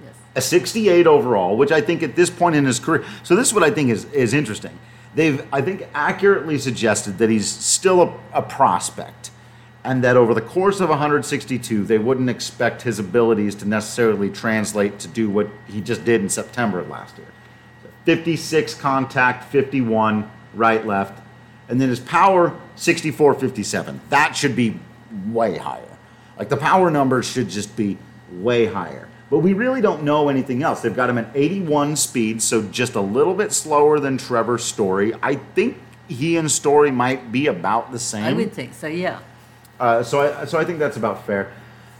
Yes. 0.03 0.15
a 0.35 0.41
68 0.41 1.07
overall, 1.07 1.57
which 1.57 1.71
I 1.73 1.81
think 1.81 2.03
at 2.03 2.17
this 2.17 2.31
point 2.31 2.57
in 2.57 2.65
his 2.65 2.79
career. 2.79 3.05
So, 3.23 3.37
this 3.37 3.49
is 3.49 3.55
what 3.55 3.63
I 3.63 3.71
think 3.71 3.91
is, 3.91 4.05
is 4.07 4.33
interesting. 4.33 4.79
They've, 5.15 5.43
I 5.53 5.61
think, 5.63 5.87
accurately 5.95 6.59
suggested 6.59 7.19
that 7.19 7.31
he's 7.31 7.49
still 7.49 8.03
a, 8.03 8.39
a 8.39 8.43
prospect 8.43 9.31
and 9.85 10.03
that 10.03 10.17
over 10.17 10.35
the 10.35 10.41
course 10.41 10.81
of 10.81 10.89
162, 10.91 11.85
they 11.85 11.97
wouldn't 11.99 12.29
expect 12.29 12.83
his 12.83 12.99
abilities 12.99 13.55
to 13.55 13.69
necessarily 13.69 14.29
translate 14.29 14.99
to 14.99 15.09
do 15.09 15.31
what 15.31 15.49
he 15.69 15.81
just 15.81 16.05
did 16.05 16.21
in 16.21 16.29
September 16.29 16.81
of 16.81 16.89
last 16.89 17.17
year. 17.17 17.29
56 18.05 18.75
contact, 18.75 19.45
51 19.51 20.29
right 20.55 20.85
left, 20.87 21.23
and 21.69 21.81
then 21.81 21.89
his 21.89 22.01
power 22.01 22.59
64 22.77 23.35
57. 23.35 24.01
That 24.11 24.37
should 24.37 24.57
be 24.57 24.79
way 25.27 25.57
higher. 25.57 25.83
Like 26.39 26.49
the 26.49 26.57
power 26.57 26.91
numbers 26.91 27.27
should 27.27 27.49
just 27.49 27.77
be 27.77 27.99
way 28.31 28.67
higher. 28.67 29.09
But 29.31 29.39
we 29.39 29.55
really 29.55 29.81
don't 29.81 30.05
know 30.05 30.29
anything 30.29 30.63
else. 30.63 30.83
They've 30.83 30.95
got 30.95 31.11
him 31.11 31.19
at 31.19 31.31
81 31.35 31.97
speed, 31.97 32.43
so 32.43 32.63
just 32.63 32.95
a 32.95 33.01
little 33.01 33.35
bit 33.35 33.53
slower 33.53 33.99
than 33.99 34.19
Trevor 34.19 34.59
Story. 34.59 35.13
I 35.21 35.37
think 35.37 35.79
he 36.07 36.37
and 36.37 36.51
Story 36.51 36.93
might 36.93 37.33
be 37.33 37.49
about 37.49 37.91
the 37.91 37.99
same. 37.99 38.23
I 38.23 38.33
would 38.33 38.53
think 38.53 38.75
so. 38.75 38.87
Yeah. 38.87 39.19
Uh, 39.81 40.03
so, 40.03 40.21
I, 40.21 40.45
so 40.45 40.59
I 40.59 40.65
think 40.65 40.79
that's 40.79 40.97
about 40.97 41.27
fair. 41.27 41.53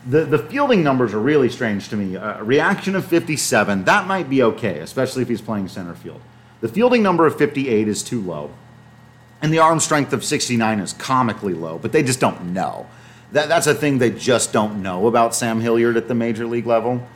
The, 0.07 0.25
the 0.25 0.39
fielding 0.39 0.85
numbers 0.85 1.13
are 1.15 1.19
really 1.19 1.49
strange 1.49 1.89
to 1.89 1.97
me. 1.97 2.17
Uh, 2.17 2.43
reaction 2.45 2.95
of 2.95 3.05
57, 3.05 3.85
that 3.85 4.07
might 4.07 4.31
be 4.31 4.43
okay, 4.45 4.79
especially 4.79 5.23
if 5.23 5.29
he's 5.29 5.41
playing 5.41 5.67
center 5.67 5.95
field. 5.95 6.21
The 6.61 6.69
fielding 6.69 7.03
number 7.03 7.27
of 7.27 7.37
58 7.37 7.89
is 7.89 8.05
too 8.05 8.21
low. 8.21 8.51
And 9.43 9.53
the 9.53 9.59
arm 9.59 9.81
strength 9.81 10.13
of 10.13 10.25
69 10.25 10.81
is 10.81 10.93
comically 10.95 11.55
low, 11.55 11.79
but 11.79 11.93
they 11.93 12.03
just 12.03 12.21
don't 12.21 12.53
know. 12.53 12.87
That, 13.33 13.49
that's 13.49 13.67
a 13.67 13.75
thing 13.75 13.99
they 13.99 14.11
just 14.11 14.53
don't 14.53 14.83
know 14.83 15.07
about 15.07 15.35
Sam 15.35 15.61
Hilliard 15.61 15.97
at 15.97 16.09
the 16.09 16.15
major 16.15 16.47
league 16.47 16.67
level. 16.67 17.07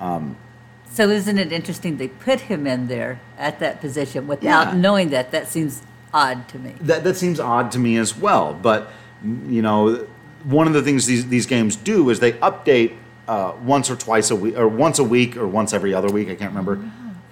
So 0.00 1.08
isn't 1.08 1.38
it 1.38 1.50
interesting 1.52 1.96
they 1.96 2.08
put 2.08 2.40
him 2.40 2.66
in 2.66 2.86
there 2.86 3.20
at 3.38 3.58
that 3.60 3.80
position 3.80 4.26
without 4.28 4.68
Yeah. 4.68 4.74
knowing 4.80 5.08
that? 5.10 5.30
That 5.32 5.48
seems 5.48 5.82
odd 6.12 6.46
to 6.48 6.58
me. 6.58 6.74
That, 6.80 7.02
that 7.04 7.16
seems 7.16 7.40
odd 7.40 7.72
to 7.72 7.78
me 7.78 7.96
as 7.96 8.16
well. 8.16 8.54
But, 8.54 8.90
you 9.24 9.62
know, 9.62 10.06
one 10.44 10.66
of 10.68 10.72
the 10.74 10.82
things 10.82 11.06
these, 11.06 11.26
these 11.26 11.46
games 11.46 11.74
do 11.76 12.10
is 12.10 12.20
they 12.20 12.32
update 12.34 12.94
uh, 13.26 13.54
once 13.64 13.90
or 13.90 13.96
twice 13.96 14.30
a 14.30 14.36
week, 14.36 14.56
or 14.56 14.68
once 14.68 14.98
a 14.98 15.04
week, 15.04 15.36
or 15.36 15.48
once 15.48 15.72
every 15.72 15.94
other 15.94 16.10
week. 16.10 16.28
I 16.28 16.34
can't 16.34 16.50
remember. 16.50 16.78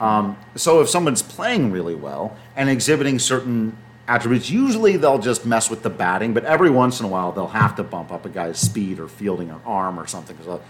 Um, 0.01 0.37
so 0.57 0.81
if 0.81 0.89
someone's 0.89 1.23
playing 1.23 1.71
really 1.71 1.95
well 1.95 2.37
and 2.57 2.69
exhibiting 2.71 3.19
certain 3.19 3.77
attributes, 4.09 4.51
usually 4.51 4.97
they'll 4.97 5.19
just 5.19 5.47
mess 5.47 5.71
with 5.71 5.83
the 5.83 5.91
batting, 5.91 6.35
but 6.35 6.45
every 6.45 6.71
once 6.71 7.01
in 7.01 7.07
a 7.07 7.09
while 7.09 7.33
they'll 7.33 7.47
have 7.47 7.77
to 7.77 7.83
bump 7.83 8.13
up 8.13 8.27
a 8.27 8.29
guy's 8.29 8.59
speed 8.59 8.99
or 8.99 9.09
fielding 9.09 9.51
or 9.51 9.61
arm 9.65 9.99
or 9.99 10.07
something. 10.07 10.37
So, 10.45 10.63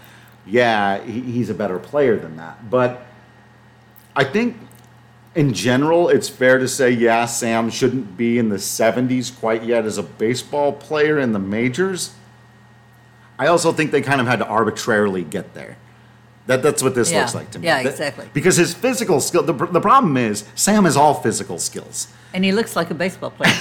yeah, 0.45 1.03
he, 1.03 1.21
he's 1.21 1.49
a 1.49 1.53
better 1.53 1.79
player 1.79 2.17
than 2.17 2.37
that. 2.37 2.69
But 2.69 3.05
I 4.15 4.23
think 4.23 4.57
in 5.35 5.53
general, 5.53 6.09
it's 6.09 6.29
fair 6.29 6.59
to 6.59 6.67
say, 6.67 6.91
yeah, 6.91 7.25
Sam 7.25 7.69
shouldn't 7.69 8.15
be 8.15 8.37
in 8.37 8.49
the 8.49 8.57
70s 8.57 9.37
quite 9.37 9.63
yet 9.63 9.85
as 9.85 9.97
a 9.97 10.03
baseball 10.03 10.73
player 10.73 11.19
in 11.19 11.33
the 11.33 11.39
majors. 11.39 12.13
I 13.39 13.47
also 13.47 13.71
think 13.71 13.91
they 13.91 14.01
kind 14.01 14.21
of 14.21 14.27
had 14.27 14.39
to 14.39 14.45
arbitrarily 14.45 15.23
get 15.23 15.53
there. 15.55 15.77
That, 16.47 16.61
that's 16.61 16.83
what 16.83 16.93
this 16.95 17.11
Yeah. 17.11 17.19
looks 17.21 17.35
like 17.35 17.51
to 17.51 17.59
me. 17.59 17.65
Yeah, 17.67 17.83
That- 17.83 17.89
exactly. 17.91 18.27
because 18.33 18.57
his 18.57 18.73
physical 18.73 19.21
skill, 19.21 19.43
the, 19.43 19.53
the 19.53 19.79
problem 19.81 20.17
is, 20.17 20.43
Sam 20.55 20.83
has 20.83 20.97
all 20.97 21.13
physical 21.13 21.57
skills. 21.57 22.07
And 22.33 22.43
he 22.43 22.51
looks 22.51 22.75
like 22.75 22.91
a 22.91 22.93
baseball 22.95 23.31
player. 23.31 23.53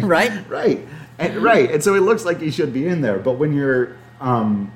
right? 0.02 0.48
Right. 0.48 0.86
And, 1.18 1.36
right. 1.42 1.70
And 1.70 1.82
so 1.82 1.94
it 1.94 2.00
looks 2.00 2.24
like 2.24 2.40
he 2.40 2.50
should 2.50 2.72
be 2.72 2.86
in 2.86 3.00
there. 3.00 3.18
But 3.18 3.32
when 3.32 3.52
you're. 3.52 3.96
Um, 4.20 4.70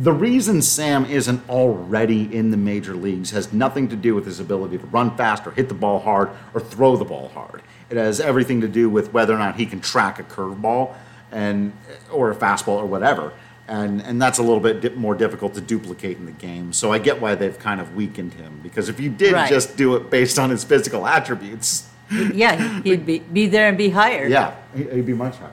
the 0.00 0.12
reason 0.12 0.60
Sam 0.60 1.06
isn't 1.06 1.48
already 1.48 2.34
in 2.34 2.50
the 2.50 2.56
major 2.58 2.94
leagues 2.94 3.30
has 3.30 3.52
nothing 3.52 3.88
to 3.88 3.96
do 3.96 4.14
with 4.14 4.26
his 4.26 4.38
ability 4.38 4.76
to 4.78 4.86
run 4.86 5.16
fast 5.16 5.46
or 5.46 5.50
hit 5.52 5.68
the 5.68 5.74
ball 5.74 5.98
hard 6.00 6.28
or 6.52 6.60
throw 6.60 6.96
the 6.96 7.06
ball 7.06 7.28
hard. 7.28 7.62
It 7.88 7.96
has 7.96 8.20
everything 8.20 8.60
to 8.60 8.68
do 8.68 8.90
with 8.90 9.12
whether 9.14 9.34
or 9.34 9.38
not 9.38 9.56
he 9.56 9.64
can 9.64 9.80
track 9.80 10.18
a 10.18 10.24
curveball 10.24 10.94
and 11.32 11.72
or 12.12 12.30
a 12.30 12.34
fastball 12.34 12.76
or 12.76 12.84
whatever. 12.86 13.32
And 13.68 14.00
and 14.00 14.20
that's 14.20 14.38
a 14.38 14.42
little 14.42 14.60
bit 14.60 14.80
di- 14.80 14.88
more 14.96 15.14
difficult 15.14 15.52
to 15.54 15.60
duplicate 15.60 16.16
in 16.16 16.24
the 16.26 16.32
game. 16.32 16.72
So 16.72 16.90
I 16.90 16.98
get 16.98 17.20
why 17.20 17.34
they've 17.34 17.58
kind 17.58 17.80
of 17.82 17.94
weakened 17.94 18.32
him 18.34 18.60
because 18.62 18.88
if 18.88 18.98
you 18.98 19.10
did 19.10 19.34
Right. 19.34 19.48
just 19.48 19.76
do 19.76 19.94
it 19.96 20.08
based 20.10 20.38
on 20.38 20.48
his 20.48 20.64
physical 20.64 21.06
attributes, 21.06 21.86
Yeah, 22.10 22.56
he'd 22.82 23.04
be, 23.04 23.18
be 23.18 23.46
there 23.46 23.68
and 23.68 23.76
be 23.76 23.90
higher. 23.90 24.26
yeah, 24.26 24.54
he- 24.74 24.84
he'd 24.84 25.04
be 25.06 25.12
much 25.12 25.36
higher. 25.36 25.50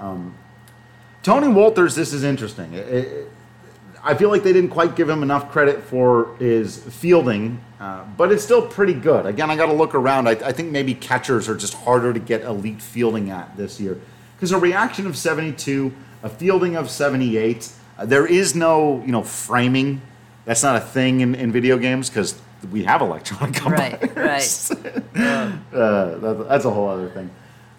Um, 0.00 0.34
Tony 1.22 1.46
Wolters, 1.46 1.94
this 1.94 2.12
is 2.12 2.24
interesting. 2.24 2.72
It- 2.74 2.88
it- 2.88 3.30
I 4.06 4.14
feel 4.14 4.28
like 4.28 4.42
they 4.42 4.52
didn't 4.52 4.70
quite 4.70 4.96
give 4.96 5.08
him 5.08 5.22
enough 5.22 5.50
credit 5.50 5.82
for 5.84 6.34
his 6.38 6.76
fielding, 6.76 7.60
uh, 7.80 8.00
but 8.18 8.30
it's 8.32 8.42
still 8.44 8.60
pretty 8.62 8.92
good. 8.92 9.24
Again, 9.24 9.48
I 9.50 9.56
got 9.56 9.66
to 9.66 9.72
look 9.72 9.94
around. 9.94 10.28
I, 10.28 10.32
I 10.32 10.52
think 10.52 10.70
maybe 10.72 10.92
catchers 10.94 11.48
are 11.48 11.54
just 11.54 11.72
harder 11.72 12.12
to 12.12 12.18
get 12.20 12.42
elite 12.42 12.82
fielding 12.82 13.30
at 13.30 13.56
this 13.56 13.80
year 13.80 13.96
because 14.36 14.50
a 14.52 14.58
reaction 14.58 15.06
of 15.06 15.16
72, 15.16 15.90
a 16.24 16.28
fielding 16.28 16.74
of 16.74 16.90
78. 16.90 17.70
Uh, 17.96 18.06
there 18.06 18.26
is 18.26 18.56
no, 18.56 19.00
you 19.06 19.12
know, 19.12 19.22
framing. 19.22 20.00
That's 20.46 20.62
not 20.62 20.74
a 20.76 20.80
thing 20.80 21.20
in, 21.20 21.34
in 21.34 21.52
video 21.52 21.78
games 21.78 22.08
because 22.08 22.40
we 22.72 22.82
have 22.84 23.02
electronic 23.02 23.62
Right, 23.64 24.02
umpires. 24.02 24.72
right. 24.76 25.02
Uh, 25.74 26.16
that, 26.18 26.46
that's 26.48 26.64
a 26.64 26.70
whole 26.70 26.88
other 26.88 27.08
thing. 27.10 27.30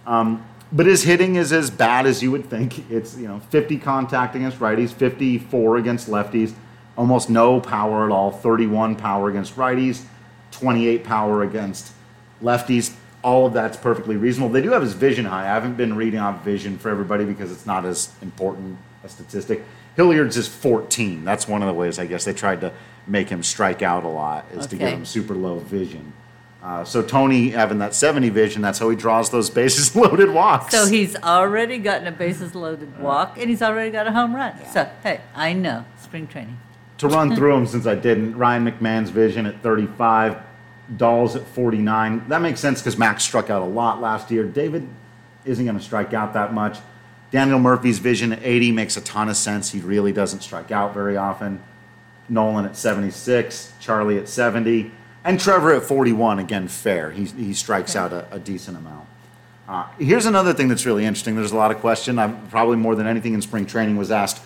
Um, 0.05 0.45
but 0.71 0.85
his 0.85 1.03
hitting 1.03 1.35
is 1.35 1.51
as 1.51 1.69
bad 1.69 2.05
as 2.05 2.21
you 2.21 2.31
would 2.31 2.45
think. 2.49 2.89
It's 2.91 3.17
you 3.17 3.27
know 3.27 3.39
50 3.49 3.77
contact 3.79 4.35
against 4.35 4.59
righties, 4.59 4.91
54 4.93 5.77
against 5.77 6.09
lefties, 6.09 6.53
almost 6.97 7.29
no 7.29 7.59
power 7.61 8.05
at 8.05 8.11
all. 8.11 8.31
31 8.31 8.95
power 8.95 9.29
against 9.29 9.55
righties, 9.55 10.03
28 10.51 11.03
power 11.03 11.43
against 11.43 11.93
lefties. 12.41 12.93
All 13.25 13.47
of 13.47 13.53
that's 13.53 13.75
perfectly 13.75 14.17
reasonable. 14.17 14.53
They 14.53 14.61
do 14.61 14.69
have 14.69 14.83
his 14.83 14.93
vision 14.93 15.25
high. 15.25 15.41
I 15.41 15.45
haven't 15.45 15.77
been 15.77 15.95
reading 15.95 16.19
off 16.19 16.43
vision 16.45 16.77
for 16.77 16.89
everybody 16.89 17.25
because 17.25 17.51
it's 17.51 17.65
not 17.65 17.83
as 17.83 18.13
important 18.21 18.77
a 19.03 19.09
statistic. 19.09 19.63
Hilliard's 19.95 20.37
is 20.37 20.47
14. 20.47 21.25
That's 21.25 21.47
one 21.47 21.63
of 21.63 21.67
the 21.67 21.73
ways 21.73 21.97
I 21.97 22.05
guess 22.05 22.23
they 22.25 22.33
tried 22.33 22.61
to 22.61 22.71
make 23.07 23.29
him 23.29 23.41
strike 23.41 23.81
out 23.81 24.03
a 24.03 24.07
lot 24.07 24.45
is 24.53 24.67
to 24.67 24.75
give 24.75 24.89
him 24.89 25.05
super 25.05 25.33
low 25.33 25.57
vision. 25.57 26.13
Uh, 26.61 26.83
so 26.83 27.01
Tony 27.01 27.49
having 27.49 27.79
that 27.79 27.95
70 27.95 28.29
vision, 28.29 28.61
that's 28.61 28.77
how 28.77 28.89
he 28.89 28.95
draws 28.95 29.31
those 29.31 29.49
bases 29.49 29.95
loaded 29.95 30.31
walks. 30.31 30.71
So 30.71 30.85
he's 30.85 31.15
already 31.15 31.79
gotten 31.79 32.05
a 32.07 32.11
bases 32.11 32.53
loaded 32.53 32.99
walk 32.99 33.37
and 33.39 33.49
he's 33.49 33.61
already 33.61 33.91
got 33.91 34.05
a 34.07 34.11
home 34.11 34.35
run. 34.35 34.53
So, 34.71 34.89
hey, 35.03 35.21
I 35.33 35.53
know 35.53 35.85
spring 35.99 36.27
training. 36.27 36.59
to 36.99 37.07
run 37.07 37.35
through 37.35 37.53
them 37.53 37.65
since 37.65 37.87
I 37.87 37.95
didn't. 37.95 38.37
Ryan 38.37 38.65
McMahon's 38.69 39.09
vision 39.09 39.45
at 39.47 39.61
35, 39.61 40.37
Dahl's 40.95 41.35
at 41.35 41.45
49. 41.47 42.29
That 42.29 42.41
makes 42.41 42.59
sense 42.59 42.81
because 42.81 42.97
Max 42.97 43.23
struck 43.23 43.49
out 43.49 43.61
a 43.61 43.65
lot 43.65 44.01
last 44.01 44.31
year. 44.31 44.43
David 44.43 44.87
isn't 45.45 45.65
going 45.65 45.77
to 45.77 45.83
strike 45.83 46.13
out 46.13 46.33
that 46.33 46.53
much. 46.53 46.79
Daniel 47.31 47.59
Murphy's 47.59 47.99
vision 47.99 48.33
at 48.33 48.39
80 48.43 48.71
makes 48.71 48.97
a 48.97 49.01
ton 49.01 49.29
of 49.29 49.35
sense. 49.35 49.71
He 49.71 49.79
really 49.79 50.13
doesn't 50.13 50.41
strike 50.41 50.71
out 50.71 50.93
very 50.93 51.17
often. 51.17 51.61
Nolan 52.29 52.65
at 52.65 52.75
76, 52.75 53.73
Charlie 53.79 54.17
at 54.17 54.27
70, 54.27 54.91
and 55.23 55.39
Trevor 55.39 55.73
at 55.73 55.83
41. 55.83 56.39
Again, 56.39 56.67
fair. 56.67 57.11
He, 57.11 57.25
he 57.25 57.53
strikes 57.53 57.95
out 57.95 58.13
a, 58.13 58.27
a 58.31 58.39
decent 58.39 58.77
amount. 58.77 59.07
Uh, 59.67 59.87
here's 59.99 60.27
another 60.27 60.53
thing 60.53 60.67
that's 60.67 60.85
really 60.85 61.05
interesting. 61.05 61.35
There's 61.35 61.51
a 61.51 61.57
lot 61.57 61.71
of 61.71 61.77
question. 61.79 62.19
i 62.19 62.27
probably 62.27 62.77
more 62.77 62.95
than 62.95 63.07
anything 63.07 63.33
in 63.33 63.41
spring 63.41 63.65
training 63.65 63.97
was 63.97 64.11
asked, 64.11 64.41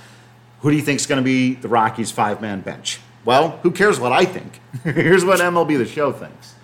who 0.61 0.71
do 0.71 0.75
you 0.75 0.81
think 0.81 0.99
is 0.99 1.05
going 1.05 1.21
to 1.21 1.25
be 1.25 1.55
the 1.55 1.67
Rockies' 1.67 2.11
five-man 2.11 2.61
bench? 2.61 2.99
Well, 3.25 3.59
who 3.63 3.71
cares 3.71 3.99
what 3.99 4.11
I 4.11 4.25
think? 4.25 4.59
Here's 4.83 5.25
what 5.25 5.39
MLB 5.39 5.77
The 5.77 5.85
Show 5.85 6.11
thinks. 6.11 6.55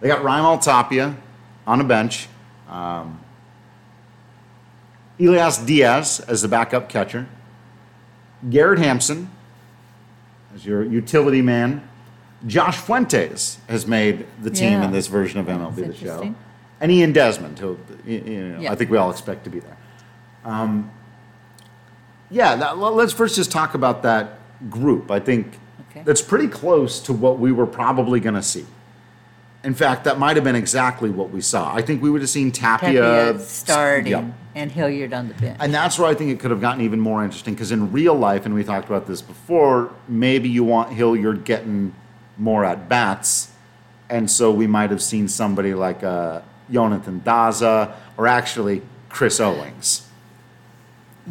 They 0.00 0.08
got 0.08 0.22
Raimel 0.22 0.62
Tapia 0.62 1.16
on 1.66 1.80
a 1.80 1.84
bench, 1.84 2.28
um, 2.68 3.20
Elias 5.20 5.58
Diaz 5.58 6.20
as 6.28 6.42
the 6.42 6.48
backup 6.48 6.88
catcher, 6.88 7.26
Garrett 8.48 8.78
Hampson 8.78 9.30
as 10.54 10.64
your 10.64 10.84
utility 10.84 11.42
man, 11.42 11.86
Josh 12.46 12.76
Fuentes 12.78 13.58
has 13.68 13.86
made 13.86 14.26
the 14.40 14.50
team 14.50 14.74
Yeah. 14.80 14.84
in 14.84 14.92
this 14.92 15.08
version 15.08 15.40
of 15.40 15.46
MLB 15.46 15.82
The 15.88 15.94
Show, 15.94 16.34
and 16.80 16.92
Ian 16.92 17.12
Desmond, 17.12 17.58
who 17.58 17.76
you 18.06 18.20
know, 18.20 18.60
Yeah. 18.60 18.72
I 18.72 18.76
think 18.76 18.90
we 18.90 18.96
all 18.96 19.10
expect 19.10 19.44
to 19.44 19.50
be 19.50 19.58
there. 19.58 19.76
Um, 20.44 20.90
yeah, 22.30 22.54
that, 22.56 22.78
let's 22.78 23.12
first 23.12 23.34
just 23.36 23.50
talk 23.50 23.74
about 23.74 24.02
that 24.04 24.38
group. 24.70 25.10
I 25.10 25.18
think 25.18 25.58
Okay. 25.98 26.04
that's 26.04 26.22
pretty 26.22 26.48
close 26.48 27.00
to 27.00 27.12
what 27.12 27.38
we 27.38 27.52
were 27.52 27.66
probably 27.66 28.20
going 28.20 28.34
to 28.34 28.42
see. 28.42 28.64
In 29.64 29.74
fact, 29.74 30.04
that 30.04 30.18
might 30.18 30.36
have 30.36 30.44
been 30.44 30.54
exactly 30.54 31.10
what 31.10 31.30
we 31.30 31.40
saw. 31.40 31.74
I 31.74 31.82
think 31.82 32.00
we 32.00 32.10
would 32.10 32.20
have 32.20 32.30
seen 32.30 32.52
Tapia, 32.52 32.92
Tapia 33.32 33.40
starting 33.40 34.12
Yeah. 34.12 34.30
and 34.54 34.70
Hilliard 34.70 35.12
on 35.12 35.28
the 35.28 35.34
bench. 35.34 35.56
And 35.60 35.74
that's 35.74 35.98
where 35.98 36.08
I 36.08 36.14
think 36.14 36.30
it 36.30 36.38
could 36.38 36.52
have 36.52 36.60
gotten 36.60 36.80
even 36.82 37.00
more 37.00 37.24
interesting 37.24 37.54
because 37.54 37.72
in 37.72 37.90
real 37.90 38.14
life, 38.14 38.46
and 38.46 38.54
we 38.54 38.62
talked 38.62 38.86
about 38.88 39.06
this 39.08 39.20
before, 39.20 39.92
maybe 40.06 40.48
you 40.48 40.62
want 40.62 40.92
Hilliard 40.92 41.44
getting 41.44 41.92
more 42.36 42.64
at 42.64 42.88
bats. 42.88 43.50
And 44.08 44.30
so 44.30 44.52
we 44.52 44.66
might 44.68 44.90
have 44.90 45.02
seen 45.02 45.26
somebody 45.26 45.74
like 45.74 46.04
uh, 46.04 46.40
Jonathan 46.70 47.20
Daza 47.24 47.94
or 48.16 48.26
actually 48.28 48.82
Chris 49.08 49.40
Owings. 49.40 50.06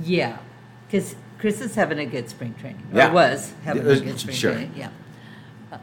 Yeah, 0.03 0.37
because 0.85 1.15
Chris 1.37 1.61
is 1.61 1.75
having 1.75 1.99
a 1.99 2.05
good 2.05 2.29
spring 2.29 2.55
training. 2.59 2.81
Yeah. 2.93 3.09
Or 3.09 3.13
was 3.13 3.53
having 3.63 3.85
Yeah, 3.85 3.91
a 3.93 3.99
good 3.99 4.19
spring 4.19 4.35
sure. 4.35 4.51
training. 4.53 4.71
Yeah. 4.75 4.89
Uh, 5.71 5.77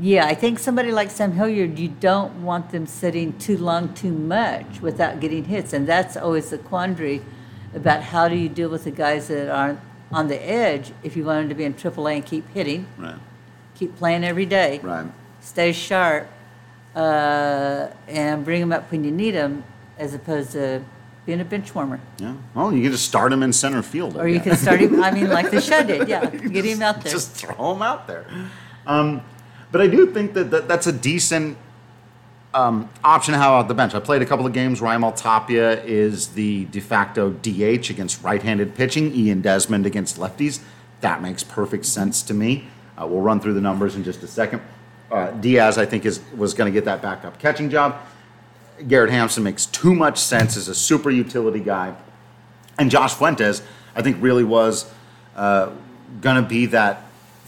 Yeah, 0.00 0.26
I 0.26 0.34
think 0.34 0.58
somebody 0.58 0.92
like 0.92 1.10
Sam 1.10 1.32
Hilliard, 1.32 1.78
you 1.78 1.88
don't 1.88 2.42
want 2.42 2.70
them 2.70 2.86
sitting 2.86 3.36
too 3.38 3.58
long, 3.58 3.92
too 3.94 4.12
much 4.12 4.80
without 4.80 5.18
getting 5.20 5.44
hits, 5.44 5.72
and 5.72 5.86
that's 5.86 6.16
always 6.16 6.50
the 6.50 6.58
quandary 6.58 7.20
about 7.74 8.02
how 8.02 8.28
do 8.28 8.36
you 8.36 8.48
deal 8.48 8.68
with 8.70 8.84
the 8.84 8.90
guys 8.90 9.28
that 9.28 9.48
aren't 9.50 9.80
on 10.12 10.28
the 10.28 10.40
edge 10.48 10.92
if 11.02 11.16
you 11.16 11.24
want 11.24 11.40
them 11.40 11.48
to 11.50 11.54
be 11.54 11.64
in 11.64 11.74
AAA 11.74 12.14
and 12.16 12.24
keep 12.24 12.48
hitting, 12.54 12.86
Right. 12.96 13.16
keep 13.74 13.96
playing 13.96 14.24
every 14.24 14.46
day, 14.46 14.80
Right. 14.82 15.06
stay 15.40 15.72
sharp, 15.72 16.28
uh, 16.96 17.88
and 18.08 18.44
bring 18.44 18.60
them 18.60 18.72
up 18.72 18.90
when 18.90 19.04
you 19.04 19.10
need 19.10 19.32
them, 19.32 19.64
as 19.98 20.14
opposed 20.14 20.52
to 20.52 20.80
being 21.28 21.40
a 21.42 21.44
bench 21.44 21.74
warmer. 21.74 22.00
Yeah. 22.18 22.36
Well, 22.54 22.72
you 22.72 22.82
can 22.84 22.92
just 22.92 23.04
start 23.04 23.34
him 23.34 23.42
in 23.42 23.52
center 23.52 23.82
field. 23.82 24.16
Or 24.16 24.26
you 24.26 24.40
can 24.40 24.56
start 24.56 24.80
him, 24.80 25.02
I 25.02 25.10
mean, 25.10 25.28
like 25.28 25.50
the 25.50 25.60
show 25.60 25.82
did, 25.82 26.08
yeah, 26.08 26.24
get 26.30 26.64
him 26.64 26.80
out 26.80 27.02
there. 27.02 27.12
Just 27.12 27.32
throw 27.32 27.74
him 27.74 27.82
out 27.82 28.06
there. 28.06 28.24
Um, 28.86 29.20
but 29.70 29.82
I 29.82 29.88
do 29.88 30.10
think 30.10 30.32
that, 30.32 30.50
that 30.52 30.68
that's 30.68 30.86
a 30.86 30.92
decent 30.92 31.58
um, 32.54 32.88
option 33.04 33.32
to 33.32 33.38
have 33.38 33.52
out 33.52 33.68
the 33.68 33.74
bench. 33.74 33.94
I 33.94 34.00
played 34.00 34.22
a 34.22 34.24
couple 34.24 34.46
of 34.46 34.54
games. 34.54 34.80
Raimel 34.80 35.14
Tapia 35.14 35.84
is 35.84 36.28
the 36.28 36.64
de 36.64 36.80
facto 36.80 37.28
DH 37.28 37.90
against 37.90 38.22
right-handed 38.22 38.74
pitching. 38.74 39.14
Ian 39.14 39.42
Desmond 39.42 39.84
against 39.84 40.18
lefties. 40.18 40.60
That 41.02 41.20
makes 41.20 41.44
perfect 41.44 41.84
sense 41.84 42.22
to 42.22 42.32
me. 42.32 42.68
Uh, 42.96 43.06
we'll 43.06 43.20
run 43.20 43.38
through 43.38 43.52
the 43.52 43.60
numbers 43.60 43.96
in 43.96 44.02
just 44.02 44.22
a 44.22 44.26
second. 44.26 44.62
Uh, 45.12 45.30
Diaz, 45.32 45.76
I 45.76 45.84
think, 45.84 46.06
is 46.06 46.22
was 46.34 46.54
going 46.54 46.72
to 46.72 46.74
get 46.74 46.86
that 46.86 47.02
backup 47.02 47.38
catching 47.38 47.68
job. 47.68 48.00
Garrett 48.86 49.10
Hampson 49.10 49.42
makes 49.42 49.66
too 49.66 49.94
much 49.94 50.18
sense 50.18 50.56
as 50.56 50.68
a 50.68 50.74
super 50.74 51.10
utility 51.10 51.60
guy. 51.60 51.94
And 52.78 52.90
Josh 52.90 53.14
Fuentes, 53.14 53.62
I 53.96 54.02
think, 54.02 54.18
really 54.20 54.44
was 54.44 54.90
uh, 55.34 55.70
going 56.20 56.42
to 56.42 56.48
be 56.48 56.66
that 56.66 57.04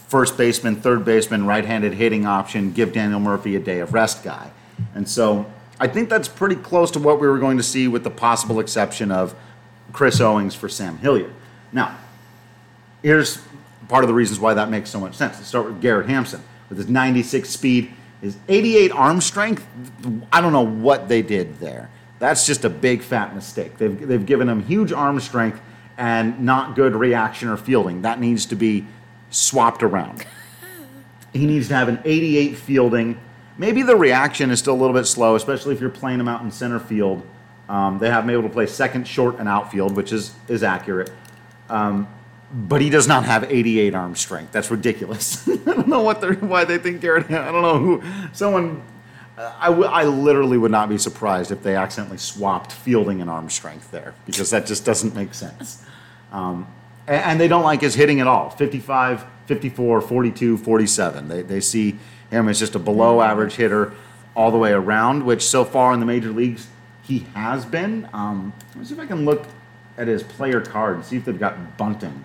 first 0.07 0.37
baseman, 0.37 0.75
third 0.75 1.05
baseman, 1.05 1.45
right 1.45 1.63
handed 1.63 1.93
hitting 1.93 2.25
option, 2.25 2.73
give 2.73 2.91
Daniel 2.91 3.19
Murphy 3.19 3.55
a 3.55 3.59
day 3.59 3.79
of 3.79 3.93
rest 3.93 4.23
guy. 4.23 4.51
And 4.93 5.07
so 5.07 5.45
I 5.79 5.87
think 5.87 6.09
that's 6.09 6.27
pretty 6.27 6.55
close 6.55 6.91
to 6.91 6.99
what 6.99 7.21
we 7.21 7.27
were 7.27 7.39
going 7.39 7.57
to 7.57 7.63
see, 7.63 7.87
with 7.87 8.03
the 8.03 8.09
possible 8.09 8.59
exception 8.59 9.11
of 9.11 9.33
Chris 9.93 10.19
Owings 10.19 10.53
for 10.53 10.67
Sam 10.67 10.97
Hilliard. 10.97 11.33
Now, 11.71 11.97
here's 13.01 13.41
part 13.87 14.03
of 14.03 14.07
the 14.07 14.13
reasons 14.13 14.39
why 14.39 14.53
that 14.53 14.69
makes 14.69 14.89
so 14.89 14.99
much 14.99 15.15
sense. 15.15 15.35
Let's 15.37 15.47
start 15.47 15.65
with 15.65 15.81
Garrett 15.81 16.07
Hampson 16.07 16.41
with 16.69 16.77
his 16.77 16.89
96 16.89 17.49
speed, 17.49 17.91
his 18.21 18.37
88 18.47 18.91
arm 18.91 19.19
strength. 19.19 19.67
I 20.31 20.41
don't 20.41 20.53
know 20.53 20.65
what 20.65 21.07
they 21.09 21.21
did 21.21 21.59
there. 21.59 21.89
That's 22.19 22.45
just 22.45 22.65
a 22.65 22.69
big 22.69 23.01
fat 23.01 23.33
mistake. 23.33 23.77
They've, 23.77 24.07
they've 24.07 24.25
given 24.25 24.47
him 24.47 24.63
huge 24.63 24.91
arm 24.91 25.19
strength 25.19 25.59
and 25.97 26.39
not 26.41 26.75
good 26.75 26.95
reaction 26.95 27.49
or 27.49 27.57
fielding. 27.57 28.03
That 28.03 28.19
needs 28.19 28.45
to 28.47 28.55
be 28.55 28.85
swapped 29.31 29.81
around. 29.81 30.25
He 31.33 31.45
needs 31.45 31.69
to 31.69 31.75
have 31.75 31.87
an 31.87 31.99
88 32.05 32.57
fielding. 32.57 33.19
Maybe 33.57 33.81
the 33.81 33.95
reaction 33.95 34.51
is 34.51 34.59
still 34.59 34.73
a 34.73 34.79
little 34.79 34.93
bit 34.93 35.05
slow, 35.05 35.35
especially 35.35 35.73
if 35.73 35.81
you're 35.81 35.89
playing 35.89 36.19
him 36.19 36.27
out 36.27 36.41
in 36.41 36.51
center 36.51 36.79
field. 36.79 37.25
Um, 37.69 37.99
they 37.99 38.09
have 38.09 38.25
him 38.25 38.29
able 38.29 38.43
to 38.43 38.49
play 38.49 38.67
second, 38.67 39.07
short, 39.07 39.39
and 39.39 39.47
outfield, 39.47 39.95
which 39.95 40.11
is 40.11 40.33
is 40.47 40.61
accurate. 40.61 41.09
Um, 41.69 42.07
but 42.53 42.81
he 42.81 42.89
does 42.89 43.07
not 43.07 43.25
have 43.25 43.49
88 43.49 43.95
arm 43.95 44.15
strength. 44.15 44.51
That's 44.51 44.69
ridiculous. 44.69 45.47
I 45.47 45.55
don't 45.55 45.87
know 45.87 46.01
what 46.01 46.21
they're, 46.21 46.33
why 46.33 46.65
they 46.65 46.77
think 46.77 47.01
Garrett. 47.01 47.31
I 47.31 47.51
don't 47.51 47.61
know 47.61 47.77
who. 47.77 48.03
Someone. 48.33 48.83
I, 49.37 49.67
w- 49.67 49.87
I 49.87 50.03
literally 50.03 50.57
would 50.57 50.71
not 50.71 50.87
be 50.87 50.99
surprised 50.99 51.51
if 51.51 51.63
they 51.63 51.75
accidentally 51.75 52.17
swapped 52.17 52.71
fielding 52.71 53.21
and 53.21 53.29
arm 53.29 53.49
strength 53.49 53.89
there 53.89 54.13
because 54.27 54.51
that 54.51 54.67
just 54.67 54.85
doesn't 54.85 55.15
make 55.15 55.33
sense. 55.33 55.83
Um, 56.31 56.67
and, 57.07 57.23
and 57.23 57.39
they 57.39 57.47
don't 57.47 57.63
like 57.63 57.81
his 57.81 57.95
hitting 57.95 58.19
at 58.19 58.27
all 58.27 58.51
55, 58.51 59.25
54, 59.47 60.01
42, 60.01 60.57
47. 60.57 61.27
They, 61.27 61.41
they 61.41 61.59
see 61.59 61.97
him 62.29 62.49
as 62.49 62.59
just 62.59 62.75
a 62.75 62.79
below 62.79 63.21
average 63.21 63.55
hitter 63.55 63.93
all 64.35 64.51
the 64.51 64.57
way 64.57 64.71
around, 64.73 65.25
which 65.25 65.43
so 65.43 65.65
far 65.65 65.93
in 65.93 65.99
the 65.99 66.05
major 66.05 66.29
leagues 66.29 66.67
he 67.03 67.19
has 67.33 67.65
been. 67.65 68.07
Um, 68.13 68.53
let 68.69 68.77
me 68.77 68.85
see 68.85 68.93
if 68.93 68.99
I 68.99 69.05
can 69.05 69.25
look 69.25 69.45
at 69.97 70.07
his 70.07 70.23
player 70.23 70.61
card 70.61 70.95
and 70.97 71.05
see 71.05 71.17
if 71.17 71.25
they've 71.25 71.39
got 71.39 71.77
bunting. 71.77 72.23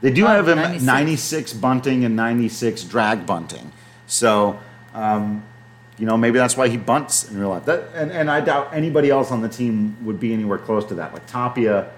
They 0.00 0.10
do 0.10 0.24
Oh, 0.24 0.28
have 0.28 0.48
him 0.48 0.58
96. 0.58 0.84
96 0.84 1.52
bunting 1.54 2.04
and 2.04 2.14
96 2.16 2.84
drag 2.84 3.26
bunting. 3.26 3.72
So, 4.06 4.58
um, 4.94 5.42
you 5.98 6.06
know, 6.06 6.16
maybe 6.16 6.38
that's 6.38 6.56
why 6.56 6.68
he 6.68 6.76
bunts 6.76 7.28
in 7.28 7.38
real 7.38 7.48
life. 7.48 7.64
That, 7.64 7.88
and, 7.94 8.12
and 8.12 8.30
I 8.30 8.40
doubt 8.40 8.70
anybody 8.72 9.10
else 9.10 9.30
on 9.32 9.42
the 9.42 9.48
team 9.48 9.96
would 10.04 10.20
be 10.20 10.32
anywhere 10.32 10.58
close 10.58 10.84
to 10.86 10.94
that. 10.94 11.12
Like 11.12 11.26
Tapia, 11.26 11.90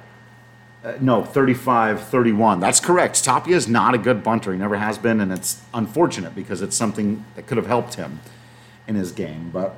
uh, 0.82 0.94
no, 1.00 1.22
35 1.22 2.08
31. 2.08 2.58
That's 2.60 2.80
correct. 2.80 3.22
Tapia 3.22 3.54
is 3.54 3.68
not 3.68 3.94
a 3.94 3.98
good 3.98 4.22
bunter. 4.22 4.52
He 4.52 4.58
never 4.58 4.76
has 4.76 4.96
been, 4.96 5.20
and 5.20 5.30
it's 5.30 5.62
unfortunate 5.74 6.34
because 6.34 6.62
it's 6.62 6.74
something 6.76 7.24
that 7.34 7.46
could 7.46 7.58
have 7.58 7.66
helped 7.66 7.94
him 7.96 8.20
in 8.88 8.94
his 8.94 9.12
game. 9.12 9.50
But 9.52 9.76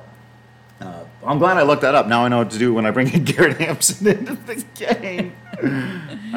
uh, 0.79 1.03
I'm 1.25 1.39
glad 1.39 1.57
I 1.57 1.63
looked 1.63 1.81
that 1.81 1.93
up. 1.93 2.07
Now 2.07 2.23
I 2.23 2.29
know 2.29 2.37
what 2.37 2.51
to 2.51 2.57
do 2.57 2.73
when 2.73 2.85
I 2.85 2.91
bring 2.91 3.11
in 3.13 3.23
Garrett 3.25 3.57
Hampson 3.57 4.07
into 4.07 4.35
the 4.35 4.63
game. 4.75 5.35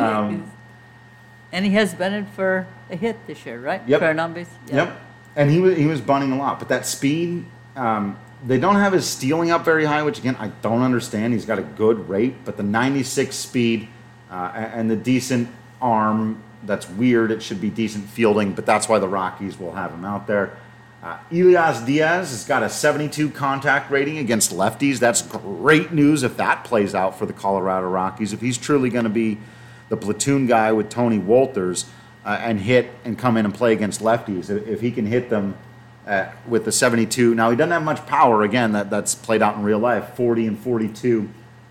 And 1.56 1.64
he 1.64 1.72
has 1.72 1.94
bunted 1.94 2.28
for 2.28 2.66
a 2.90 2.96
hit 2.96 3.26
this 3.26 3.46
year, 3.46 3.58
right? 3.58 3.80
Yep. 3.88 4.00
For 4.00 4.10
an 4.10 4.20
on 4.20 4.34
base. 4.34 4.50
Yep. 4.70 5.00
And 5.36 5.50
he 5.50 5.58
was 5.58 5.78
he 5.78 5.86
was 5.86 6.02
bunting 6.02 6.30
a 6.32 6.36
lot, 6.36 6.58
but 6.58 6.68
that 6.68 6.84
speed, 6.84 7.46
um, 7.76 8.18
they 8.44 8.58
don't 8.58 8.74
have 8.74 8.92
his 8.92 9.06
stealing 9.08 9.50
up 9.50 9.64
very 9.64 9.86
high, 9.86 10.02
which 10.02 10.18
again 10.18 10.36
I 10.38 10.48
don't 10.48 10.82
understand. 10.82 11.32
He's 11.32 11.46
got 11.46 11.58
a 11.58 11.62
good 11.62 12.10
rate, 12.10 12.44
but 12.44 12.58
the 12.58 12.62
96 12.62 13.34
speed 13.34 13.88
uh, 14.30 14.52
and 14.54 14.90
the 14.90 14.96
decent 14.96 15.48
arm, 15.80 16.42
that's 16.62 16.90
weird. 16.90 17.30
It 17.30 17.42
should 17.42 17.62
be 17.62 17.70
decent 17.70 18.04
fielding, 18.04 18.52
but 18.52 18.66
that's 18.66 18.86
why 18.86 18.98
the 18.98 19.08
Rockies 19.08 19.58
will 19.58 19.72
have 19.72 19.92
him 19.92 20.04
out 20.04 20.26
there. 20.26 20.58
Uh, 21.02 21.16
Elias 21.32 21.80
Diaz 21.80 22.32
has 22.32 22.44
got 22.44 22.64
a 22.64 22.68
72 22.68 23.30
contact 23.30 23.90
rating 23.90 24.18
against 24.18 24.52
lefties. 24.52 24.98
That's 24.98 25.22
great 25.22 25.90
news 25.90 26.22
if 26.22 26.36
that 26.36 26.64
plays 26.64 26.94
out 26.94 27.18
for 27.18 27.24
the 27.24 27.32
Colorado 27.32 27.88
Rockies. 27.88 28.34
If 28.34 28.42
he's 28.42 28.58
truly 28.58 28.90
going 28.90 29.04
to 29.04 29.10
be 29.10 29.38
the 29.88 29.96
platoon 29.96 30.46
guy 30.46 30.72
with 30.72 30.88
Tony 30.88 31.18
Wolters 31.18 31.86
uh, 32.24 32.38
and 32.40 32.60
hit 32.60 32.90
and 33.04 33.18
come 33.18 33.36
in 33.36 33.44
and 33.44 33.54
play 33.54 33.72
against 33.72 34.00
lefties, 34.00 34.50
if, 34.50 34.80
he 34.80 34.90
can 34.90 35.06
hit 35.06 35.30
them 35.30 35.56
uh, 36.06 36.26
with 36.46 36.64
the 36.64 36.72
72. 36.72 37.34
Now, 37.34 37.50
he 37.50 37.56
doesn't 37.56 37.70
have 37.70 37.84
much 37.84 38.04
power. 38.06 38.42
Again, 38.42 38.72
that, 38.72 38.90
that's 38.90 39.14
played 39.14 39.42
out 39.42 39.56
in 39.56 39.62
real 39.62 39.78
life. 39.78 40.14
40 40.14 40.46
and 40.46 40.58
42 40.58 41.28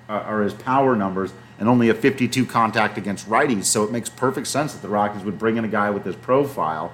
are, 0.08 0.22
are 0.22 0.42
his 0.42 0.54
power 0.54 0.96
numbers, 0.96 1.34
and 1.60 1.68
only 1.68 1.90
a 1.90 1.94
52 1.94 2.46
contact 2.46 2.98
against 2.98 3.30
righties. 3.30 3.66
So 3.66 3.84
it 3.84 3.92
makes 3.92 4.10
perfect 4.10 4.48
sense 4.48 4.74
that 4.74 4.82
the 4.82 4.90
Rockies 4.90 5.24
would 5.24 5.38
bring 5.38 5.58
in 5.58 5.66
a 5.66 5.70
guy 5.70 5.90
with 5.90 6.06
his 6.06 6.16
profile. 6.16 6.94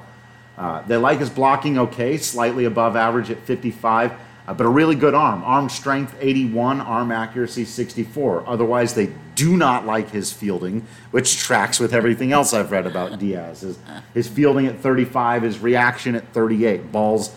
Uh, 0.57 0.82
they 0.84 0.97
like 0.97 1.19
his 1.19 1.30
blocking 1.30 1.78
okay, 1.78 2.17
slightly 2.17 2.65
above 2.65 2.95
average 2.95 3.30
at 3.32 3.39
55, 3.39 4.13
uh, 4.48 4.54
but 4.54 4.66
a 4.66 4.70
really 4.70 4.96
good 4.96 5.14
arm. 5.14 5.44
Arm 5.44 5.70
strength 5.70 6.16
81, 6.20 6.82
arm 6.82 7.12
accuracy 7.12 7.66
64. 7.66 8.44
Otherwise, 8.48 8.94
they 8.94 9.12
do 9.36 9.56
not 9.56 9.86
like 9.86 10.10
his 10.10 10.32
fielding, 10.34 10.86
which 11.12 11.38
tracks 11.38 11.80
with 11.80 11.94
everything 11.94 12.32
else 12.32 12.54
I've 12.54 12.72
read 12.72 12.88
about 12.88 13.20
Diaz. 13.20 13.62
His, 13.62 13.80
his 14.14 14.28
fielding 14.28 14.66
at 14.68 14.80
35, 14.80 15.44
his 15.44 15.60
reaction 15.60 16.16
at 16.16 16.28
38. 16.34 16.92
Balls 16.92 17.36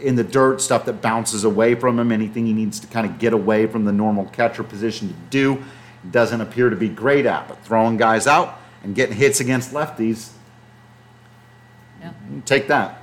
in 0.00 0.14
the 0.14 0.24
dirt, 0.24 0.60
stuff 0.60 0.84
that 0.84 1.02
bounces 1.02 1.44
away 1.44 1.74
from 1.74 1.98
him, 1.98 2.12
anything 2.12 2.46
he 2.46 2.52
needs 2.52 2.78
to 2.80 2.86
kind 2.86 3.06
of 3.06 3.18
get 3.18 3.32
away 3.32 3.66
from 3.66 3.84
the 3.84 3.92
normal 3.92 4.24
catcher 4.26 4.62
position 4.62 5.08
to 5.08 5.14
do, 5.30 5.62
doesn't 6.10 6.40
appear 6.40 6.70
to 6.70 6.76
be 6.76 6.88
great 6.88 7.26
at. 7.26 7.48
But 7.48 7.62
throwing 7.64 7.96
guys 7.96 8.26
out 8.26 8.60
and 8.82 8.94
getting 8.94 9.16
hits 9.16 9.40
against 9.40 9.72
lefties, 9.72 10.30
Yeah. 12.00 12.12
Take 12.44 12.68
that. 12.68 12.97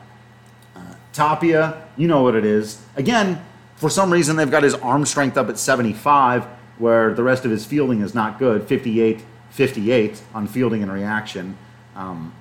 Tapia, 1.15 1.81
you 1.95 2.09
know 2.09 2.23
what 2.23 2.35
it 2.35 2.43
is. 2.43 2.81
Again, 2.97 3.41
for 3.77 3.89
some 3.89 4.11
reason, 4.11 4.35
they've 4.35 4.51
got 4.51 4.63
his 4.63 4.73
arm 4.73 5.05
strength 5.05 5.37
up 5.37 5.47
at 5.47 5.57
75, 5.57 6.43
where 6.77 7.13
the 7.13 7.23
rest 7.23 7.45
of 7.45 7.51
his 7.51 7.65
fielding 7.65 8.01
is 8.01 8.13
not 8.13 8.37
good 8.37 8.67
58, 8.67 9.23
58 9.49 10.21
on 10.33 10.45
fielding 10.45 10.83
and 10.83 10.91
reaction. 10.91 11.57
Um, 11.95 12.33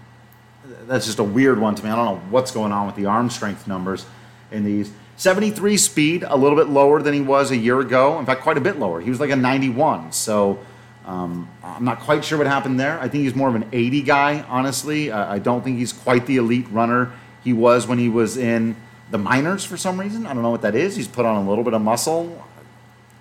that's 0.87 1.07
just 1.07 1.21
a 1.21 1.25
weird 1.25 1.61
one 1.61 1.77
to 1.77 1.85
me. 1.85 1.91
I 1.91 1.95
don't 1.95 2.05
know 2.05 2.21
what's 2.31 2.51
going 2.51 2.73
on 2.73 2.87
with 2.87 2.97
the 2.97 3.07
arm 3.07 3.31
strength 3.31 3.69
numbers 3.69 4.07
in 4.51 4.65
these. 4.65 4.91
73 5.19 5.77
speed, 5.77 6.25
a 6.27 6.37
little 6.37 6.59
bit 6.59 6.69
lower 6.69 7.01
than 7.01 7.15
he 7.15 7.21
was 7.21 7.53
a 7.53 7.57
year 7.57 7.79
ago. 7.79 8.19
In 8.19 8.27
fact, 8.27 8.43
quite 8.43 8.59
a 8.59 8.61
bit 8.61 8.81
lower. 8.81 9.01
He 9.01 9.09
was 9.09 9.21
like 9.21 9.31
a 9.31 9.37
91. 9.37 10.11
So 10.11 10.59
um, 11.07 11.49
I'm 11.63 11.85
not 11.85 12.01
quite 12.01 12.25
sure 12.25 12.39
what 12.39 12.49
happened 12.49 12.81
there. 12.81 12.99
I 12.99 13.09
think 13.09 13.23
he's 13.23 13.37
more 13.37 13.49
of 13.49 13.55
an 13.55 13.69
80 13.71 14.03
guy, 14.03 14.45
honestly. 14.49 15.13
I 15.13 15.39
don't 15.39 15.63
think 15.63 15.79
he's 15.79 15.93
quite 15.93 16.27
the 16.27 16.39
elite 16.39 16.67
runner 16.73 17.13
he 17.45 17.53
was 17.53 17.87
when 17.87 17.99
he 17.99 18.09
was 18.09 18.37
in 18.37 18.75
the 19.11 19.19
minors 19.19 19.65
for 19.65 19.77
some 19.77 20.01
reason. 20.01 20.27
I 20.27 20.33
don't 20.33 20.43
know 20.43 20.51
what 20.51 20.63
that 20.63 20.75
is. 20.75 20.97
He's 20.97 21.07
put 21.07 21.27
on 21.27 21.45
a 21.45 21.49
little 21.49 21.63
bit 21.63 21.75
of 21.75 21.83
muscle 21.83 22.45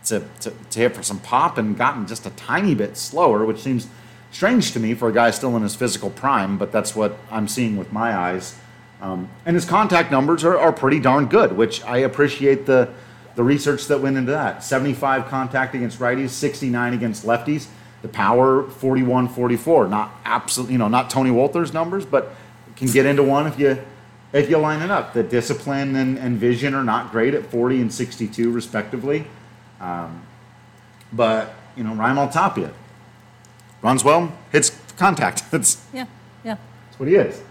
to, 0.05 0.23
to, 0.41 0.53
to 0.71 0.79
hit 0.79 0.95
for 0.95 1.03
some 1.03 1.19
pop 1.19 1.57
and 1.57 1.77
gotten 1.77 2.07
just 2.07 2.25
a 2.25 2.29
tiny 2.31 2.73
bit 2.73 2.97
slower, 2.97 3.45
which 3.45 3.59
seems 3.59 3.87
strange 4.31 4.71
to 4.71 4.79
me 4.79 4.93
for 4.93 5.09
a 5.09 5.13
guy 5.13 5.29
still 5.31 5.55
in 5.55 5.61
his 5.61 5.75
physical 5.75 6.09
prime, 6.09 6.57
but 6.57 6.71
that's 6.71 6.95
what 6.95 7.17
I'm 7.29 7.47
seeing 7.47 7.77
with 7.77 7.91
my 7.91 8.15
eyes. 8.15 8.55
Um, 9.01 9.29
and 9.45 9.55
his 9.55 9.65
contact 9.65 10.11
numbers 10.11 10.43
are, 10.45 10.57
are 10.57 10.71
pretty 10.71 10.99
darn 10.99 11.25
good, 11.25 11.51
which 11.53 11.83
I 11.83 11.97
appreciate 11.99 12.65
the, 12.65 12.89
the 13.35 13.43
research 13.43 13.87
that 13.87 13.99
went 13.99 14.17
into 14.17 14.31
that. 14.31 14.63
75 14.63 15.27
contact 15.27 15.75
against 15.75 15.99
righties, 15.99 16.29
69 16.29 16.93
against 16.93 17.25
lefties. 17.25 17.67
The 18.01 18.07
power 18.09 18.63
41 18.63 19.29
44. 19.29 19.87
Not 19.87 20.11
absolutely, 20.25 20.73
you 20.73 20.77
know, 20.77 20.87
not 20.87 21.09
Tony 21.09 21.29
Wolters 21.29 21.73
numbers, 21.73 22.05
but 22.05 22.35
can 22.75 22.87
get 22.87 23.05
into 23.05 23.23
one 23.23 23.47
if 23.47 23.59
you 23.59 23.81
if 24.33 24.49
you 24.49 24.57
line 24.57 24.81
it 24.81 24.91
up. 24.91 25.13
The 25.13 25.23
discipline 25.23 25.95
and, 25.95 26.17
and 26.17 26.37
vision 26.37 26.73
are 26.73 26.83
not 26.83 27.11
great 27.11 27.33
at 27.33 27.45
40 27.45 27.81
and 27.81 27.93
62 27.93 28.51
respectively. 28.51 29.25
Um, 29.79 30.23
but 31.13 31.55
you 31.77 31.83
know, 31.83 31.91
Raimel 31.93 32.31
Tapia 32.31 32.71
runs 33.81 34.03
well, 34.03 34.35
hits 34.51 34.77
contact. 34.97 35.43
That's 35.51 35.85
Yeah. 35.93 36.05
Yeah. 36.43 36.57
that's 36.85 36.99
what 36.99 37.07
he 37.07 37.15
is. 37.15 37.41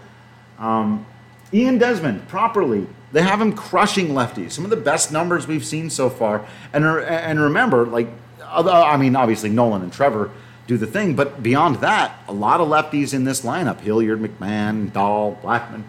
Um, 0.59 1.05
Ian 1.51 1.77
Desmond, 1.77 2.27
properly, 2.27 2.87
they 3.11 3.21
have 3.21 3.39
him 3.39 3.53
crushing 3.53 4.09
lefties. 4.09 4.51
Some 4.51 4.63
of 4.63 4.69
the 4.69 4.75
best 4.77 5.11
numbers 5.11 5.47
we've 5.47 5.65
seen 5.65 5.89
so 5.89 6.09
far. 6.09 6.45
And 6.73 6.83
and 6.85 7.39
remember, 7.39 7.85
like, 7.85 8.07
I 8.43 8.97
mean, 8.97 9.15
obviously 9.15 9.49
Nolan 9.49 9.81
and 9.83 9.93
Trevor 9.93 10.31
do 10.65 10.77
the 10.77 10.87
thing, 10.87 11.15
but 11.15 11.43
beyond 11.43 11.77
that, 11.77 12.15
a 12.27 12.33
lot 12.33 12.61
of 12.61 12.67
lefties 12.69 13.13
in 13.13 13.23
this 13.23 13.41
lineup: 13.41 13.81
Hilliard, 13.81 14.19
McMahon, 14.21 14.91
Dahl, 14.93 15.37
Blackmon, 15.43 15.83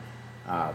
uh, 0.46 0.72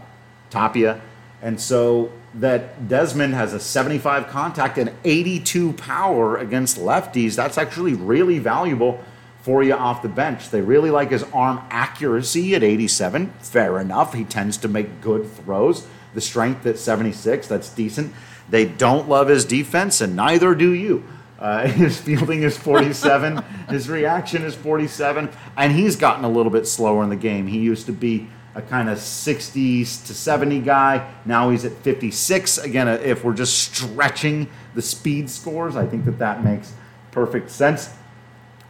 Tapia, 0.50 1.00
and 1.42 1.60
so 1.60 2.12
that 2.34 2.88
Desmond 2.88 3.34
has 3.34 3.52
a 3.52 3.60
75 3.60 4.28
contact 4.28 4.78
and 4.78 4.92
82 5.04 5.72
power 5.72 6.36
against 6.36 6.78
lefties. 6.78 7.34
That's 7.34 7.58
actually 7.58 7.94
really 7.94 8.38
valuable 8.38 9.02
for 9.42 9.62
you 9.62 9.72
off 9.74 10.02
the 10.02 10.08
bench. 10.08 10.50
They 10.50 10.60
really 10.60 10.90
like 10.90 11.10
his 11.10 11.24
arm 11.32 11.62
accuracy 11.70 12.54
at 12.54 12.62
87. 12.62 13.32
Fair 13.40 13.80
enough. 13.80 14.14
He 14.14 14.24
tends 14.24 14.56
to 14.58 14.68
make 14.68 15.00
good 15.00 15.30
throws. 15.30 15.86
The 16.14 16.20
strength 16.20 16.66
at 16.66 16.78
76, 16.78 17.46
that's 17.46 17.70
decent. 17.70 18.12
They 18.48 18.64
don't 18.64 19.08
love 19.08 19.28
his 19.28 19.44
defense, 19.44 20.00
and 20.00 20.16
neither 20.16 20.54
do 20.54 20.74
you. 20.74 21.04
Uh, 21.38 21.66
his 21.68 21.98
fielding 22.00 22.42
is 22.42 22.56
47. 22.56 23.42
his 23.70 23.88
reaction 23.88 24.42
is 24.42 24.54
47. 24.54 25.30
And 25.56 25.72
he's 25.72 25.96
gotten 25.96 26.24
a 26.24 26.28
little 26.28 26.52
bit 26.52 26.66
slower 26.66 27.02
in 27.02 27.10
the 27.10 27.16
game. 27.16 27.46
He 27.46 27.58
used 27.58 27.86
to 27.86 27.92
be 27.92 28.28
a 28.60 28.68
kind 28.68 28.88
of 28.88 28.98
60s 28.98 30.06
to 30.06 30.14
70 30.14 30.60
guy. 30.60 31.12
Now 31.24 31.50
he's 31.50 31.64
at 31.64 31.72
56. 31.72 32.58
Again, 32.58 32.88
uh, 32.88 32.92
if 33.02 33.24
we're 33.24 33.34
just 33.34 33.58
stretching 33.58 34.48
the 34.74 34.82
speed 34.82 35.30
scores, 35.30 35.76
I 35.76 35.86
think 35.86 36.04
that 36.04 36.18
that 36.18 36.44
makes 36.44 36.72
perfect 37.10 37.50
sense. 37.50 37.90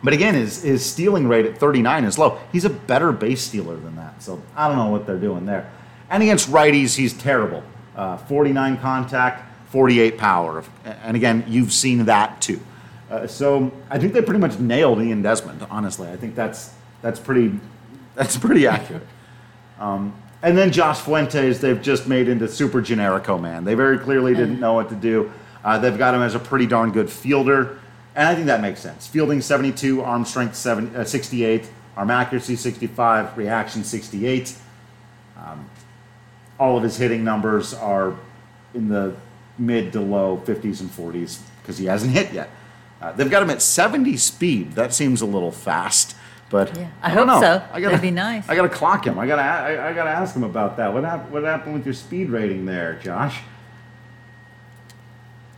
But 0.02 0.14
again, 0.14 0.34
his, 0.34 0.62
his 0.62 0.84
stealing 0.84 1.28
rate 1.28 1.44
at 1.44 1.58
39 1.58 2.04
is 2.04 2.18
low. 2.18 2.38
He's 2.52 2.64
a 2.64 2.70
better 2.70 3.12
base 3.12 3.42
stealer 3.42 3.76
than 3.76 3.96
that. 3.96 4.22
So 4.22 4.42
I 4.56 4.68
don't 4.68 4.78
know 4.78 4.90
what 4.90 5.06
they're 5.06 5.18
doing 5.18 5.44
there. 5.44 5.70
And 6.08 6.22
against 6.22 6.48
righties, 6.48 6.96
he's 6.96 7.12
terrible. 7.12 7.62
Uh, 7.94 8.16
49 8.16 8.78
contact, 8.78 9.44
48 9.70 10.16
power. 10.16 10.64
And 10.84 11.16
again, 11.16 11.44
you've 11.46 11.72
seen 11.72 12.06
that 12.06 12.40
too. 12.40 12.60
Uh, 13.10 13.26
so 13.26 13.72
I 13.90 13.98
think 13.98 14.12
they 14.12 14.22
pretty 14.22 14.40
much 14.40 14.58
nailed 14.58 15.02
Ian 15.02 15.20
Desmond. 15.20 15.66
Honestly, 15.68 16.08
I 16.08 16.16
think 16.16 16.34
that's 16.34 16.72
that's 17.02 17.18
pretty 17.18 17.58
that's 18.14 18.36
pretty 18.38 18.66
accurate. 18.66 19.06
Um, 19.80 20.14
and 20.42 20.56
then 20.56 20.70
Josh 20.72 21.00
Fuentes, 21.00 21.58
they've 21.60 21.80
just 21.80 22.06
made 22.06 22.28
into 22.28 22.46
super 22.48 22.80
generico 22.80 23.40
man. 23.40 23.64
They 23.64 23.74
very 23.74 23.98
clearly 23.98 24.34
didn't 24.34 24.60
know 24.60 24.74
what 24.74 24.88
to 24.90 24.94
do. 24.94 25.32
Uh, 25.64 25.78
they've 25.78 25.98
got 25.98 26.14
him 26.14 26.22
as 26.22 26.34
a 26.34 26.38
pretty 26.38 26.66
darn 26.66 26.92
good 26.92 27.10
fielder, 27.10 27.78
and 28.14 28.28
I 28.28 28.34
think 28.34 28.46
that 28.46 28.62
makes 28.62 28.80
sense. 28.80 29.06
Fielding 29.06 29.40
72, 29.40 30.02
arm 30.02 30.24
strength 30.24 30.54
seven, 30.54 30.94
uh, 30.96 31.04
68, 31.04 31.68
arm 31.96 32.10
accuracy 32.10 32.56
65, 32.56 33.36
reaction 33.36 33.84
68. 33.84 34.56
Um, 35.36 35.68
all 36.58 36.76
of 36.76 36.82
his 36.82 36.96
hitting 36.96 37.24
numbers 37.24 37.74
are 37.74 38.14
in 38.74 38.88
the 38.88 39.14
mid 39.58 39.92
to 39.92 40.00
low 40.00 40.38
50s 40.46 40.80
and 40.80 40.90
40s 40.90 41.40
because 41.60 41.78
he 41.78 41.86
hasn't 41.86 42.12
hit 42.12 42.32
yet. 42.32 42.50
Uh, 43.00 43.12
they've 43.12 43.30
got 43.30 43.42
him 43.42 43.50
at 43.50 43.62
70 43.62 44.16
speed. 44.16 44.72
That 44.72 44.92
seems 44.92 45.20
a 45.20 45.26
little 45.26 45.52
fast, 45.52 46.14
but 46.50 46.76
Yeah, 46.76 46.90
I 47.00 47.14
don't 47.14 47.28
hope 47.28 47.40
know. 47.40 47.40
so. 47.40 47.64
I 47.72 47.80
gotta, 47.80 47.96
That'd 47.96 48.02
be 48.02 48.10
nice. 48.10 48.48
I 48.48 48.54
got 48.56 48.62
to 48.62 48.68
clock 48.68 49.06
him. 49.06 49.18
I 49.18 49.26
got 49.26 49.36
to. 49.36 49.42
I, 49.42 49.90
I 49.90 49.92
got 49.94 50.04
to 50.04 50.10
ask 50.10 50.34
him 50.36 50.44
about 50.44 50.76
that. 50.76 50.92
What 50.92 51.04
happened? 51.04 51.32
What 51.32 51.44
happened 51.44 51.74
with 51.74 51.84
your 51.86 51.94
speed 51.94 52.28
rating 52.28 52.66
there, 52.66 52.98
Josh? 53.02 53.40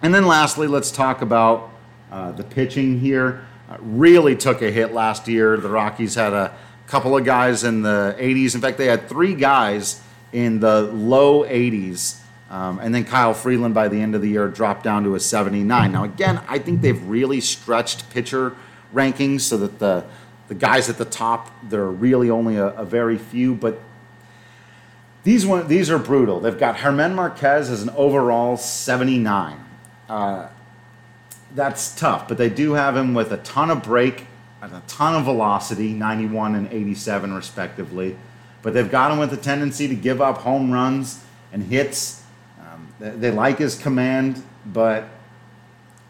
And 0.03 0.15
then 0.15 0.27
lastly, 0.27 0.67
let's 0.67 0.91
talk 0.91 1.23
about 1.23 1.71
uh, 2.11 2.33
the 2.33 2.45
pitching 2.45 3.01
here. 3.01 3.47
Uh, 3.71 3.77
really 3.81 4.37
took 4.37 4.61
a 4.63 4.71
hit 4.71 4.93
last 4.93 5.29
year. 5.29 5.57
The 5.57 5.69
Rockies 5.69 6.15
had 6.15 6.33
a 6.33 6.55
couple 6.87 7.17
of 7.17 7.25
guys 7.25 7.65
in 7.65 7.83
the 7.83 8.15
80s. 8.19 8.55
In 8.55 8.61
fact, 8.61 8.79
they 8.79 8.87
had 8.87 9.09
three 9.09 9.35
guys 9.35 10.03
in 10.33 10.61
the 10.61 10.83
low 10.83 11.45
80s. 11.45 12.19
Um, 12.51 12.81
and 12.81 12.95
then 12.95 13.05
Kyle 13.05 13.33
Freeland 13.33 13.75
by 13.75 13.89
the 13.89 14.01
end 14.03 14.15
of 14.15 14.21
the 14.21 14.29
year 14.29 14.49
dropped 14.49 14.83
down 14.85 15.05
to 15.05 15.15
a 15.15 15.21
79. 15.21 15.93
Now, 15.93 16.05
again, 16.05 16.43
I 16.49 16.59
think 16.59 16.83
they've 16.83 17.03
really 17.07 17.41
stretched 17.41 18.11
pitcher 18.11 18.55
rankings 18.93 19.43
so 19.43 19.57
that 19.57 19.79
the, 19.79 20.05
the 20.53 20.59
guys 20.59 20.91
at 20.91 20.99
the 20.99 21.07
top, 21.07 21.51
there 21.63 21.81
are 21.81 21.91
really 21.91 22.29
only 22.29 22.57
a, 22.57 22.67
a 22.75 22.85
very 22.85 23.17
few. 23.17 23.55
But 23.55 23.81
these 25.25 25.47
one, 25.47 25.67
these 25.67 25.91
are 25.91 25.99
brutal. 25.99 26.41
They've 26.41 26.59
got 26.59 26.79
German 26.79 27.15
Marquez 27.15 27.71
as 27.71 27.83
an 27.83 27.89
overall 27.97 28.59
79. 28.59 29.65
Uh, 30.11 30.49
that's 31.55 31.97
tough, 31.97 32.29
but 32.29 32.37
they 32.37 32.51
do 32.51 32.75
have 32.75 32.95
him 32.95 33.15
with 33.15 33.33
a 33.33 33.39
ton 33.39 33.71
of 33.71 33.83
break 33.83 34.27
and 34.61 34.75
a 34.75 34.83
ton 34.87 35.15
of 35.15 35.25
velocity, 35.25 35.95
91 35.95 36.55
and 36.55 36.71
87 36.71 37.33
respectively. 37.33 38.19
But 38.61 38.75
they've 38.75 38.91
got 38.91 39.11
him 39.11 39.19
with 39.19 39.33
a 39.33 39.39
tendency 39.39 39.89
to 39.89 39.95
give 39.95 40.21
up 40.21 40.39
home 40.39 40.71
runs 40.71 41.25
and 41.51 41.63
hits. 41.63 42.25
Um, 42.61 42.89
they, 43.01 43.11
they 43.11 43.31
like 43.31 43.57
his 43.57 43.75
command, 43.75 44.43
but 44.67 45.09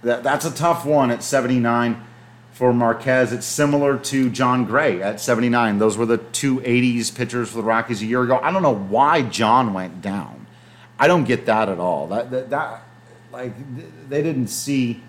that, 0.03 0.25
that's 0.25 0.45
a 0.45 0.53
tough 0.53 0.85
one 0.85 1.13
at 1.13 1.23
79 1.23 2.07
for 2.63 2.73
Marquez. 2.73 3.33
It's 3.33 3.45
similar 3.45 3.99
to 3.99 4.31
Jon 4.31 4.67
Gray 4.67 5.03
at 5.03 5.21
79. 5.21 5.81
Those 5.81 5.99
were 5.99 6.07
the 6.07 6.19
two 6.19 6.61
80s 6.61 7.13
pitchers 7.13 7.51
for 7.51 7.57
the 7.57 7.65
Rockies 7.65 8.03
a 8.03 8.07
year 8.07 8.23
ago. 8.23 8.39
I 8.41 8.53
don't 8.53 8.63
know 8.63 8.77
why 8.77 9.23
Jon 9.23 9.75
went 9.75 10.01
down. 10.01 10.47
I 10.97 11.09
don't 11.09 11.25
get 11.25 11.47
that 11.47 11.69
at 11.69 11.81
all. 11.81 12.07
That, 12.07 12.31
that, 12.31 12.51
that 12.51 12.85
like 13.33 13.53
they 14.09 14.23
didn't 14.23 14.47
see 14.47 15.03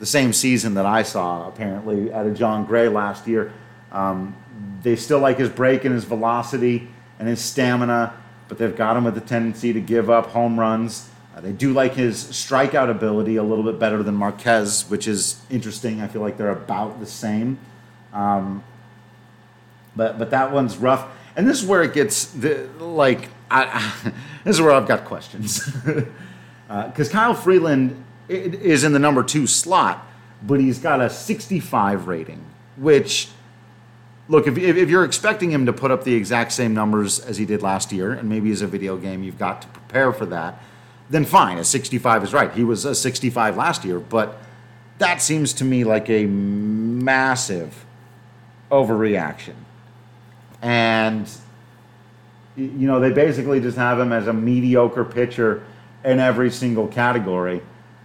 the 0.00 0.06
same 0.06 0.32
season 0.32 0.74
that 0.74 0.84
I 0.84 1.04
saw 1.04 1.46
apparently 1.46 2.12
out 2.12 2.26
of 2.26 2.34
Jon 2.34 2.64
Gray 2.66 2.88
last 2.88 3.28
year. 3.28 3.52
Um, 3.92 4.34
they 4.82 4.96
still 4.96 5.20
like 5.20 5.38
his 5.38 5.48
break 5.48 5.84
and 5.84 5.94
his 5.94 6.02
velocity 6.02 6.88
and 7.20 7.28
his 7.28 7.40
stamina, 7.40 8.20
but 8.48 8.58
they've 8.58 8.76
got 8.76 8.96
him 8.96 9.04
with 9.04 9.16
a 9.16 9.20
tendency 9.20 9.72
to 9.72 9.80
give 9.80 10.10
up 10.10 10.26
home 10.30 10.58
runs. 10.58 11.08
Uh, 11.36 11.40
they 11.42 11.52
do 11.52 11.72
like 11.74 11.94
his 11.94 12.24
strikeout 12.24 12.90
ability 12.90 13.36
a 13.36 13.42
little 13.42 13.64
bit 13.64 13.78
better 13.78 14.02
than 14.02 14.14
Marquez, 14.14 14.88
which 14.88 15.06
is 15.06 15.40
interesting. 15.50 16.00
I 16.00 16.08
feel 16.08 16.22
like 16.22 16.38
they're 16.38 16.50
about 16.50 16.98
the 16.98 17.06
same. 17.06 17.58
Um, 18.14 18.64
but 19.94 20.18
but 20.18 20.30
that 20.30 20.50
one's 20.50 20.76
rough. 20.76 21.06
And 21.36 21.46
this 21.46 21.62
is 21.62 21.68
where 21.68 21.82
it 21.82 21.92
gets 21.92 22.26
the, 22.26 22.68
like 22.78 23.28
I, 23.50 23.92
this 24.44 24.56
is 24.56 24.62
where 24.62 24.72
I've 24.72 24.88
got 24.88 25.04
questions 25.04 25.70
because 26.68 27.10
Kyle 27.10 27.34
Freeland 27.34 28.02
is 28.28 28.82
in 28.82 28.92
the 28.92 28.98
number 28.98 29.22
two 29.22 29.46
slot, 29.46 30.06
but 30.42 30.58
he's 30.58 30.78
got 30.78 31.00
a 31.00 31.10
65 31.10 32.08
rating, 32.08 32.44
which 32.76 33.28
look 34.28 34.46
if 34.46 34.56
if 34.56 34.88
you're 34.88 35.04
expecting 35.04 35.50
him 35.50 35.66
to 35.66 35.72
put 35.72 35.90
up 35.90 36.04
the 36.04 36.14
exact 36.14 36.52
same 36.52 36.72
numbers 36.72 37.20
as 37.20 37.36
he 37.36 37.44
did 37.44 37.62
last 37.62 37.92
year, 37.92 38.12
and 38.12 38.28
maybe 38.28 38.50
as 38.50 38.62
a 38.62 38.66
video 38.66 38.96
game 38.96 39.22
you've 39.22 39.38
got 39.38 39.60
to 39.62 39.68
prepare 39.68 40.12
for 40.14 40.24
that, 40.26 40.62
then 41.10 41.24
fine. 41.24 41.58
A 41.58 41.64
65 41.64 42.24
is 42.24 42.32
right. 42.32 42.52
He 42.52 42.64
was 42.64 42.84
a 42.84 42.94
65 42.94 43.56
last 43.56 43.84
year, 43.84 44.00
but 44.00 44.38
that 44.98 45.22
seems 45.22 45.52
to 45.54 45.64
me 45.64 45.84
like 45.84 46.08
a 46.08 46.26
massive 46.26 47.84
overreaction 48.70 49.54
and 50.62 51.30
you 52.56 52.88
know 52.88 53.00
they 53.00 53.12
basically 53.12 53.60
just 53.60 53.76
have 53.76 54.00
him 54.00 54.12
as 54.12 54.26
a 54.26 54.32
mediocre 54.32 55.04
pitcher 55.04 55.62
in 56.04 56.18
every 56.18 56.50
single 56.50 56.88
category. 56.88 57.60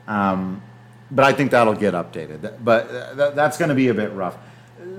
Um, 0.08 0.62
but 1.10 1.26
I 1.26 1.34
think 1.34 1.52
that'll 1.52 1.74
get 1.74 1.94
updated. 1.94 2.64
But 2.64 2.90
uh, 2.90 3.32
that's 3.32 3.58
going 3.58 3.70
to 3.70 3.76
be 3.76 3.90
a 3.90 3.94
bit 3.94 4.12
rough. 4.14 4.38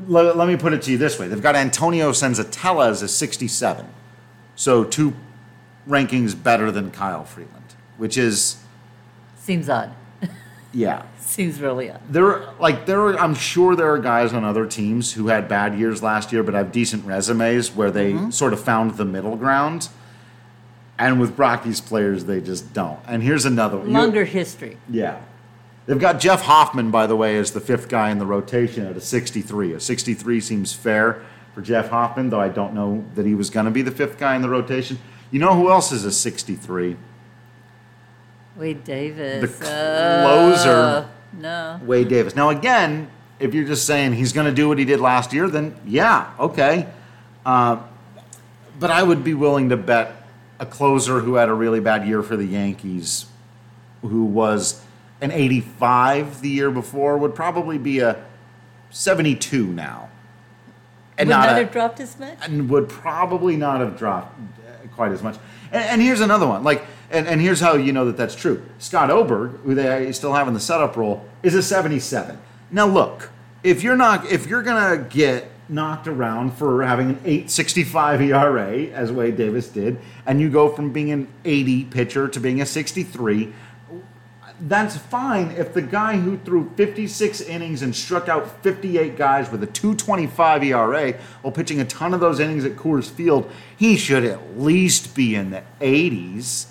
Let, 0.07 0.37
let 0.37 0.47
me 0.47 0.57
put 0.57 0.73
it 0.73 0.83
to 0.83 0.91
you 0.91 0.99
this 0.99 1.19
way: 1.19 1.29
they've 1.29 1.43
got 1.43 1.55
Antonio 1.55 2.11
Senzatela 2.11 2.89
as 2.89 3.03
a 3.03 3.09
67, 3.09 3.87
so 4.57 4.85
two 4.85 5.15
rankings 5.89 6.41
better 6.41 6.71
than 6.71 6.91
Kyle 6.91 7.25
Freeland, 7.25 7.62
which 8.03 8.19
is 8.19 8.57
Seems 9.37 9.69
odd. 9.69 9.95
yeah. 10.73 11.05
Seems 11.21 11.61
really 11.61 11.89
odd. 11.89 12.01
there 12.11 12.27
are 12.27 12.55
like 12.59 12.85
there 12.85 13.01
are 13.01 13.17
i'm 13.19 13.35
sure 13.35 13.75
there 13.77 13.91
are 13.91 13.99
guys 13.99 14.35
on 14.35 14.45
other 14.45 14.67
teams 14.67 15.13
who 15.13 15.29
had 15.29 15.49
bad 15.49 15.79
years 15.79 16.03
last 16.03 16.31
year 16.33 16.43
but 16.43 16.53
have 16.53 16.73
decent 16.73 17.07
resumes 17.07 17.71
where 17.71 17.91
they 17.91 18.13
mm-hmm. 18.13 18.31
sort 18.31 18.53
of 18.53 18.61
found 18.61 18.97
the 18.97 19.05
middle 19.05 19.37
ground 19.37 19.89
and 20.99 21.19
with 21.21 21.39
rockies 21.39 21.81
players 21.81 22.27
they 22.27 22.41
just 22.41 22.75
don't 22.75 22.99
and 23.07 23.23
here's 23.23 23.47
another 23.47 23.79
one. 23.79 23.87
You- 23.87 23.95
Longer 23.95 24.25
history. 24.25 24.77
yeah 24.91 25.23
they've 25.87 25.99
got 25.99 26.21
jeff 26.21 26.43
hoffman 26.43 26.91
by 26.91 27.07
the 27.07 27.17
way 27.17 27.39
as 27.39 27.53
the 27.53 27.61
fifth 27.61 27.89
guy 27.89 28.11
in 28.11 28.19
the 28.19 28.27
rotation 28.27 28.85
at 28.85 28.97
a 28.97 29.01
63 29.01 29.75
a 29.75 29.81
63 29.81 30.41
seems 30.41 30.75
fair 30.75 31.25
for 31.55 31.63
jeff 31.63 31.89
hoffman 31.89 32.29
though 32.29 32.41
i 32.41 32.49
don't 32.49 32.75
know 32.75 33.05
that 33.15 33.25
he 33.25 33.35
was 33.35 33.49
going 33.49 33.65
to 33.65 33.73
be 33.73 33.81
the 33.81 33.93
fifth 33.93 34.19
guy 34.19 34.35
in 34.37 34.43
the 34.43 34.51
rotation 34.51 34.99
you 35.31 35.39
know 35.39 35.55
who 35.55 35.71
else 35.71 35.93
is 35.93 36.05
a 36.05 36.13
63 36.13 36.97
Wade 38.57 38.85
Davis. 38.85 39.59
The 39.59 39.65
closer. 39.65 40.71
Uh, 40.71 41.07
no. 41.33 41.81
Wade 41.85 42.09
Davis. 42.09 42.35
Now, 42.37 42.51
again, 42.51 43.11
if 43.39 43.55
you're 43.55 43.67
just 43.67 43.87
saying 43.87 44.13
he's 44.15 44.33
going 44.33 44.47
to 44.47 44.53
do 44.55 44.69
what 44.69 44.79
he 44.79 44.85
did 44.85 45.01
last 45.01 45.33
year, 45.33 45.49
then 45.49 45.75
yeah, 45.87 46.31
okay. 46.39 46.87
Uh, 47.45 47.83
but 48.79 48.91
I 48.91 49.03
would 49.03 49.25
be 49.25 49.35
willing 49.35 49.69
to 49.71 49.77
bet 49.77 50.15
a 50.61 50.67
closer 50.67 51.21
who 51.21 51.35
had 51.35 51.49
a 51.49 51.55
really 51.55 51.81
bad 51.81 52.07
year 52.07 52.23
for 52.23 52.37
the 52.37 52.45
Yankees, 52.45 53.27
who 54.03 54.25
was 54.25 54.83
an 55.21 55.31
85 55.31 56.41
the 56.41 56.49
year 56.49 56.71
before, 56.71 57.17
would 57.19 57.35
probably 57.35 57.79
be 57.79 58.01
a 58.01 58.25
72 58.91 59.67
now. 59.67 60.09
And 61.19 61.29
Would 61.29 61.35
not 61.35 61.47
not 61.47 61.57
a- 61.57 61.65
have 61.65 61.73
dropped 61.73 62.01
as 62.01 62.19
much? 62.19 62.39
and 62.43 62.69
would 62.71 62.89
probably 62.89 63.57
not 63.57 63.81
have 63.81 63.97
dropped 63.99 64.39
uh, 64.39 64.89
quite 64.95 65.13
as 65.13 65.23
much. 65.23 65.37
And, 65.71 65.83
and 65.85 66.03
here's 66.03 66.21
another 66.21 66.47
one. 66.47 66.65
Like, 66.65 66.85
and, 67.13 67.29
and 67.29 67.41
here's 67.41 67.61
how 67.61 67.75
you 67.75 67.93
know 67.93 68.07
that 68.07 68.17
that's 68.17 68.35
true. 68.35 68.65
Scott 68.79 69.11
Oberg, 69.11 69.61
who 69.61 69.75
they 69.75 70.11
still 70.13 70.33
have 70.33 70.49
in 70.49 70.55
the 70.55 70.61
setup 70.61 70.97
role, 70.97 71.25
is 71.43 71.55
a 71.55 71.63
77. 71.63 72.39
Now 72.71 72.87
look, 72.87 73.31
if 73.63 73.83
you're 73.83 73.97
not, 73.97 74.27
if 74.27 74.47
you're 74.47 74.63
gonna 74.63 74.97
get 74.99 75.51
knocked 75.69 76.09
around 76.09 76.53
for 76.55 76.83
having 76.83 77.11
an 77.11 77.17
8.65 77.17 78.21
ERA 78.21 78.79
as 78.95 79.13
Wade 79.13 79.37
Davis 79.37 79.69
did, 79.69 79.99
and 80.27 80.41
you 80.41 80.51
go 80.51 80.69
from 80.69 80.93
being 80.93 81.11
an 81.13 81.29
80 81.45 81.85
pitcher 81.85 82.29
to 82.29 82.41
being 82.41 82.61
a 82.61 82.67
63, 82.67 83.53
that's 84.61 84.97
fine 84.97 85.51
if 85.53 85.75
the 85.75 85.83
guy 85.83 86.17
who 86.17 86.39
threw 86.39 86.71
56 86.77 87.41
innings 87.43 87.83
and 87.83 87.95
struck 87.95 88.29
out 88.29 88.63
58 88.63 89.17
guys 89.17 89.51
with 89.51 89.63
a 89.63 89.67
225 89.67 90.63
ERA 90.65 91.13
while 91.43 91.53
pitching 91.53 91.81
a 91.81 91.85
ton 91.85 92.15
of 92.15 92.21
those 92.21 92.39
innings 92.39 92.65
at 92.65 92.77
Coors 92.77 93.11
Field, 93.11 93.51
he 93.77 93.97
should 93.97 94.25
at 94.25 94.59
least 94.59 95.15
be 95.15 95.35
in 95.35 95.51
the 95.51 95.63
80s. 95.81 96.67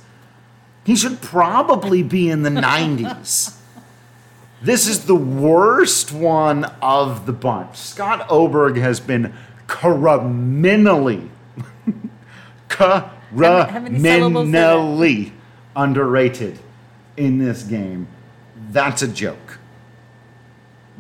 He 0.92 0.98
should 0.98 1.22
probably 1.22 2.04
be 2.04 2.30
in 2.30 2.44
the 2.44 2.50
90s. 2.50 3.56
This 4.62 4.90
is 4.90 5.06
the 5.06 5.16
worst 5.16 6.12
one 6.12 6.66
of 6.82 7.26
the 7.26 7.32
bunch. 7.32 7.78
Scott 7.78 8.30
Oberg 8.30 8.76
has 8.76 9.00
been 9.00 9.34
criminally, 9.68 11.32
criminally 12.68 13.72
underrated 15.78 16.60
in 17.16 17.38
this 17.38 17.64
game. 17.64 18.10
That's 18.72 19.02
a 19.02 19.08
joke. 19.08 19.60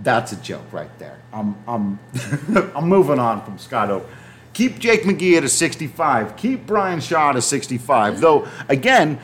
That's 0.01 0.31
a 0.31 0.37
joke 0.37 0.71
right 0.71 0.97
there. 0.99 1.19
I'm, 1.33 1.57
I'm, 1.67 1.99
I'm 2.73 2.87
moving 2.87 3.19
on 3.19 3.43
from 3.43 3.57
Scott 3.57 3.91
Oberg. 3.91 4.07
Keep 4.53 4.79
Jake 4.79 5.03
McGee 5.03 5.35
at 5.35 5.43
a 5.43 5.49
65. 5.49 6.37
Keep 6.37 6.65
Bryan 6.65 7.01
Shaw 7.01 7.31
at 7.31 7.35
a 7.35 7.41
65. 7.41 8.21
Though, 8.21 8.47
again, 8.69 9.19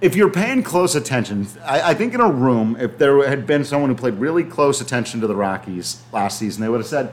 if 0.00 0.14
you're 0.14 0.30
paying 0.30 0.62
close 0.62 0.94
attention, 0.94 1.46
I, 1.64 1.90
I 1.90 1.94
think 1.94 2.14
in 2.14 2.20
a 2.20 2.30
room, 2.30 2.76
if 2.78 2.98
there 2.98 3.26
had 3.28 3.46
been 3.46 3.64
someone 3.64 3.90
who 3.90 3.96
played 3.96 4.14
really 4.14 4.44
close 4.44 4.80
attention 4.80 5.20
to 5.20 5.26
the 5.26 5.34
Rockies 5.36 6.02
last 6.12 6.38
season, 6.38 6.62
they 6.62 6.68
would 6.68 6.80
have 6.80 6.86
said, 6.86 7.12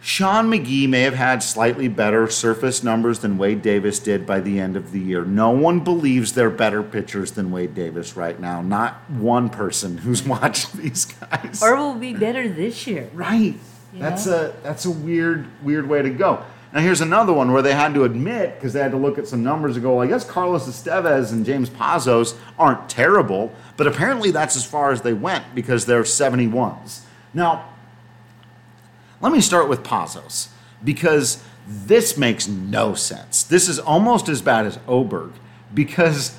Sean 0.00 0.50
McGee 0.50 0.86
may 0.86 1.00
have 1.02 1.14
had 1.14 1.42
slightly 1.42 1.88
better 1.88 2.28
surface 2.28 2.82
numbers 2.82 3.20
than 3.20 3.38
Wade 3.38 3.62
Davis 3.62 3.98
did 3.98 4.26
by 4.26 4.38
the 4.40 4.60
end 4.60 4.76
of 4.76 4.92
the 4.92 5.00
year. 5.00 5.24
No 5.24 5.48
one 5.50 5.80
believes 5.80 6.34
they're 6.34 6.50
better 6.50 6.82
pitchers 6.82 7.30
than 7.32 7.50
Wade 7.50 7.74
Davis 7.74 8.14
right 8.14 8.38
now. 8.38 8.60
Not 8.60 8.96
one 9.08 9.48
person 9.48 9.96
who's 9.96 10.22
watched 10.26 10.74
these 10.74 11.06
guys. 11.06 11.62
Or 11.62 11.76
will 11.76 11.94
be 11.94 12.12
better 12.12 12.46
this 12.48 12.86
year. 12.86 13.08
right, 13.14 13.54
That's 13.94 14.26
Yeah. 14.26 14.34
a 14.48 14.52
that's 14.62 14.84
a 14.84 14.90
weird 14.90 15.46
weird 15.62 15.88
way 15.88 16.02
to 16.02 16.10
go. 16.10 16.42
Now 16.74 16.80
here's 16.80 17.00
another 17.00 17.32
one 17.32 17.52
where 17.52 17.62
they 17.62 17.72
had 17.72 17.94
to 17.94 18.02
admit 18.02 18.56
because 18.56 18.72
they 18.72 18.80
had 18.80 18.90
to 18.90 18.96
look 18.96 19.16
at 19.16 19.28
some 19.28 19.44
numbers 19.44 19.76
and 19.76 19.84
go, 19.84 19.94
well, 19.94 20.04
I 20.04 20.08
guess 20.08 20.28
Carlos 20.28 20.66
Estevez 20.66 21.30
and 21.30 21.46
James 21.46 21.70
Pazos 21.70 22.36
aren't 22.58 22.88
terrible, 22.88 23.52
but 23.76 23.86
apparently 23.86 24.32
that's 24.32 24.56
as 24.56 24.64
far 24.64 24.90
as 24.90 25.02
they 25.02 25.12
went 25.12 25.54
because 25.54 25.86
they're 25.86 26.02
71s. 26.02 27.02
Now, 27.32 27.68
let 29.20 29.32
me 29.32 29.40
start 29.40 29.68
with 29.68 29.84
Pazos 29.84 30.48
because 30.82 31.44
this 31.68 32.18
makes 32.18 32.48
no 32.48 32.94
sense. 32.94 33.44
This 33.44 33.68
is 33.68 33.78
almost 33.78 34.28
as 34.28 34.42
bad 34.42 34.66
as 34.66 34.80
Oberg 34.88 35.32
because 35.72 36.36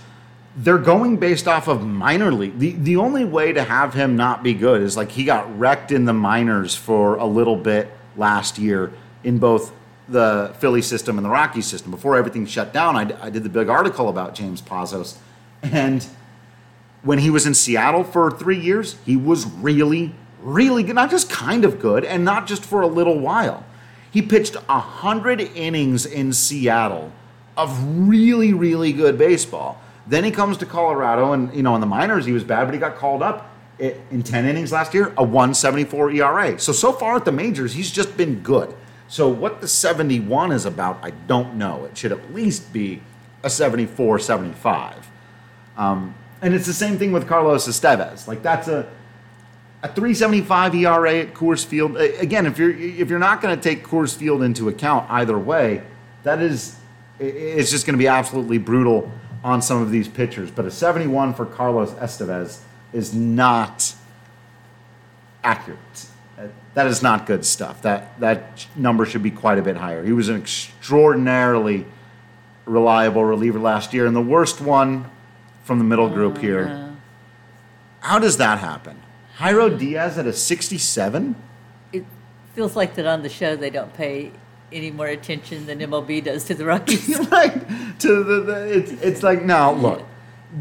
they're 0.57 0.77
going 0.77 1.15
based 1.15 1.47
off 1.47 1.69
of 1.69 1.85
minor 1.85 2.33
league. 2.33 2.59
The, 2.59 2.71
the 2.71 2.97
only 2.97 3.23
way 3.23 3.53
to 3.53 3.63
have 3.63 3.93
him 3.93 4.17
not 4.17 4.43
be 4.43 4.53
good 4.53 4.81
is 4.81 4.97
like 4.97 5.11
he 5.11 5.23
got 5.23 5.57
wrecked 5.57 5.93
in 5.93 6.03
the 6.03 6.13
minors 6.13 6.75
for 6.75 7.15
a 7.15 7.25
little 7.25 7.55
bit 7.55 7.89
last 8.17 8.57
year 8.57 8.91
in 9.23 9.37
both 9.37 9.71
the 10.07 10.53
Philly 10.59 10.81
system 10.81 11.17
and 11.17 11.25
the 11.25 11.29
Rocky 11.29 11.61
system. 11.61 11.91
Before 11.91 12.15
everything 12.15 12.45
shut 12.45 12.73
down, 12.73 12.95
I, 12.95 13.03
d- 13.05 13.15
I 13.21 13.29
did 13.29 13.43
the 13.43 13.49
big 13.49 13.69
article 13.69 14.09
about 14.09 14.35
James 14.35 14.61
Pazos. 14.61 15.17
And 15.63 16.05
when 17.01 17.19
he 17.19 17.29
was 17.29 17.45
in 17.45 17.53
Seattle 17.53 18.03
for 18.03 18.31
three 18.31 18.59
years, 18.59 18.97
he 19.05 19.15
was 19.15 19.45
really, 19.45 20.13
really 20.41 20.83
good. 20.83 20.95
Not 20.95 21.09
just 21.09 21.29
kind 21.29 21.65
of 21.65 21.79
good, 21.79 22.05
and 22.05 22.23
not 22.23 22.47
just 22.47 22.63
for 22.63 22.81
a 22.81 22.87
little 22.87 23.19
while. 23.19 23.65
He 24.11 24.21
pitched 24.21 24.55
100 24.55 25.41
innings 25.41 26.05
in 26.05 26.33
Seattle 26.33 27.11
of 27.57 28.07
really, 28.07 28.53
really 28.53 28.93
good 28.93 29.17
baseball. 29.17 29.81
Then 30.07 30.23
he 30.23 30.31
comes 30.31 30.57
to 30.57 30.65
Colorado, 30.65 31.33
and 31.33 31.53
you 31.53 31.63
know, 31.63 31.75
in 31.75 31.81
the 31.81 31.87
minors 31.87 32.25
he 32.25 32.31
was 32.31 32.43
bad, 32.43 32.65
but 32.65 32.73
he 32.73 32.79
got 32.79 32.95
called 32.95 33.23
up 33.23 33.51
in 33.79 34.23
10 34.23 34.45
innings 34.45 34.71
last 34.71 34.93
year, 34.93 35.13
a 35.17 35.23
174 35.23 36.11
ERA. 36.11 36.59
So, 36.59 36.71
so 36.71 36.93
far 36.93 37.17
at 37.17 37.25
the 37.25 37.31
majors, 37.31 37.73
he's 37.73 37.91
just 37.91 38.15
been 38.15 38.39
good. 38.41 38.73
So, 39.07 39.29
what 39.29 39.61
the 39.61 39.67
71 39.67 40.51
is 40.51 40.65
about, 40.65 40.99
I 41.01 41.11
don't 41.11 41.55
know. 41.55 41.85
It 41.85 41.97
should 41.97 42.11
at 42.11 42.33
least 42.33 42.73
be 42.73 43.01
a 43.43 43.49
74, 43.49 44.19
75. 44.19 45.11
Um, 45.77 46.15
and 46.41 46.53
it's 46.53 46.65
the 46.65 46.73
same 46.73 46.97
thing 46.97 47.11
with 47.11 47.27
Carlos 47.27 47.67
Estevez. 47.67 48.27
Like 48.27 48.41
that's 48.41 48.67
a 48.67 48.87
a 49.83 49.87
375 49.87 50.73
ERA 50.73 51.19
at 51.19 51.33
Coors 51.35 51.63
Field. 51.63 51.95
Again, 51.97 52.47
if 52.47 52.57
you're 52.57 52.71
if 52.71 53.09
you're 53.09 53.19
not 53.19 53.39
going 53.39 53.55
to 53.55 53.61
take 53.61 53.85
Coors 53.85 54.15
Field 54.15 54.41
into 54.41 54.67
account 54.67 55.09
either 55.11 55.37
way, 55.37 55.83
that 56.23 56.41
is 56.41 56.75
it's 57.19 57.69
just 57.69 57.85
going 57.85 57.93
to 57.93 57.99
be 57.99 58.07
absolutely 58.07 58.57
brutal 58.57 59.11
on 59.43 59.61
some 59.61 59.81
of 59.81 59.91
these 59.91 60.07
pitchers. 60.07 60.49
But 60.49 60.65
a 60.65 60.71
71 60.71 61.35
for 61.35 61.45
Carlos 61.45 61.91
Estevez 61.91 62.61
is 62.93 63.13
not 63.13 63.93
accurate. 65.43 66.07
That 66.75 66.87
is 66.87 67.01
not 67.01 67.25
good 67.25 67.45
stuff. 67.45 67.81
That 67.81 68.19
that 68.19 68.67
number 68.75 69.05
should 69.05 69.23
be 69.23 69.31
quite 69.31 69.57
a 69.57 69.61
bit 69.61 69.77
higher. 69.77 70.03
He 70.03 70.11
was 70.11 70.29
an 70.29 70.35
extraordinarily 70.35 71.85
reliable 72.65 73.23
reliever 73.23 73.59
last 73.59 73.93
year, 73.93 74.05
and 74.05 74.15
the 74.15 74.21
worst 74.21 74.61
one 74.61 75.09
from 75.63 75.79
the 75.79 75.85
middle 75.85 76.09
group 76.09 76.35
oh, 76.37 76.41
here. 76.41 76.95
How 78.01 78.19
does 78.19 78.37
that 78.37 78.59
happen? 78.59 79.01
Jairo 79.37 79.77
Diaz 79.77 80.17
at 80.17 80.27
a 80.27 80.33
67? 80.33 81.35
It 81.91 82.05
feels 82.53 82.75
like 82.75 82.95
that 82.95 83.07
on 83.07 83.23
the 83.23 83.29
show 83.29 83.55
they 83.55 83.69
don't 83.69 83.93
pay 83.93 84.31
any 84.71 84.91
more 84.91 85.07
attention 85.07 85.65
than 85.65 85.79
MLB 85.79 86.23
does 86.23 86.43
to 86.45 86.53
the 86.53 86.65
Rockies. 86.65 87.19
like 87.31 87.53
to 87.99 88.23
the, 88.23 88.41
the 88.41 88.77
it's 88.77 88.91
it's 88.91 89.23
like 89.23 89.43
now 89.43 89.71
look, 89.71 90.05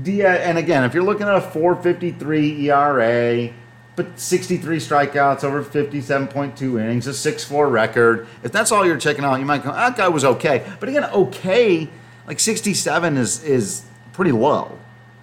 Diaz 0.02 0.40
and 0.42 0.58
again 0.58 0.84
if 0.84 0.94
you're 0.94 1.04
looking 1.04 1.26
at 1.26 1.36
a 1.36 1.40
4.53 1.40 2.62
ERA, 2.62 3.52
but 3.96 4.18
63 4.18 4.78
strikeouts 4.78 5.44
over 5.44 5.62
57.2 5.62 6.80
innings, 6.80 7.06
a 7.06 7.14
6 7.14 7.44
4 7.44 7.68
record. 7.68 8.26
If 8.42 8.52
that's 8.52 8.72
all 8.72 8.84
you're 8.84 8.98
checking 8.98 9.24
out, 9.24 9.38
you 9.38 9.46
might 9.46 9.62
go 9.62 9.70
ah, 9.70 9.90
that 9.90 9.96
guy 9.96 10.08
was 10.08 10.24
okay. 10.24 10.64
But 10.80 10.88
again, 10.88 11.04
okay, 11.04 11.88
like 12.26 12.40
67 12.40 13.16
is 13.16 13.42
is 13.44 13.84
pretty 14.12 14.32
low 14.32 14.78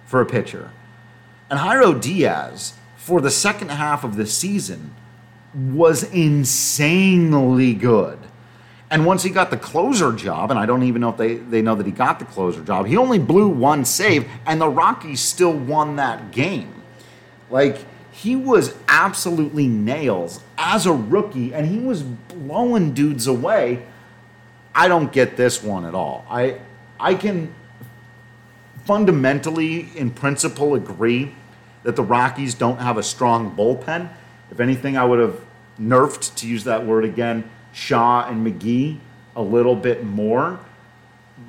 for 0.06 0.20
a 0.20 0.26
pitcher. 0.26 0.70
And 1.50 1.60
Jairo 1.60 2.00
Diaz 2.00 2.74
for 2.96 3.20
the 3.20 3.30
second 3.30 3.70
half 3.70 4.04
of 4.04 4.16
the 4.16 4.26
season 4.26 4.94
was 5.54 6.04
insanely 6.04 7.74
good. 7.74 8.18
And 8.90 9.06
once 9.06 9.22
he 9.22 9.30
got 9.30 9.50
the 9.50 9.56
closer 9.56 10.12
job, 10.12 10.50
and 10.50 10.58
I 10.60 10.66
don't 10.66 10.82
even 10.82 11.00
know 11.00 11.08
if 11.08 11.16
they, 11.16 11.36
they 11.36 11.62
know 11.62 11.74
that 11.74 11.86
he 11.86 11.92
got 11.92 12.18
the 12.18 12.26
closer 12.26 12.62
job, 12.62 12.86
he 12.86 12.96
only 12.96 13.18
blew 13.18 13.48
one 13.48 13.86
save, 13.86 14.28
and 14.46 14.60
the 14.60 14.68
Rockies 14.68 15.20
still 15.20 15.52
won 15.52 15.96
that 15.96 16.30
game. 16.30 16.82
Like, 17.50 17.78
he 18.12 18.36
was 18.36 18.74
absolutely 18.88 19.66
nails 19.66 20.40
as 20.58 20.86
a 20.86 20.92
rookie, 20.92 21.52
and 21.52 21.66
he 21.66 21.78
was 21.78 22.02
blowing 22.02 22.92
dudes 22.92 23.26
away. 23.26 23.84
I 24.74 24.88
don't 24.88 25.10
get 25.10 25.36
this 25.36 25.62
one 25.62 25.84
at 25.84 25.94
all. 25.94 26.24
I 26.30 26.60
I 27.00 27.14
can 27.14 27.54
fundamentally, 28.84 29.88
in 29.96 30.10
principle, 30.10 30.74
agree 30.74 31.34
that 31.82 31.96
the 31.96 32.02
Rockies 32.02 32.54
don't 32.54 32.78
have 32.78 32.96
a 32.96 33.02
strong 33.02 33.56
bullpen. 33.56 34.10
If 34.50 34.60
anything, 34.60 34.96
I 34.96 35.04
would 35.04 35.18
have 35.18 35.40
nerfed, 35.80 36.36
to 36.36 36.46
use 36.46 36.64
that 36.64 36.86
word 36.86 37.04
again, 37.04 37.50
Shaw 37.72 38.28
and 38.28 38.46
McGee 38.46 38.98
a 39.34 39.42
little 39.42 39.74
bit 39.74 40.04
more. 40.04 40.60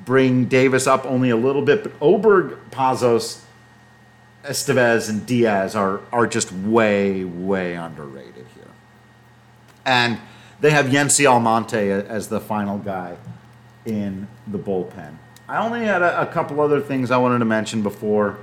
Bring 0.05 0.45
Davis 0.45 0.87
up 0.87 1.05
only 1.05 1.29
a 1.29 1.35
little 1.35 1.61
bit, 1.61 1.83
but 1.83 1.91
Oberg, 2.01 2.57
Pazos, 2.71 3.42
Estevez, 4.43 5.09
and 5.09 5.25
Diaz 5.25 5.75
are, 5.75 6.01
are 6.11 6.27
just 6.27 6.51
way, 6.51 7.23
way 7.23 7.75
underrated 7.75 8.45
here. 8.55 8.71
And 9.85 10.19
they 10.59 10.71
have 10.71 10.87
Yency 10.87 11.25
Almonte 11.25 11.89
as 11.89 12.27
the 12.27 12.39
final 12.39 12.77
guy 12.77 13.17
in 13.85 14.27
the 14.47 14.59
bullpen. 14.59 15.17
I 15.47 15.63
only 15.63 15.85
had 15.85 16.01
a, 16.01 16.21
a 16.21 16.25
couple 16.25 16.61
other 16.61 16.79
things 16.79 17.11
I 17.11 17.17
wanted 17.17 17.39
to 17.39 17.45
mention 17.45 17.83
before 17.83 18.39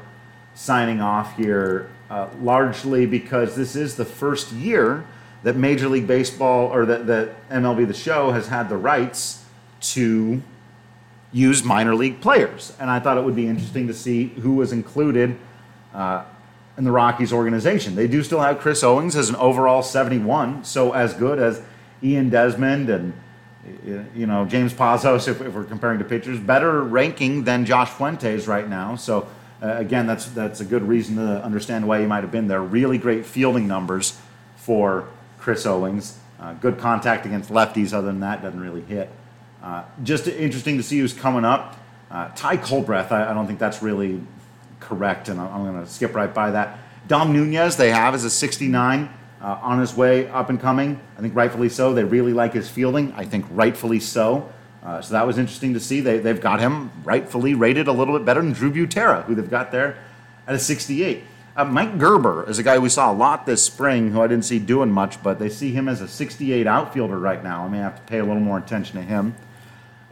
signing 0.55 1.01
off 1.01 1.37
here, 1.37 1.91
uh, 2.11 2.29
largely 2.41 3.07
because 3.07 3.57
this 3.57 3.77
is 3.77 3.97
the 3.97 4.05
first 4.05 4.53
year 4.53 5.07
that 5.43 5.57
Major 5.57 5.89
League 5.89 6.07
Baseball 6.07 6.69
or 6.69 6.85
that, 6.87 7.07
that 7.07 7.49
MLB 7.49 7.87
The 7.87 7.95
Show 7.95 8.33
has 8.33 8.49
had 8.49 8.69
the 8.69 8.77
rights 8.77 9.45
to 9.81 10.43
use 11.33 11.65
minor 11.65 11.95
league 11.95 12.21
players. 12.21 12.77
And 12.79 12.91
I 12.91 13.01
thought 13.01 13.17
it 13.17 13.25
would 13.25 13.37
be 13.37 13.47
interesting 13.47 13.87
to 13.87 13.95
see 13.95 14.27
who 14.27 14.55
was 14.55 14.73
included 14.73 15.39
uh, 15.95 16.25
in 16.77 16.85
the 16.85 16.93
Rockies 16.93 17.33
organization. 17.33 17.95
They 17.95 18.09
do 18.09 18.23
still 18.23 18.41
have 18.41 18.59
Chris 18.59 18.83
Owings 18.83 19.17
as 19.17 19.29
an 19.29 19.37
overall 19.37 19.83
71, 19.83 20.65
so 20.65 20.93
as 20.93 21.15
good 21.15 21.39
as 21.39 21.63
Ian 22.03 22.31
Desmond 22.31 22.89
and 22.89 23.13
you 24.15 24.27
know 24.27 24.47
James 24.47 24.73
Pazos, 24.73 25.29
if, 25.29 25.41
if 25.41 25.53
we're 25.53 25.65
comparing 25.65 25.99
to 25.99 26.05
pitchers, 26.05 26.39
better 26.39 26.83
ranking 26.83 27.45
than 27.45 27.67
Josh 27.67 27.91
Fuentes 27.91 28.49
right 28.49 28.69
now. 28.69 28.97
So 28.97 29.29
uh, 29.63 29.77
again, 29.77 30.07
that's 30.07 30.27
that's 30.27 30.61
a 30.61 30.65
good 30.65 30.83
reason 30.83 31.17
to 31.17 31.45
understand 31.45 31.87
why 31.87 32.01
he 32.01 32.07
might 32.07 32.23
have 32.23 32.33
been 32.33 32.49
there. 32.49 32.63
Really 32.63 32.99
great 32.99 33.27
fielding 33.27 33.69
numbers 33.69 34.19
for 34.57 35.09
Chris 35.39 35.67
Owings. 35.67 36.19
Uh, 36.39 36.55
good 36.55 36.79
contact 36.79 37.27
against 37.27 37.51
lefties. 37.51 37.93
Other 37.93 38.07
than 38.07 38.21
that, 38.21 38.43
doesn't 38.43 38.61
really 38.61 38.83
hit. 38.83 39.11
Uh, 39.63 39.85
just 40.03 40.27
interesting 40.27 40.79
to 40.79 40.83
see 40.83 40.99
who's 40.99 41.13
coming 41.13 41.45
up. 41.45 41.77
Uh, 42.11 42.31
Ty 42.35 42.57
Culbreth, 42.57 43.13
I, 43.13 43.31
I 43.31 43.35
don't 43.35 43.47
think 43.47 43.59
that's 43.59 43.83
really 43.83 44.21
correct, 44.81 45.29
and 45.29 45.41
I'm, 45.41 45.65
going 45.65 45.85
to 45.85 45.91
skip 45.91 46.15
right 46.15 46.33
by 46.33 46.51
that. 46.53 46.79
Dom 47.07 47.33
Nunez, 47.33 47.77
they 47.77 47.91
have 47.91 48.15
as 48.15 48.25
a 48.25 48.31
69 48.31 49.09
uh, 49.41 49.59
on 49.63 49.79
his 49.79 49.95
way 49.95 50.29
up 50.29 50.51
and 50.51 50.61
coming. 50.61 51.01
I 51.17 51.21
think 51.21 51.35
rightfully 51.35 51.69
so. 51.69 51.95
They 51.95 52.05
really 52.05 52.33
like 52.33 52.55
his 52.55 52.69
fielding. 52.69 53.13
I 53.13 53.25
think 53.25 53.47
rightfully 53.51 54.01
so. 54.01 54.53
Uh, 54.83 55.03
so 55.03 55.13
that 55.13 55.27
was 55.27 55.39
interesting 55.39 55.75
to 55.75 55.81
see. 55.81 56.01
They, 56.01 56.19
they've 56.19 56.41
got 56.41 56.61
him 56.61 56.91
rightfully 57.05 57.55
rated 57.55 57.87
a 57.87 57.93
little 57.93 58.17
bit 58.17 58.25
better 58.25 58.41
than 58.41 58.53
Drew 58.53 58.73
Butera, 58.73 59.25
who 59.25 59.35
they've 59.35 59.51
got 59.51 59.73
there 59.73 59.99
at 60.47 60.55
a 60.55 60.59
68. 60.59 61.25
Uh, 61.57 61.65
Mike 61.65 61.99
Gerber 61.99 62.49
is 62.49 62.59
a 62.59 62.63
guy 62.63 62.79
we 62.79 62.89
saw 62.89 63.13
a 63.13 63.15
lot 63.15 63.45
this 63.45 63.63
spring, 63.63 64.13
who 64.13 64.23
I 64.23 64.27
didn't 64.27 64.45
see 64.45 64.59
doing 64.59 64.91
much, 64.91 65.23
but 65.23 65.39
they 65.39 65.49
see 65.49 65.73
him 65.73 65.89
as 65.89 66.01
a 66.01 66.09
68 66.09 66.67
outfielder 66.67 67.19
right 67.19 67.43
now. 67.43 67.65
I 67.65 67.69
may 67.69 67.79
have 67.79 67.97
to 67.97 68.03
pay 68.03 68.19
a 68.19 68.25
little 68.25 68.41
more 68.41 68.57
attention 68.57 68.97
to 68.97 69.03
him. 69.03 69.35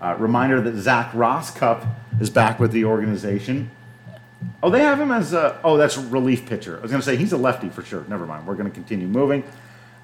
Uh, 0.00 0.14
reminder 0.18 0.60
that 0.60 0.76
Zach 0.76 1.12
Rosscup 1.12 1.86
is 2.20 2.28
back 2.28 2.60
with 2.60 2.72
the 2.72 2.84
organization. 2.84 3.70
Oh, 4.62 4.70
they 4.70 4.80
have 4.80 5.00
him 5.00 5.10
as 5.10 5.32
a. 5.32 5.60
Oh, 5.64 5.76
that's 5.76 5.96
relief 5.96 6.46
pitcher. 6.46 6.78
I 6.78 6.82
was 6.82 6.90
going 6.90 7.00
to 7.00 7.06
say 7.06 7.16
he's 7.16 7.32
a 7.32 7.36
lefty 7.36 7.68
for 7.68 7.82
sure. 7.82 8.04
Never 8.08 8.26
mind. 8.26 8.46
We're 8.46 8.54
going 8.54 8.68
to 8.68 8.74
continue 8.74 9.06
moving. 9.06 9.44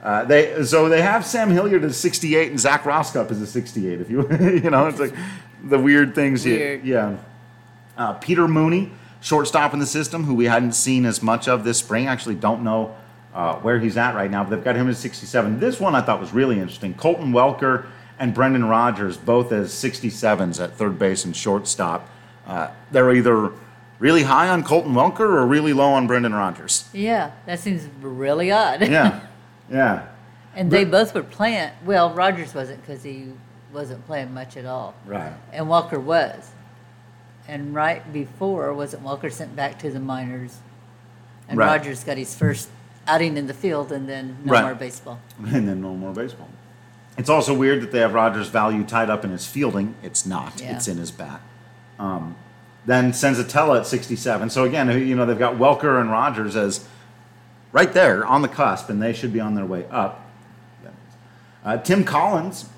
Uh, 0.03 0.25
they 0.25 0.63
so 0.65 0.89
they 0.89 1.01
have 1.01 1.25
Sam 1.25 1.51
Hilliard 1.51 1.83
as 1.83 1.97
68 1.97 2.51
and 2.51 2.61
Zach 2.61 2.83
Rosscup 2.83 3.31
as 3.31 3.41
a 3.41 3.47
68. 3.47 4.01
If 4.01 4.11
you 4.11 4.29
you 4.41 4.71
know, 4.71 4.87
it's 4.87 5.01
like 5.01 5.15
the 5.63 5.79
weird 5.79 6.15
things. 6.15 6.45
Weird. 6.45 6.85
yeah. 6.85 7.17
Uh, 7.97 8.13
Peter 8.15 8.49
Mooney, 8.49 8.93
shortstop 9.21 9.73
in 9.73 9.79
the 9.79 9.87
system, 9.87 10.25
who 10.25 10.35
we 10.35 10.47
hadn't 10.47 10.73
seen 10.73 11.07
as 11.07 11.23
much 11.23 11.49
of 11.49 11.65
this 11.65 11.79
spring. 11.79 12.07
Actually, 12.07 12.35
don't 12.35 12.63
know 12.63 12.95
uh, 13.33 13.57
where 13.57 13.79
he's 13.79 13.97
at 13.97 14.15
right 14.15 14.31
now, 14.31 14.45
but 14.45 14.51
they've 14.51 14.65
got 14.65 14.77
him 14.77 14.89
at 14.89 14.97
67. 14.97 15.59
This 15.59 15.81
one 15.81 15.95
I 15.95 16.01
thought 16.01 16.21
was 16.21 16.33
really 16.33 16.59
interesting. 16.61 16.95
Colton 16.95 17.33
Welker 17.33 17.87
and 18.19 18.35
Brendan 18.35 18.65
Rodgers 18.67 19.17
both 19.17 19.53
as 19.53 19.73
67s 19.73 20.63
at 20.63 20.75
third 20.75 20.99
base 20.99 21.25
and 21.25 21.35
shortstop. 21.35 22.09
Uh, 22.47 22.71
they're 22.91 23.13
either 23.13 23.53
really 23.99 24.23
high 24.25 24.49
on 24.49 24.63
Colton 24.65 24.93
Welker 24.93 25.21
or 25.21 25.47
really 25.47 25.73
low 25.73 25.91
on 25.93 26.07
Brendan 26.07 26.35
Rodgers. 26.35 26.89
yeah, 26.93 27.33
that 27.47 27.61
seems 27.61 27.87
really 28.01 28.51
odd. 28.51 28.83
Yeah, 28.83 29.21
yeah. 29.71 30.07
And 30.57 30.71
they 30.71 30.85
both 30.85 31.15
were 31.15 31.23
playing. 31.25 31.71
Well, 31.85 32.13
Rodgers 32.15 32.55
wasn't 32.55 32.81
because 32.81 33.03
he 33.03 33.33
wasn't 33.73 34.07
playing 34.07 34.33
much 34.33 34.57
at 34.57 34.65
all. 34.67 34.95
Right. 35.05 35.33
And 35.53 35.67
Welker 35.67 36.01
was. 36.01 36.51
And 37.49 37.75
right 37.75 38.11
before, 38.13 38.73
wasn't 38.73 39.03
Welker 39.03 39.33
sent 39.33 39.57
back 39.57 39.81
to 39.81 39.91
the 39.91 39.99
minors? 40.01 40.59
And 41.49 41.59
Right. 41.59 41.67
Rodgers 41.67 42.05
got 42.05 42.17
his 42.19 42.35
first 42.37 42.69
outing 43.09 43.37
in 43.37 43.49
the 43.49 43.53
field 43.55 43.91
and 43.93 44.09
then 44.09 44.39
no 44.45 44.53
Right. 44.53 44.63
more 44.63 44.75
baseball. 44.77 45.19
and 45.45 45.67
then 45.69 45.81
no 45.83 45.95
more 45.97 46.13
baseball. 46.13 46.49
It's 47.19 47.29
also 47.29 47.53
weird 47.53 47.83
that 47.83 47.91
they 47.93 47.99
have 47.99 48.15
Rodgers' 48.15 48.49
value 48.49 48.85
tied 48.85 49.11
up 49.11 49.25
in 49.25 49.31
his 49.31 49.47
fielding. 49.47 49.95
It's 50.05 50.25
not. 50.25 50.61
Yeah. 50.61 50.77
It's 50.77 50.87
in 50.89 50.97
his 50.99 51.11
bat. 51.11 51.41
Um, 51.99 52.37
then 52.87 53.13
Senzatela 53.13 53.81
at 53.81 53.87
67. 53.87 54.51
So 54.51 54.65
again, 54.65 54.91
you 55.07 55.15
know 55.15 55.27
they've 55.27 55.39
got 55.39 55.57
Welker 55.57 56.01
and 56.01 56.11
Rodgers 56.11 56.57
as 56.57 56.87
right 57.73 57.93
there 57.93 58.25
on 58.25 58.43
the 58.43 58.49
cusp, 58.49 58.89
and 58.89 59.03
they 59.03 59.13
should 59.13 59.33
be 59.33 59.41
on 59.41 59.55
their 59.55 59.67
way 59.67 59.87
up. 59.91 60.21
Uh, 61.65 61.79
Tim 61.79 62.05
Collins 62.05 62.69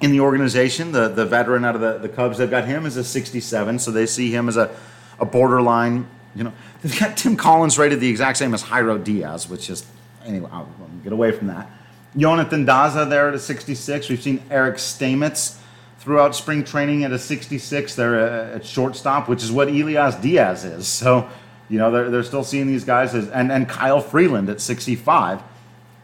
in 0.00 0.10
the 0.10 0.20
organization, 0.20 0.92
the, 0.92 1.08
the 1.08 1.26
veteran 1.26 1.64
out 1.64 1.74
of 1.74 1.80
the, 1.80 1.98
the 1.98 2.08
Cubs, 2.08 2.38
they've 2.38 2.50
got 2.50 2.66
him 2.66 2.86
as 2.86 2.96
a 2.96 3.04
67, 3.04 3.78
so 3.78 3.90
they 3.90 4.06
see 4.06 4.30
him 4.30 4.48
as 4.48 4.56
a, 4.56 4.74
a 5.20 5.26
borderline. 5.26 6.06
You 6.34 6.44
know, 6.44 6.52
they've 6.82 6.98
got 6.98 7.16
Tim 7.16 7.36
Collins 7.36 7.78
rated 7.78 8.00
the 8.00 8.08
exact 8.08 8.38
same 8.38 8.54
as 8.54 8.64
Jairo 8.64 9.02
Diaz, 9.02 9.48
which 9.48 9.70
is 9.70 9.86
anyway. 10.24 10.48
I'll, 10.50 10.68
I'll 10.80 10.88
get 11.02 11.12
away 11.12 11.32
from 11.32 11.48
that. 11.48 11.70
Jonathan 12.16 12.64
Daza 12.64 13.08
there 13.08 13.28
at 13.28 13.34
a 13.34 13.38
66. 13.38 14.08
We've 14.08 14.22
seen 14.22 14.42
Eric 14.50 14.76
Stamets 14.76 15.58
throughout 16.04 16.36
spring 16.36 16.62
training 16.62 17.02
at 17.02 17.12
a 17.12 17.18
66 17.18 17.94
there 17.96 18.20
uh, 18.52 18.56
at 18.56 18.64
shortstop, 18.66 19.26
which 19.28 19.42
is 19.42 19.50
what 19.50 19.68
Elias 19.68 20.14
Diaz 20.16 20.64
is. 20.64 20.86
So, 20.86 21.28
you 21.70 21.78
know, 21.78 21.90
they're, 21.90 22.10
they're 22.10 22.22
still 22.22 22.44
seeing 22.44 22.66
these 22.66 22.84
guys 22.84 23.14
as, 23.14 23.28
and, 23.30 23.50
and 23.50 23.66
Kyle 23.66 24.00
Freeland 24.00 24.50
at 24.50 24.60
65. 24.60 25.42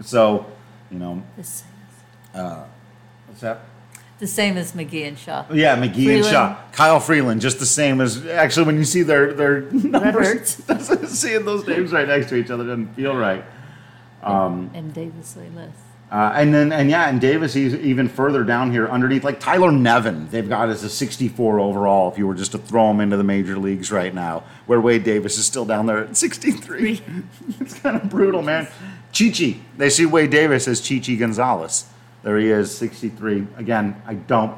So, 0.03 0.47
you 0.91 0.99
know, 0.99 1.23
The 1.37 1.45
same, 1.45 1.69
what's 3.27 3.41
that? 3.43 3.61
the 4.19 4.27
same 4.27 4.57
as 4.59 4.73
McGee 4.73 5.09
and 5.09 5.19
Shaw. 5.19 5.47
Yeah, 5.53 5.77
McGee 5.77 6.17
and 6.17 6.25
Shaw. 6.25 6.57
Kyle 6.73 7.01
Freeland, 7.01 7.41
just 7.41 7.59
the 7.59 7.67
same 7.67 8.01
as 8.03 8.27
actually 8.27 8.67
when 8.67 8.77
you 8.77 8.85
see 8.85 9.03
their 9.03 9.33
their 9.33 9.63
numbers, 9.73 10.61
seeing 11.09 11.47
those 11.47 11.67
names 11.67 11.91
right 11.91 12.07
next 12.07 12.29
to 12.29 12.37
each 12.37 12.51
other 12.51 12.65
doesn't 12.65 12.95
feel 12.95 13.17
right. 13.17 13.43
And 14.23 14.93
Davis 14.93 15.37
way 15.37 15.49
less. 15.57 15.71
Uh, 16.11 16.33
and 16.35 16.53
then 16.53 16.73
and 16.73 16.91
yeah, 16.91 17.09
and 17.09 17.21
Davis 17.21 17.55
he's 17.55 17.73
even 17.75 18.09
further 18.09 18.43
down 18.43 18.73
here 18.73 18.89
underneath, 18.89 19.23
like 19.23 19.39
Tyler 19.39 19.71
Nevin, 19.71 20.29
they've 20.31 20.49
got 20.49 20.69
as 20.69 20.83
a 20.83 20.91
64 20.91 21.61
overall. 21.61 22.11
If 22.11 22.19
you 22.19 22.27
were 22.27 22.35
just 22.35 22.51
to 22.53 22.59
throw 22.59 22.91
him 22.91 23.01
into 23.01 23.17
the 23.17 23.23
major 23.23 23.57
leagues 23.57 23.93
right 23.93 24.13
now, 24.13 24.43
where 24.67 24.81
Wade 24.81 25.05
Davis 25.05 25.39
is 25.39 25.47
still 25.47 25.65
down 25.65 25.87
there 25.87 25.99
at 25.99 26.17
63, 26.17 27.01
it's 27.61 27.79
kind 27.79 27.97
of 27.97 28.11
brutal, 28.11 28.43
man. 28.43 28.67
Chichi, 29.13 29.63
they 29.77 29.89
see 29.89 30.05
Wade 30.05 30.31
Davis 30.31 30.67
as 30.67 30.81
Chichi 30.81 31.17
Gonzalez. 31.17 31.87
There 32.25 32.39
he 32.39 32.51
is, 32.51 32.77
63. 32.77 33.47
Again, 33.57 34.03
I 34.05 34.15
don't. 34.15 34.57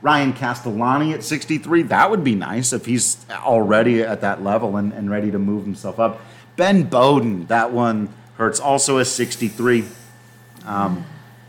Ryan 0.00 0.32
Castellani 0.32 1.12
at 1.12 1.22
63, 1.22 1.82
that 1.82 2.10
would 2.10 2.22
be 2.24 2.34
nice 2.34 2.72
if 2.72 2.86
he's 2.86 3.26
already 3.30 4.00
at 4.02 4.20
that 4.20 4.42
level 4.42 4.76
and, 4.76 4.92
and 4.92 5.10
ready 5.10 5.30
to 5.30 5.38
move 5.38 5.64
himself 5.64 5.98
up. 5.98 6.20
Ben 6.56 6.84
Bowden, 6.84 7.46
that 7.46 7.72
one 7.72 8.08
hurts, 8.36 8.60
also 8.60 8.98
a 8.98 9.04
63. 9.04 9.84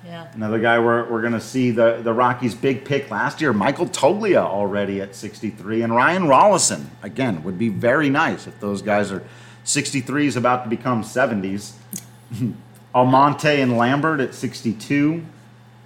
Yeah. 0.09 0.28
Another 0.34 0.59
guy 0.59 0.80
we're, 0.80 1.07
we're 1.07 1.22
going 1.22 1.34
to 1.34 1.41
see 1.41 1.70
the, 1.70 1.99
the 2.01 2.11
Rockies' 2.11 2.55
big 2.55 2.84
pick 2.84 3.11
last 3.11 3.41
year, 3.41 3.53
Michael 3.53 3.86
Toglia, 3.86 4.41
already 4.41 5.01
at 5.01 5.13
63, 5.13 5.84
and 5.84 5.93
Ryan 5.93 6.24
Rolison. 6.24 6.86
Again, 7.03 7.43
would 7.43 7.59
be 7.59 7.70
very 7.70 8.09
nice 8.09 8.47
if 8.47 8.59
those 8.59 8.82
guys 8.82 9.11
are 9.11 9.22
63s 9.65 10.36
about 10.36 10.63
to 10.63 10.70
become 10.70 11.03
70s. 11.03 11.74
Almonte 12.95 13.61
and 13.61 13.78
Lambert 13.78 14.20
at 14.20 14.34
62. 14.34 15.24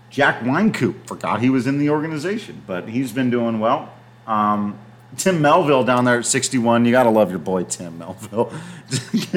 Jack 0.09 0.39
Wynkoop, 0.39 1.05
forgot 1.05 1.41
he 1.41 1.49
was 1.49 1.67
in 1.67 1.77
the 1.77 1.89
organization, 1.89 2.61
but 2.65 2.88
he's 2.88 3.11
been 3.11 3.29
doing 3.29 3.59
well. 3.59 3.91
Um, 4.25 4.79
Tim 5.17 5.41
Melville 5.41 5.84
down 5.84 6.05
there 6.05 6.19
at 6.19 6.25
61. 6.25 6.86
You 6.86 6.91
got 6.91 7.03
to 7.03 7.09
love 7.09 7.29
your 7.29 7.39
boy 7.39 7.63
Tim 7.63 7.97
Melville 7.97 8.53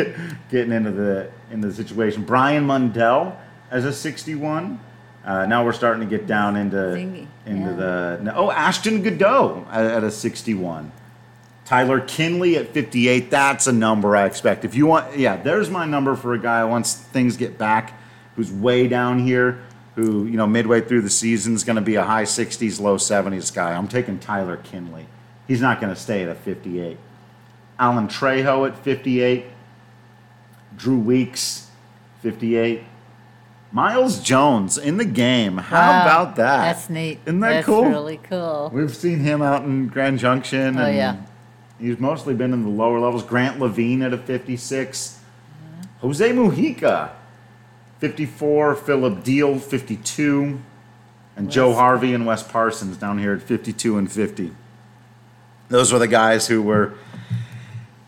getting 0.49 0.73
into 0.73 0.93
the 0.93 1.31
into 1.51 1.69
the 1.69 1.75
situation. 1.75 2.25
Brian 2.25 2.67
Mundell 2.67 3.37
as 3.71 3.85
a 3.85 3.93
61. 3.93 4.81
Uh, 5.25 5.45
now 5.47 5.65
we're 5.65 5.73
starting 5.73 6.09
to 6.09 6.19
get 6.19 6.27
down 6.27 6.57
into 6.57 6.77
Thingy, 6.77 7.27
into 7.47 7.71
yeah. 7.71 7.77
the 7.77 8.21
no, 8.23 8.33
oh 8.37 8.51
Ashton 8.51 9.03
Goudeau 9.03 9.67
at, 9.71 9.85
at 9.85 10.05
a 10.05 10.11
61. 10.11 10.93
Tyler 11.65 12.01
Kinley 12.01 12.57
at 12.57 12.69
58. 12.69 13.29
That's 13.29 13.67
a 13.67 13.73
number 13.73 14.17
I 14.17 14.27
expect. 14.27 14.65
If 14.65 14.77
you 14.77 14.87
want, 14.87 15.19
yeah, 15.19 15.37
there's 15.37 15.69
my 15.69 15.85
number 15.85 16.15
for 16.15 16.33
a 16.33 16.39
guy 16.39 16.65
once 16.65 16.95
things 16.95 17.37
get 17.37 17.59
back, 17.59 17.99
who's 18.37 18.53
way 18.53 18.87
down 18.87 19.19
here, 19.19 19.61
who 19.97 20.27
you 20.27 20.37
know 20.37 20.47
midway 20.47 20.81
through 20.81 21.03
the 21.03 21.11
season 21.11 21.55
is 21.55 21.65
going 21.65 21.77
to 21.77 21.83
be 21.83 21.97
a 21.97 22.05
high 22.05 22.23
60s, 22.23 22.81
low 22.81 22.97
70s 22.97 23.53
guy. 23.53 23.75
I'm 23.75 23.89
taking 23.89 24.21
Tyler 24.21 24.59
Kinley. 24.59 25.07
He's 25.49 25.61
not 25.61 25.81
going 25.81 25.93
to 25.93 26.01
stay 26.01 26.23
at 26.23 26.29
a 26.29 26.37
58. 26.37 26.99
Alan 27.79 28.07
Trejo 28.07 28.69
at 28.69 28.79
58. 28.79 29.47
Drew 30.77 30.99
Weeks, 30.99 31.69
58. 32.23 32.83
Miles 33.77 34.21
Jones 34.21 34.79
in 34.79 34.97
the 34.97 35.05
game. 35.05 35.59
How 35.59 35.91
Wow, 35.91 36.03
about 36.03 36.37
that? 36.37 36.63
That's 36.63 36.89
neat. 36.89 37.19
Isn't 37.27 37.41
that 37.41 37.51
That's 37.51 37.67
cool? 37.67 37.85
really 37.85 38.17
cool. 38.17 38.71
We've 38.73 38.97
seen 38.97 39.19
him 39.21 39.43
out 39.43 39.65
in 39.65 39.89
Grand 39.89 40.19
Junction. 40.19 40.79
Oh, 40.79 40.89
yeah. 40.89 41.17
He's 41.79 42.01
mostly 42.01 42.33
been 42.33 42.55
in 42.55 42.63
the 42.63 42.71
lower 42.71 42.99
levels. 42.99 43.23
Grant 43.23 43.61
Lavigne 43.61 44.03
at 44.03 44.15
a 44.15 44.17
56. 44.17 45.21
Jose 46.01 46.31
Mujica, 46.31 47.11
54. 47.99 48.77
Phillip 48.77 49.23
Diehl, 49.23 49.61
52. 49.61 50.59
And 51.37 51.51
Joe 51.51 51.75
Harvey 51.75 52.15
and 52.15 52.25
Wes 52.25 52.43
Parsons 52.43 52.97
down 52.97 53.19
here 53.19 53.35
at 53.35 53.43
52 53.43 53.99
and 53.99 54.11
50. 54.11 54.53
Those 55.69 55.93
were 55.93 55.99
the 55.99 56.09
guys 56.09 56.47
who 56.49 56.63
were 56.63 56.95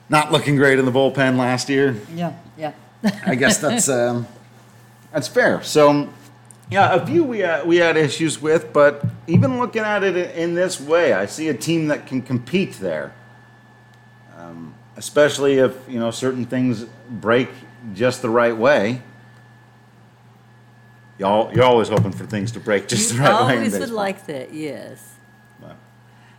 not 0.08 0.32
looking 0.32 0.56
great 0.56 0.78
in 0.78 0.86
the 0.86 0.92
bullpen 0.92 1.36
last 1.36 1.68
year. 1.68 2.00
Yeah, 2.14 2.32
yeah. 2.56 2.72
I 3.26 3.34
guess 3.34 3.58
that's 3.60 3.90
um, 3.90 4.26
that's 5.12 5.28
fair. 5.28 5.62
So, 5.62 6.12
yeah, 6.70 6.94
a 6.94 7.06
few 7.06 7.24
we 7.24 7.42
uh, 7.42 7.64
we 7.64 7.76
had 7.76 7.96
issues 7.96 8.40
with, 8.40 8.72
but 8.72 9.04
even 9.26 9.58
looking 9.58 9.82
at 9.82 10.04
it 10.04 10.36
in 10.36 10.54
this 10.54 10.80
way, 10.80 11.12
I 11.12 11.26
see 11.26 11.48
a 11.48 11.54
team 11.54 11.88
that 11.88 12.06
can 12.06 12.22
compete 12.22 12.74
there. 12.74 13.14
Um, 14.36 14.74
especially 14.96 15.58
if 15.58 15.74
you 15.88 15.98
know 15.98 16.10
certain 16.10 16.44
things 16.44 16.84
break 17.08 17.48
just 17.94 18.22
the 18.22 18.30
right 18.30 18.56
way. 18.56 19.02
Y'all, 21.18 21.52
you're 21.52 21.64
always 21.64 21.88
hoping 21.88 22.12
for 22.12 22.26
things 22.26 22.52
to 22.52 22.60
break 22.60 22.86
just 22.86 23.10
you 23.10 23.18
the 23.18 23.24
right 23.24 23.46
way. 23.46 23.52
in 23.52 23.58
always 23.58 23.78
would 23.78 23.90
like 23.90 24.26
that, 24.26 24.54
yes. 24.54 25.17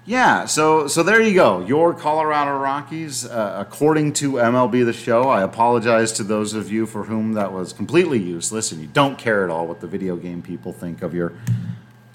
Yeah, 0.09 0.45
so 0.45 0.87
so 0.87 1.03
there 1.03 1.21
you 1.21 1.35
go. 1.35 1.59
Your 1.59 1.93
Colorado 1.93 2.57
Rockies, 2.57 3.27
uh, 3.27 3.57
according 3.59 4.13
to 4.13 4.31
MLB 4.31 4.83
The 4.83 4.91
Show. 4.91 5.29
I 5.29 5.43
apologize 5.43 6.11
to 6.13 6.23
those 6.23 6.55
of 6.55 6.71
you 6.71 6.87
for 6.87 7.03
whom 7.03 7.33
that 7.33 7.53
was 7.53 7.73
completely 7.73 8.17
useless, 8.17 8.71
and 8.71 8.81
you 8.81 8.87
don't 8.87 9.19
care 9.19 9.43
at 9.43 9.51
all 9.51 9.67
what 9.67 9.81
the 9.81 9.85
video 9.85 10.15
game 10.15 10.41
people 10.41 10.73
think 10.73 11.03
of 11.03 11.13
your 11.13 11.33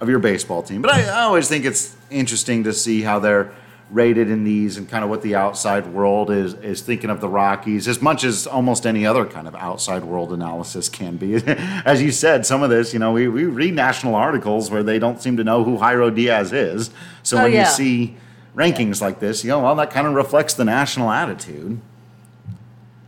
of 0.01 0.09
your 0.09 0.18
baseball 0.18 0.61
team. 0.61 0.82
But 0.82 0.90
I, 0.90 1.05
I 1.05 1.20
always 1.20 1.49
think 1.49 1.64
it's 1.64 1.95
interesting 2.11 2.64
to 2.64 2.72
see 2.72 3.03
how 3.03 3.20
they're 3.20 3.53
rated 3.91 4.30
in 4.30 4.45
these 4.45 4.76
and 4.76 4.89
kind 4.89 5.05
of 5.05 5.11
what 5.11 5.22
the 5.22 5.35
outside 5.35 5.87
world 5.87 6.30
is 6.30 6.55
is 6.55 6.80
thinking 6.80 7.11
of 7.11 7.20
the 7.20 7.28
Rockies, 7.28 7.87
as 7.87 8.01
much 8.01 8.24
as 8.24 8.47
almost 8.47 8.87
any 8.87 9.07
other 9.07 9.24
kind 9.26 9.47
of 9.47 9.55
outside 9.55 10.05
world 10.05 10.32
analysis 10.32 10.89
can 10.89 11.16
be. 11.16 11.35
as 11.85 12.03
you 12.03 12.11
said, 12.11 12.47
some 12.47 12.62
of 12.62 12.70
this, 12.70 12.93
you 12.93 12.99
know, 12.99 13.12
we, 13.12 13.28
we 13.28 13.45
read 13.45 13.74
national 13.74 14.14
articles 14.14 14.70
where 14.70 14.82
they 14.82 14.99
don't 14.99 15.20
seem 15.22 15.37
to 15.37 15.45
know 15.45 15.64
who 15.64 15.76
Jairo 15.78 16.14
Diaz 16.14 16.53
is. 16.53 16.91
So 17.22 17.39
Oh, 17.39 17.43
when 17.45 17.53
yeah. 17.53 17.64
you 17.68 17.70
see 17.70 18.16
rankings 18.57 19.01
like 19.01 19.20
this, 19.20 19.45
you 19.45 19.51
know, 19.51 19.61
well, 19.61 19.74
that 19.76 19.91
kind 19.91 20.07
of 20.07 20.14
reflects 20.14 20.55
the 20.55 20.64
national 20.64 21.11
attitude. 21.11 21.80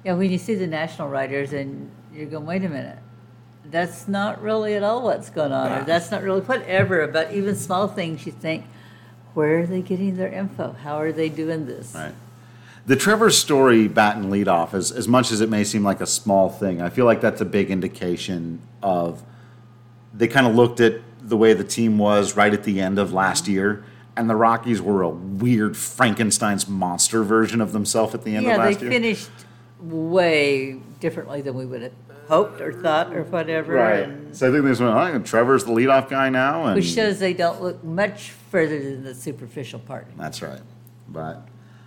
Yeah, 0.04 0.12
when 0.14 0.30
you 0.30 0.38
see 0.38 0.54
the 0.54 0.66
national 0.66 1.08
writers 1.08 1.52
and 1.52 1.90
you're 2.14 2.26
going, 2.26 2.46
wait 2.46 2.64
a 2.64 2.68
minute, 2.68 2.98
that's 3.70 4.06
not 4.06 4.40
really 4.40 4.74
at 4.74 4.82
all 4.82 5.02
what's 5.02 5.30
going 5.30 5.52
on, 5.52 5.72
or 5.72 5.84
that's 5.84 6.10
not 6.10 6.22
really 6.22 6.40
whatever. 6.42 7.06
But 7.08 7.32
even 7.32 7.56
small 7.56 7.88
things, 7.88 8.24
you 8.26 8.30
think, 8.32 8.64
where 9.36 9.60
are 9.60 9.66
they 9.66 9.82
getting 9.82 10.16
their 10.16 10.32
info? 10.32 10.72
How 10.72 10.96
are 10.96 11.12
they 11.12 11.28
doing 11.28 11.66
this? 11.66 11.94
Right. 11.94 12.14
The 12.86 12.96
Trevor 12.96 13.30
Story 13.30 13.86
bat 13.86 14.16
and 14.16 14.32
leadoff, 14.32 14.72
as, 14.72 14.90
as 14.90 15.06
much 15.06 15.30
as 15.30 15.42
it 15.42 15.50
may 15.50 15.62
seem 15.62 15.84
like 15.84 16.00
a 16.00 16.06
small 16.06 16.48
thing, 16.48 16.80
I 16.80 16.88
feel 16.88 17.04
like 17.04 17.20
that's 17.20 17.42
a 17.42 17.44
big 17.44 17.70
indication 17.70 18.62
of 18.82 19.22
they 20.14 20.26
kind 20.26 20.46
of 20.46 20.54
looked 20.54 20.80
at 20.80 21.00
the 21.20 21.36
way 21.36 21.52
the 21.52 21.64
team 21.64 21.98
was 21.98 22.34
right 22.34 22.54
at 22.54 22.64
the 22.64 22.80
end 22.80 22.98
of 22.98 23.12
last 23.12 23.44
mm-hmm. 23.44 23.52
year, 23.52 23.84
and 24.16 24.30
the 24.30 24.36
Rockies 24.36 24.80
were 24.80 25.02
a 25.02 25.10
weird 25.10 25.76
Frankenstein's 25.76 26.66
monster 26.66 27.22
version 27.22 27.60
of 27.60 27.72
themselves 27.72 28.14
at 28.14 28.24
the 28.24 28.34
end 28.34 28.46
Yeah, 28.46 28.52
of 28.52 28.62
they 28.62 28.70
last 28.70 28.80
year. 28.80 28.90
finished 28.90 29.30
way 29.80 30.80
differently 31.00 31.42
than 31.42 31.54
we 31.54 31.66
would 31.66 31.82
have 31.82 31.92
hoped 32.28 32.60
or 32.60 32.72
thought 32.72 33.14
or 33.14 33.22
whatever. 33.24 33.74
Right. 33.74 34.04
And, 34.04 34.36
So 34.36 34.48
I 34.48 34.52
think 34.52 34.64
this 34.64 34.80
one, 34.80 34.90
I 34.90 35.12
think 35.12 35.26
Trevor's 35.26 35.64
the 35.64 35.72
leadoff 35.72 36.08
guy 36.08 36.28
now, 36.28 36.66
and 36.66 36.76
which 36.76 36.86
shows 36.86 37.18
they 37.18 37.32
don't 37.32 37.62
look 37.62 37.82
much 37.84 38.30
further 38.50 38.78
than 38.78 39.04
the 39.04 39.14
superficial 39.14 39.78
part. 39.78 40.06
That's 40.16 40.42
right. 40.42 40.60
But 41.08 41.46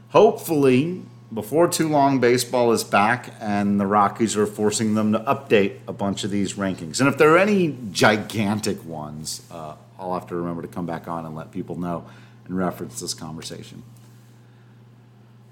hopefully, 0.09 1.01
before 1.33 1.67
too 1.67 1.89
long, 1.89 2.19
baseball 2.19 2.71
is 2.71 2.83
back, 2.83 3.33
and 3.39 3.79
the 3.79 3.85
Rockies 3.85 4.35
are 4.35 4.47
forcing 4.47 4.95
them 4.95 5.11
to 5.11 5.19
update 5.19 5.79
a 5.87 5.93
bunch 5.93 6.23
of 6.23 6.31
these 6.31 6.53
rankings. 6.53 6.99
And 6.99 7.09
if 7.09 7.17
there 7.17 7.31
are 7.31 7.37
any 7.37 7.77
gigantic 7.91 8.83
ones, 8.85 9.45
uh, 9.51 9.75
I'll 9.99 10.13
have 10.13 10.27
to 10.27 10.35
remember 10.35 10.61
to 10.61 10.67
come 10.67 10.85
back 10.85 11.07
on 11.07 11.25
and 11.25 11.35
let 11.35 11.51
people 11.51 11.77
know 11.77 12.05
and 12.45 12.57
reference 12.57 12.99
this 12.99 13.13
conversation. 13.13 13.83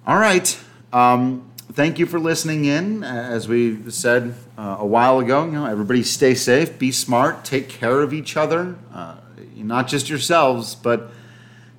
All 0.08 0.18
right. 0.18 0.58
Um, 0.94 1.47
thank 1.72 2.00
you 2.00 2.06
for 2.06 2.20
listening 2.20 2.66
in. 2.66 3.04
As 3.04 3.48
we 3.48 3.90
said 3.92 4.34
uh, 4.58 4.78
a 4.80 4.86
while 4.86 5.20
ago, 5.20 5.46
you 5.46 5.52
know, 5.52 5.66
everybody 5.66 6.04
stay 6.04 6.34
safe, 6.34 6.80
be 6.80 6.92
smart, 6.92 7.44
take 7.44 7.70
care 7.70 8.02
of 8.02 8.14
each 8.14 8.38
other, 8.38 8.76
uh, 8.94 9.16
not 9.56 9.88
just 9.88 10.10
yourselves, 10.10 10.76
but 10.76 11.12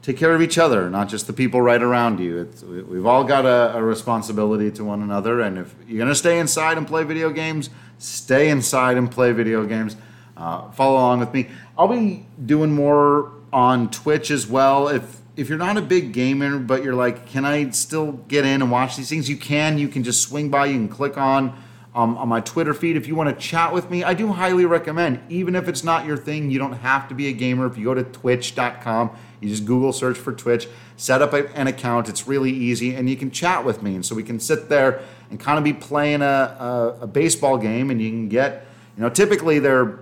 take 0.03 0.17
care 0.17 0.35
of 0.35 0.43
each 0.43 0.59
other, 0.59 0.89
not 0.91 1.09
just 1.09 1.27
the 1.27 1.33
people 1.33 1.61
right 1.61 1.83
around 1.83 2.21
you. 2.21 2.39
It's, 2.39 2.63
we've 2.63 3.07
all 3.07 3.25
got 3.25 3.45
a, 3.45 3.77
a 3.77 3.83
responsibility 3.83 4.71
to 4.73 4.85
one 4.85 5.03
another, 5.03 5.41
and 5.41 5.59
if 5.59 5.75
you're 5.87 5.99
going 5.99 6.09
to 6.09 6.15
stay 6.15 6.39
inside 6.39 6.79
and 6.79 6.87
play 6.87 7.05
video 7.05 7.31
games, 7.31 7.71
stay 7.99 8.49
inside 8.49 8.97
and 8.97 9.11
play 9.11 9.33
video 9.33 9.65
games. 9.65 9.97
Uh, 10.37 10.71
follow 10.71 10.99
along 10.99 11.21
with 11.21 11.33
me. 11.35 11.49
I'll 11.77 11.89
be 11.89 12.27
doing 12.45 12.73
more 12.73 13.33
on 13.53 13.91
Twitch 13.91 14.31
as 14.31 14.47
well. 14.47 14.89
If 14.89 15.19
if 15.39 15.49
you're 15.49 15.57
not 15.57 15.77
a 15.77 15.83
big 15.83 16.13
gamer, 16.13 16.59
but 16.59 16.83
you're 16.83 16.97
like, 16.97 17.27
can 17.27 17.45
I 17.45 17.71
still 17.71 18.13
get 18.13 18.45
in 18.45 18.61
and 18.61 18.73
watch 18.73 18.97
these 18.97 19.09
things? 19.09 19.31
You 19.31 19.37
can. 19.37 19.79
You 19.79 19.87
can 19.87 20.03
just 20.03 20.21
swing 20.21 20.51
by. 20.51 20.67
You 20.67 20.75
can 20.75 20.89
click 20.89 21.17
on 21.17 21.57
um, 21.95 22.19
on 22.19 22.29
my 22.29 22.41
Twitter 22.41 22.75
feed 22.75 22.97
if 22.97 23.07
you 23.07 23.15
want 23.15 23.31
to 23.31 23.41
chat 23.41 23.73
with 23.73 23.89
me. 23.89 24.03
I 24.03 24.15
do 24.15 24.33
highly 24.33 24.65
recommend, 24.65 25.21
even 25.29 25.55
if 25.55 25.69
it's 25.69 25.85
not 25.85 26.07
your 26.07 26.17
thing, 26.17 26.51
you 26.51 26.59
don't 26.59 26.73
have 26.73 27.07
to 27.09 27.15
be 27.15 27.29
a 27.29 27.33
gamer. 27.33 27.67
If 27.67 27.79
you 27.79 27.85
go 27.85 27.95
to 27.95 28.03
Twitch.com, 28.03 29.17
you 29.41 29.49
just 29.49 29.65
Google 29.65 29.93
search 29.93 30.19
for 30.19 30.33
Twitch, 30.33 30.67
set 30.97 31.23
up 31.23 31.33
an 31.33 31.69
account. 31.69 32.09
It's 32.09 32.27
really 32.27 32.51
easy, 32.51 32.97
and 32.97 33.09
you 33.09 33.17
can 33.17 33.31
chat 33.31 33.65
with 33.65 33.81
me. 33.81 33.95
And 33.95 34.05
so 34.05 34.17
we 34.17 34.25
can 34.25 34.41
sit 34.41 34.69
there 34.69 35.03
and 35.31 35.39
kind 35.39 35.57
of 35.57 35.63
be 35.63 35.73
playing 35.73 36.21
a, 36.21 36.25
a, 36.25 36.99
a 37.03 37.07
baseball 37.07 37.59
game, 37.59 37.93
and 37.93 38.03
you 38.03 38.11
can 38.11 38.29
get, 38.29 38.67
you 38.97 39.05
know, 39.05 39.09
typically 39.09 39.61
they're 39.61 40.01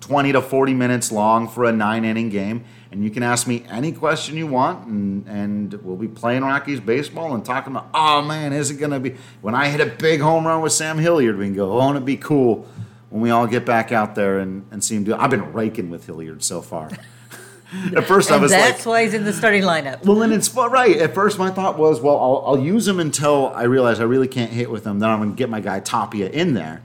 20 0.00 0.32
to 0.32 0.42
40 0.42 0.74
minutes 0.74 1.12
long 1.12 1.46
for 1.46 1.64
a 1.64 1.72
nine 1.72 2.04
inning 2.04 2.28
game. 2.28 2.64
And 2.94 3.02
you 3.02 3.10
can 3.10 3.24
ask 3.24 3.48
me 3.48 3.64
any 3.68 3.90
question 3.90 4.36
you 4.36 4.46
want, 4.46 4.86
and, 4.86 5.26
and 5.26 5.72
we'll 5.82 5.96
be 5.96 6.06
playing 6.06 6.42
Rockies 6.42 6.78
baseball 6.78 7.34
and 7.34 7.44
talking 7.44 7.72
about, 7.72 7.88
oh 7.92 8.22
man, 8.22 8.52
is 8.52 8.70
it 8.70 8.76
going 8.76 8.92
to 8.92 9.00
be? 9.00 9.16
When 9.40 9.52
I 9.52 9.66
hit 9.68 9.80
a 9.80 9.86
big 9.86 10.20
home 10.20 10.46
run 10.46 10.62
with 10.62 10.72
Sam 10.72 10.98
Hilliard, 10.98 11.36
we 11.36 11.46
can 11.46 11.56
go, 11.56 11.72
oh, 11.72 11.78
won't 11.78 11.98
it 11.98 12.04
be 12.04 12.16
cool 12.16 12.68
when 13.10 13.20
we 13.20 13.30
all 13.30 13.48
get 13.48 13.66
back 13.66 13.90
out 13.90 14.14
there 14.14 14.38
and, 14.38 14.64
and 14.70 14.84
see 14.84 14.94
him 14.94 15.02
do 15.02 15.12
it? 15.12 15.18
I've 15.18 15.30
been 15.30 15.52
raking 15.52 15.90
with 15.90 16.06
Hilliard 16.06 16.44
so 16.44 16.62
far. 16.62 16.88
At 17.96 18.04
first, 18.04 18.30
I 18.30 18.36
was 18.36 18.52
that's 18.52 18.86
like, 18.86 18.86
why 18.86 19.02
he's 19.02 19.14
in 19.14 19.24
the 19.24 19.32
starting 19.32 19.64
lineup. 19.64 20.04
Well, 20.04 20.22
and 20.22 20.32
it's 20.32 20.54
right. 20.54 20.96
At 20.96 21.14
first, 21.14 21.36
my 21.36 21.50
thought 21.50 21.76
was, 21.76 22.00
well, 22.00 22.16
I'll, 22.16 22.44
I'll 22.46 22.64
use 22.64 22.86
him 22.86 23.00
until 23.00 23.48
I 23.56 23.64
realize 23.64 23.98
I 23.98 24.04
really 24.04 24.28
can't 24.28 24.52
hit 24.52 24.70
with 24.70 24.86
him. 24.86 25.00
Then 25.00 25.10
I'm 25.10 25.18
going 25.18 25.30
to 25.30 25.36
get 25.36 25.50
my 25.50 25.58
guy 25.58 25.80
Tapia 25.80 26.28
in 26.28 26.54
there 26.54 26.80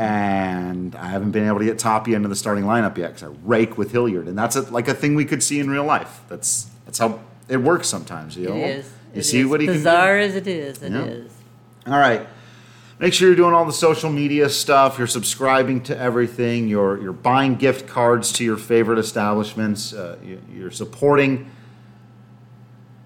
and 0.00 0.96
I 0.96 1.08
haven't 1.08 1.32
been 1.32 1.46
able 1.46 1.58
to 1.58 1.66
get 1.66 1.78
Tapia 1.78 2.16
into 2.16 2.30
the 2.30 2.34
starting 2.34 2.64
lineup 2.64 2.96
yet 2.96 3.08
because 3.08 3.22
I 3.24 3.36
rake 3.44 3.76
with 3.76 3.92
Hilliard, 3.92 4.28
and 4.28 4.38
that's 4.38 4.56
a, 4.56 4.62
like 4.62 4.88
a 4.88 4.94
thing 4.94 5.14
we 5.14 5.26
could 5.26 5.42
see 5.42 5.60
in 5.60 5.68
real 5.68 5.84
life. 5.84 6.22
That's 6.26 6.70
that's 6.86 6.98
how 6.98 7.20
it 7.50 7.58
works 7.58 7.86
sometimes. 7.88 8.34
You 8.34 8.48
know, 8.48 8.54
it 8.54 8.78
is. 8.78 8.92
You 9.12 9.20
it 9.20 9.24
see 9.24 9.40
is. 9.40 9.46
what 9.46 9.60
he 9.60 9.66
bizarre 9.66 10.18
as 10.18 10.36
it 10.36 10.46
is. 10.46 10.82
It 10.82 10.92
yeah. 10.92 11.02
is. 11.02 11.30
All 11.86 11.98
right. 11.98 12.26
Make 12.98 13.12
sure 13.12 13.28
you're 13.28 13.36
doing 13.36 13.52
all 13.52 13.66
the 13.66 13.74
social 13.74 14.08
media 14.08 14.48
stuff. 14.48 14.96
You're 14.96 15.06
subscribing 15.06 15.82
to 15.84 15.98
everything. 15.98 16.66
You're 16.66 17.02
you're 17.02 17.12
buying 17.12 17.56
gift 17.56 17.86
cards 17.86 18.32
to 18.32 18.44
your 18.44 18.56
favorite 18.56 18.98
establishments. 18.98 19.92
Uh, 19.92 20.16
you're 20.50 20.70
supporting 20.70 21.50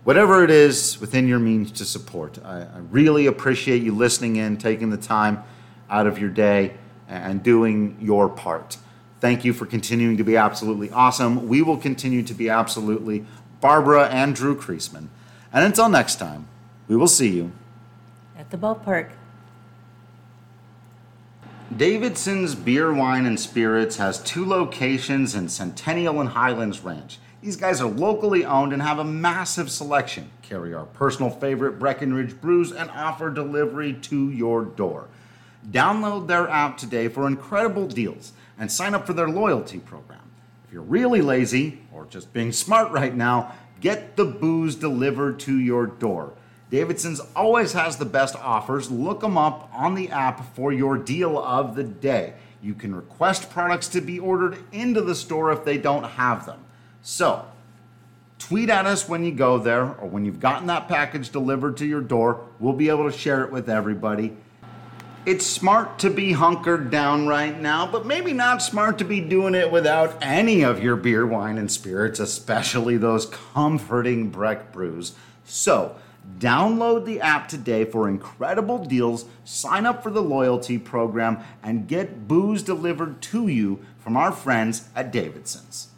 whatever 0.05 0.45
it 0.45 0.51
is 0.51 1.01
within 1.01 1.27
your 1.27 1.41
means 1.41 1.73
to 1.73 1.85
support. 1.85 2.39
I, 2.45 2.61
I 2.61 2.79
really 2.93 3.27
appreciate 3.27 3.83
you 3.83 3.93
listening 3.97 4.37
in, 4.37 4.59
taking 4.59 4.91
the 4.91 4.97
time 4.97 5.43
out 5.91 6.07
of 6.07 6.21
your 6.21 6.31
day 6.31 6.75
and 7.09 7.43
doing 7.43 7.97
your 8.01 8.29
part. 8.29 8.79
Thank 9.21 9.45
you 9.45 9.53
for 9.53 9.67
continuing 9.67 10.17
to 10.17 10.25
be 10.25 10.37
absolutely 10.37 10.91
awesome. 10.91 11.49
We 11.49 11.63
will 11.63 11.79
continue 11.79 12.23
to 12.23 12.35
be 12.35 12.51
absolutely 12.51 13.25
Barbara 13.61 14.09
and 14.09 14.35
Drew 14.35 14.57
Creasman. 14.57 15.09
And 15.53 15.65
until 15.65 15.89
next 15.89 16.17
time, 16.17 16.49
we 16.89 16.97
will 16.97 17.09
see 17.09 17.31
you 17.31 17.53
at 18.37 18.51
the 18.51 18.59
ballpark. 18.59 19.11
Davidson's 21.75 22.55
Beer, 22.55 22.93
Wine, 22.93 23.27
and 23.27 23.41
Spirits 23.41 23.97
has 23.97 24.23
two 24.23 24.45
locations 24.45 25.35
in 25.35 25.49
Centennial 25.49 26.21
and 26.21 26.31
Highlands 26.31 26.81
Ranch. 26.81 27.19
These 27.41 27.57
guys 27.57 27.81
are 27.81 27.91
locally 27.91 28.45
owned 28.45 28.73
and 28.73 28.81
have 28.81 28.99
a 28.99 29.05
massive 29.05 29.71
selection. 29.71 30.31
Carry 30.43 30.73
our 30.73 30.85
personal 30.85 31.31
favorite 31.31 31.79
Breckenridge 31.79 32.41
brews 32.41 32.71
and 32.71 32.91
offer 32.91 33.31
delivery 33.31 33.93
to 33.93 34.31
your 34.31 34.65
door. 34.65 35.09
Download 35.71 36.27
their 36.27 36.49
app 36.49 36.77
today 36.77 37.09
for 37.09 37.27
incredible 37.27 37.87
deals 37.87 38.33
and 38.59 38.71
sign 38.71 38.95
up 38.95 39.07
for 39.07 39.13
their 39.13 39.29
loyalty 39.29 39.79
program. 39.79 40.21
If 40.67 40.73
you're 40.73 40.83
really 40.83 41.21
lazy 41.21 41.81
or 41.93 42.07
just 42.07 42.33
being 42.33 42.53
smart 42.53 42.93
right 42.93 43.15
now, 43.15 43.55
get 43.81 44.17
the 44.17 44.25
booze 44.25 44.75
delivered 44.77 45.41
to 45.41 45.59
your 45.59 45.87
door. 45.87 46.35
Davidson's 46.71 47.21
always 47.37 47.73
has 47.73 47.97
the 47.97 48.05
best 48.05 48.35
offers. 48.37 48.91
Look 48.91 49.21
them 49.21 49.39
up 49.39 49.71
on 49.73 49.95
the 49.95 50.09
app 50.11 50.55
for 50.55 50.73
your 50.73 50.97
deal 50.99 51.39
of 51.39 51.77
the 51.77 51.85
day. 51.85 52.35
You 52.63 52.75
can 52.75 52.95
request 52.95 53.51
products 53.51 53.89
to 53.89 54.01
be 54.01 54.19
ordered 54.19 54.59
into 54.73 55.01
the 55.01 55.15
store 55.15 55.53
if 55.53 55.65
they 55.65 55.77
don't 55.77 56.05
have 56.05 56.47
them. 56.47 56.65
So, 57.03 57.45
tweet 58.39 58.71
at 58.71 58.87
us 58.87 59.09
when 59.09 59.25
you 59.25 59.33
go 59.33 59.59
there 59.59 59.95
or 59.95 60.09
when 60.09 60.25
you've 60.25 60.41
gotten 60.41 60.67
that 60.69 60.89
package 60.89 61.31
delivered 61.31 61.77
to 61.77 61.87
your 61.87 62.01
door. 62.01 62.41
We'll 62.59 62.73
be 62.73 62.89
able 62.89 63.11
to 63.11 63.17
share 63.17 63.45
it 63.45 63.53
with 63.53 63.69
everybody. 63.69 64.35
It's 65.27 65.47
smart 65.47 66.01
to 66.01 66.11
be 66.11 66.33
hunkered 66.33 66.91
down 66.91 67.27
right 67.27 67.59
now, 67.59 67.87
but 67.87 68.05
maybe 68.05 68.35
not 68.35 68.61
smart 68.61 68.99
to 68.99 69.07
be 69.07 69.23
doing 69.23 69.55
it 69.55 69.73
without 69.73 70.19
any 70.21 70.61
of 70.61 70.83
your 70.83 70.97
beer, 70.97 71.27
wine, 71.27 71.57
and 71.57 71.73
spirits, 71.73 72.21
especially 72.21 72.99
those 72.99 73.25
comforting 73.25 74.29
Breck 74.29 74.71
brews. 74.71 75.15
So, 75.47 75.97
download 76.39 77.07
the 77.07 77.23
app 77.23 77.49
today 77.49 77.87
for 77.87 78.07
incredible 78.07 78.85
deals, 78.85 79.25
sign 79.47 79.87
up 79.87 80.03
for 80.03 80.11
the 80.11 80.23
loyalty 80.23 80.77
program, 80.77 81.39
and 81.63 81.89
get 81.89 82.29
booze 82.29 82.63
delivered 82.63 83.23
to 83.23 83.49
you 83.49 83.81
from 84.01 84.19
our 84.19 84.31
friends 84.31 84.91
at 84.95 85.11
Davidson's. 85.11 85.89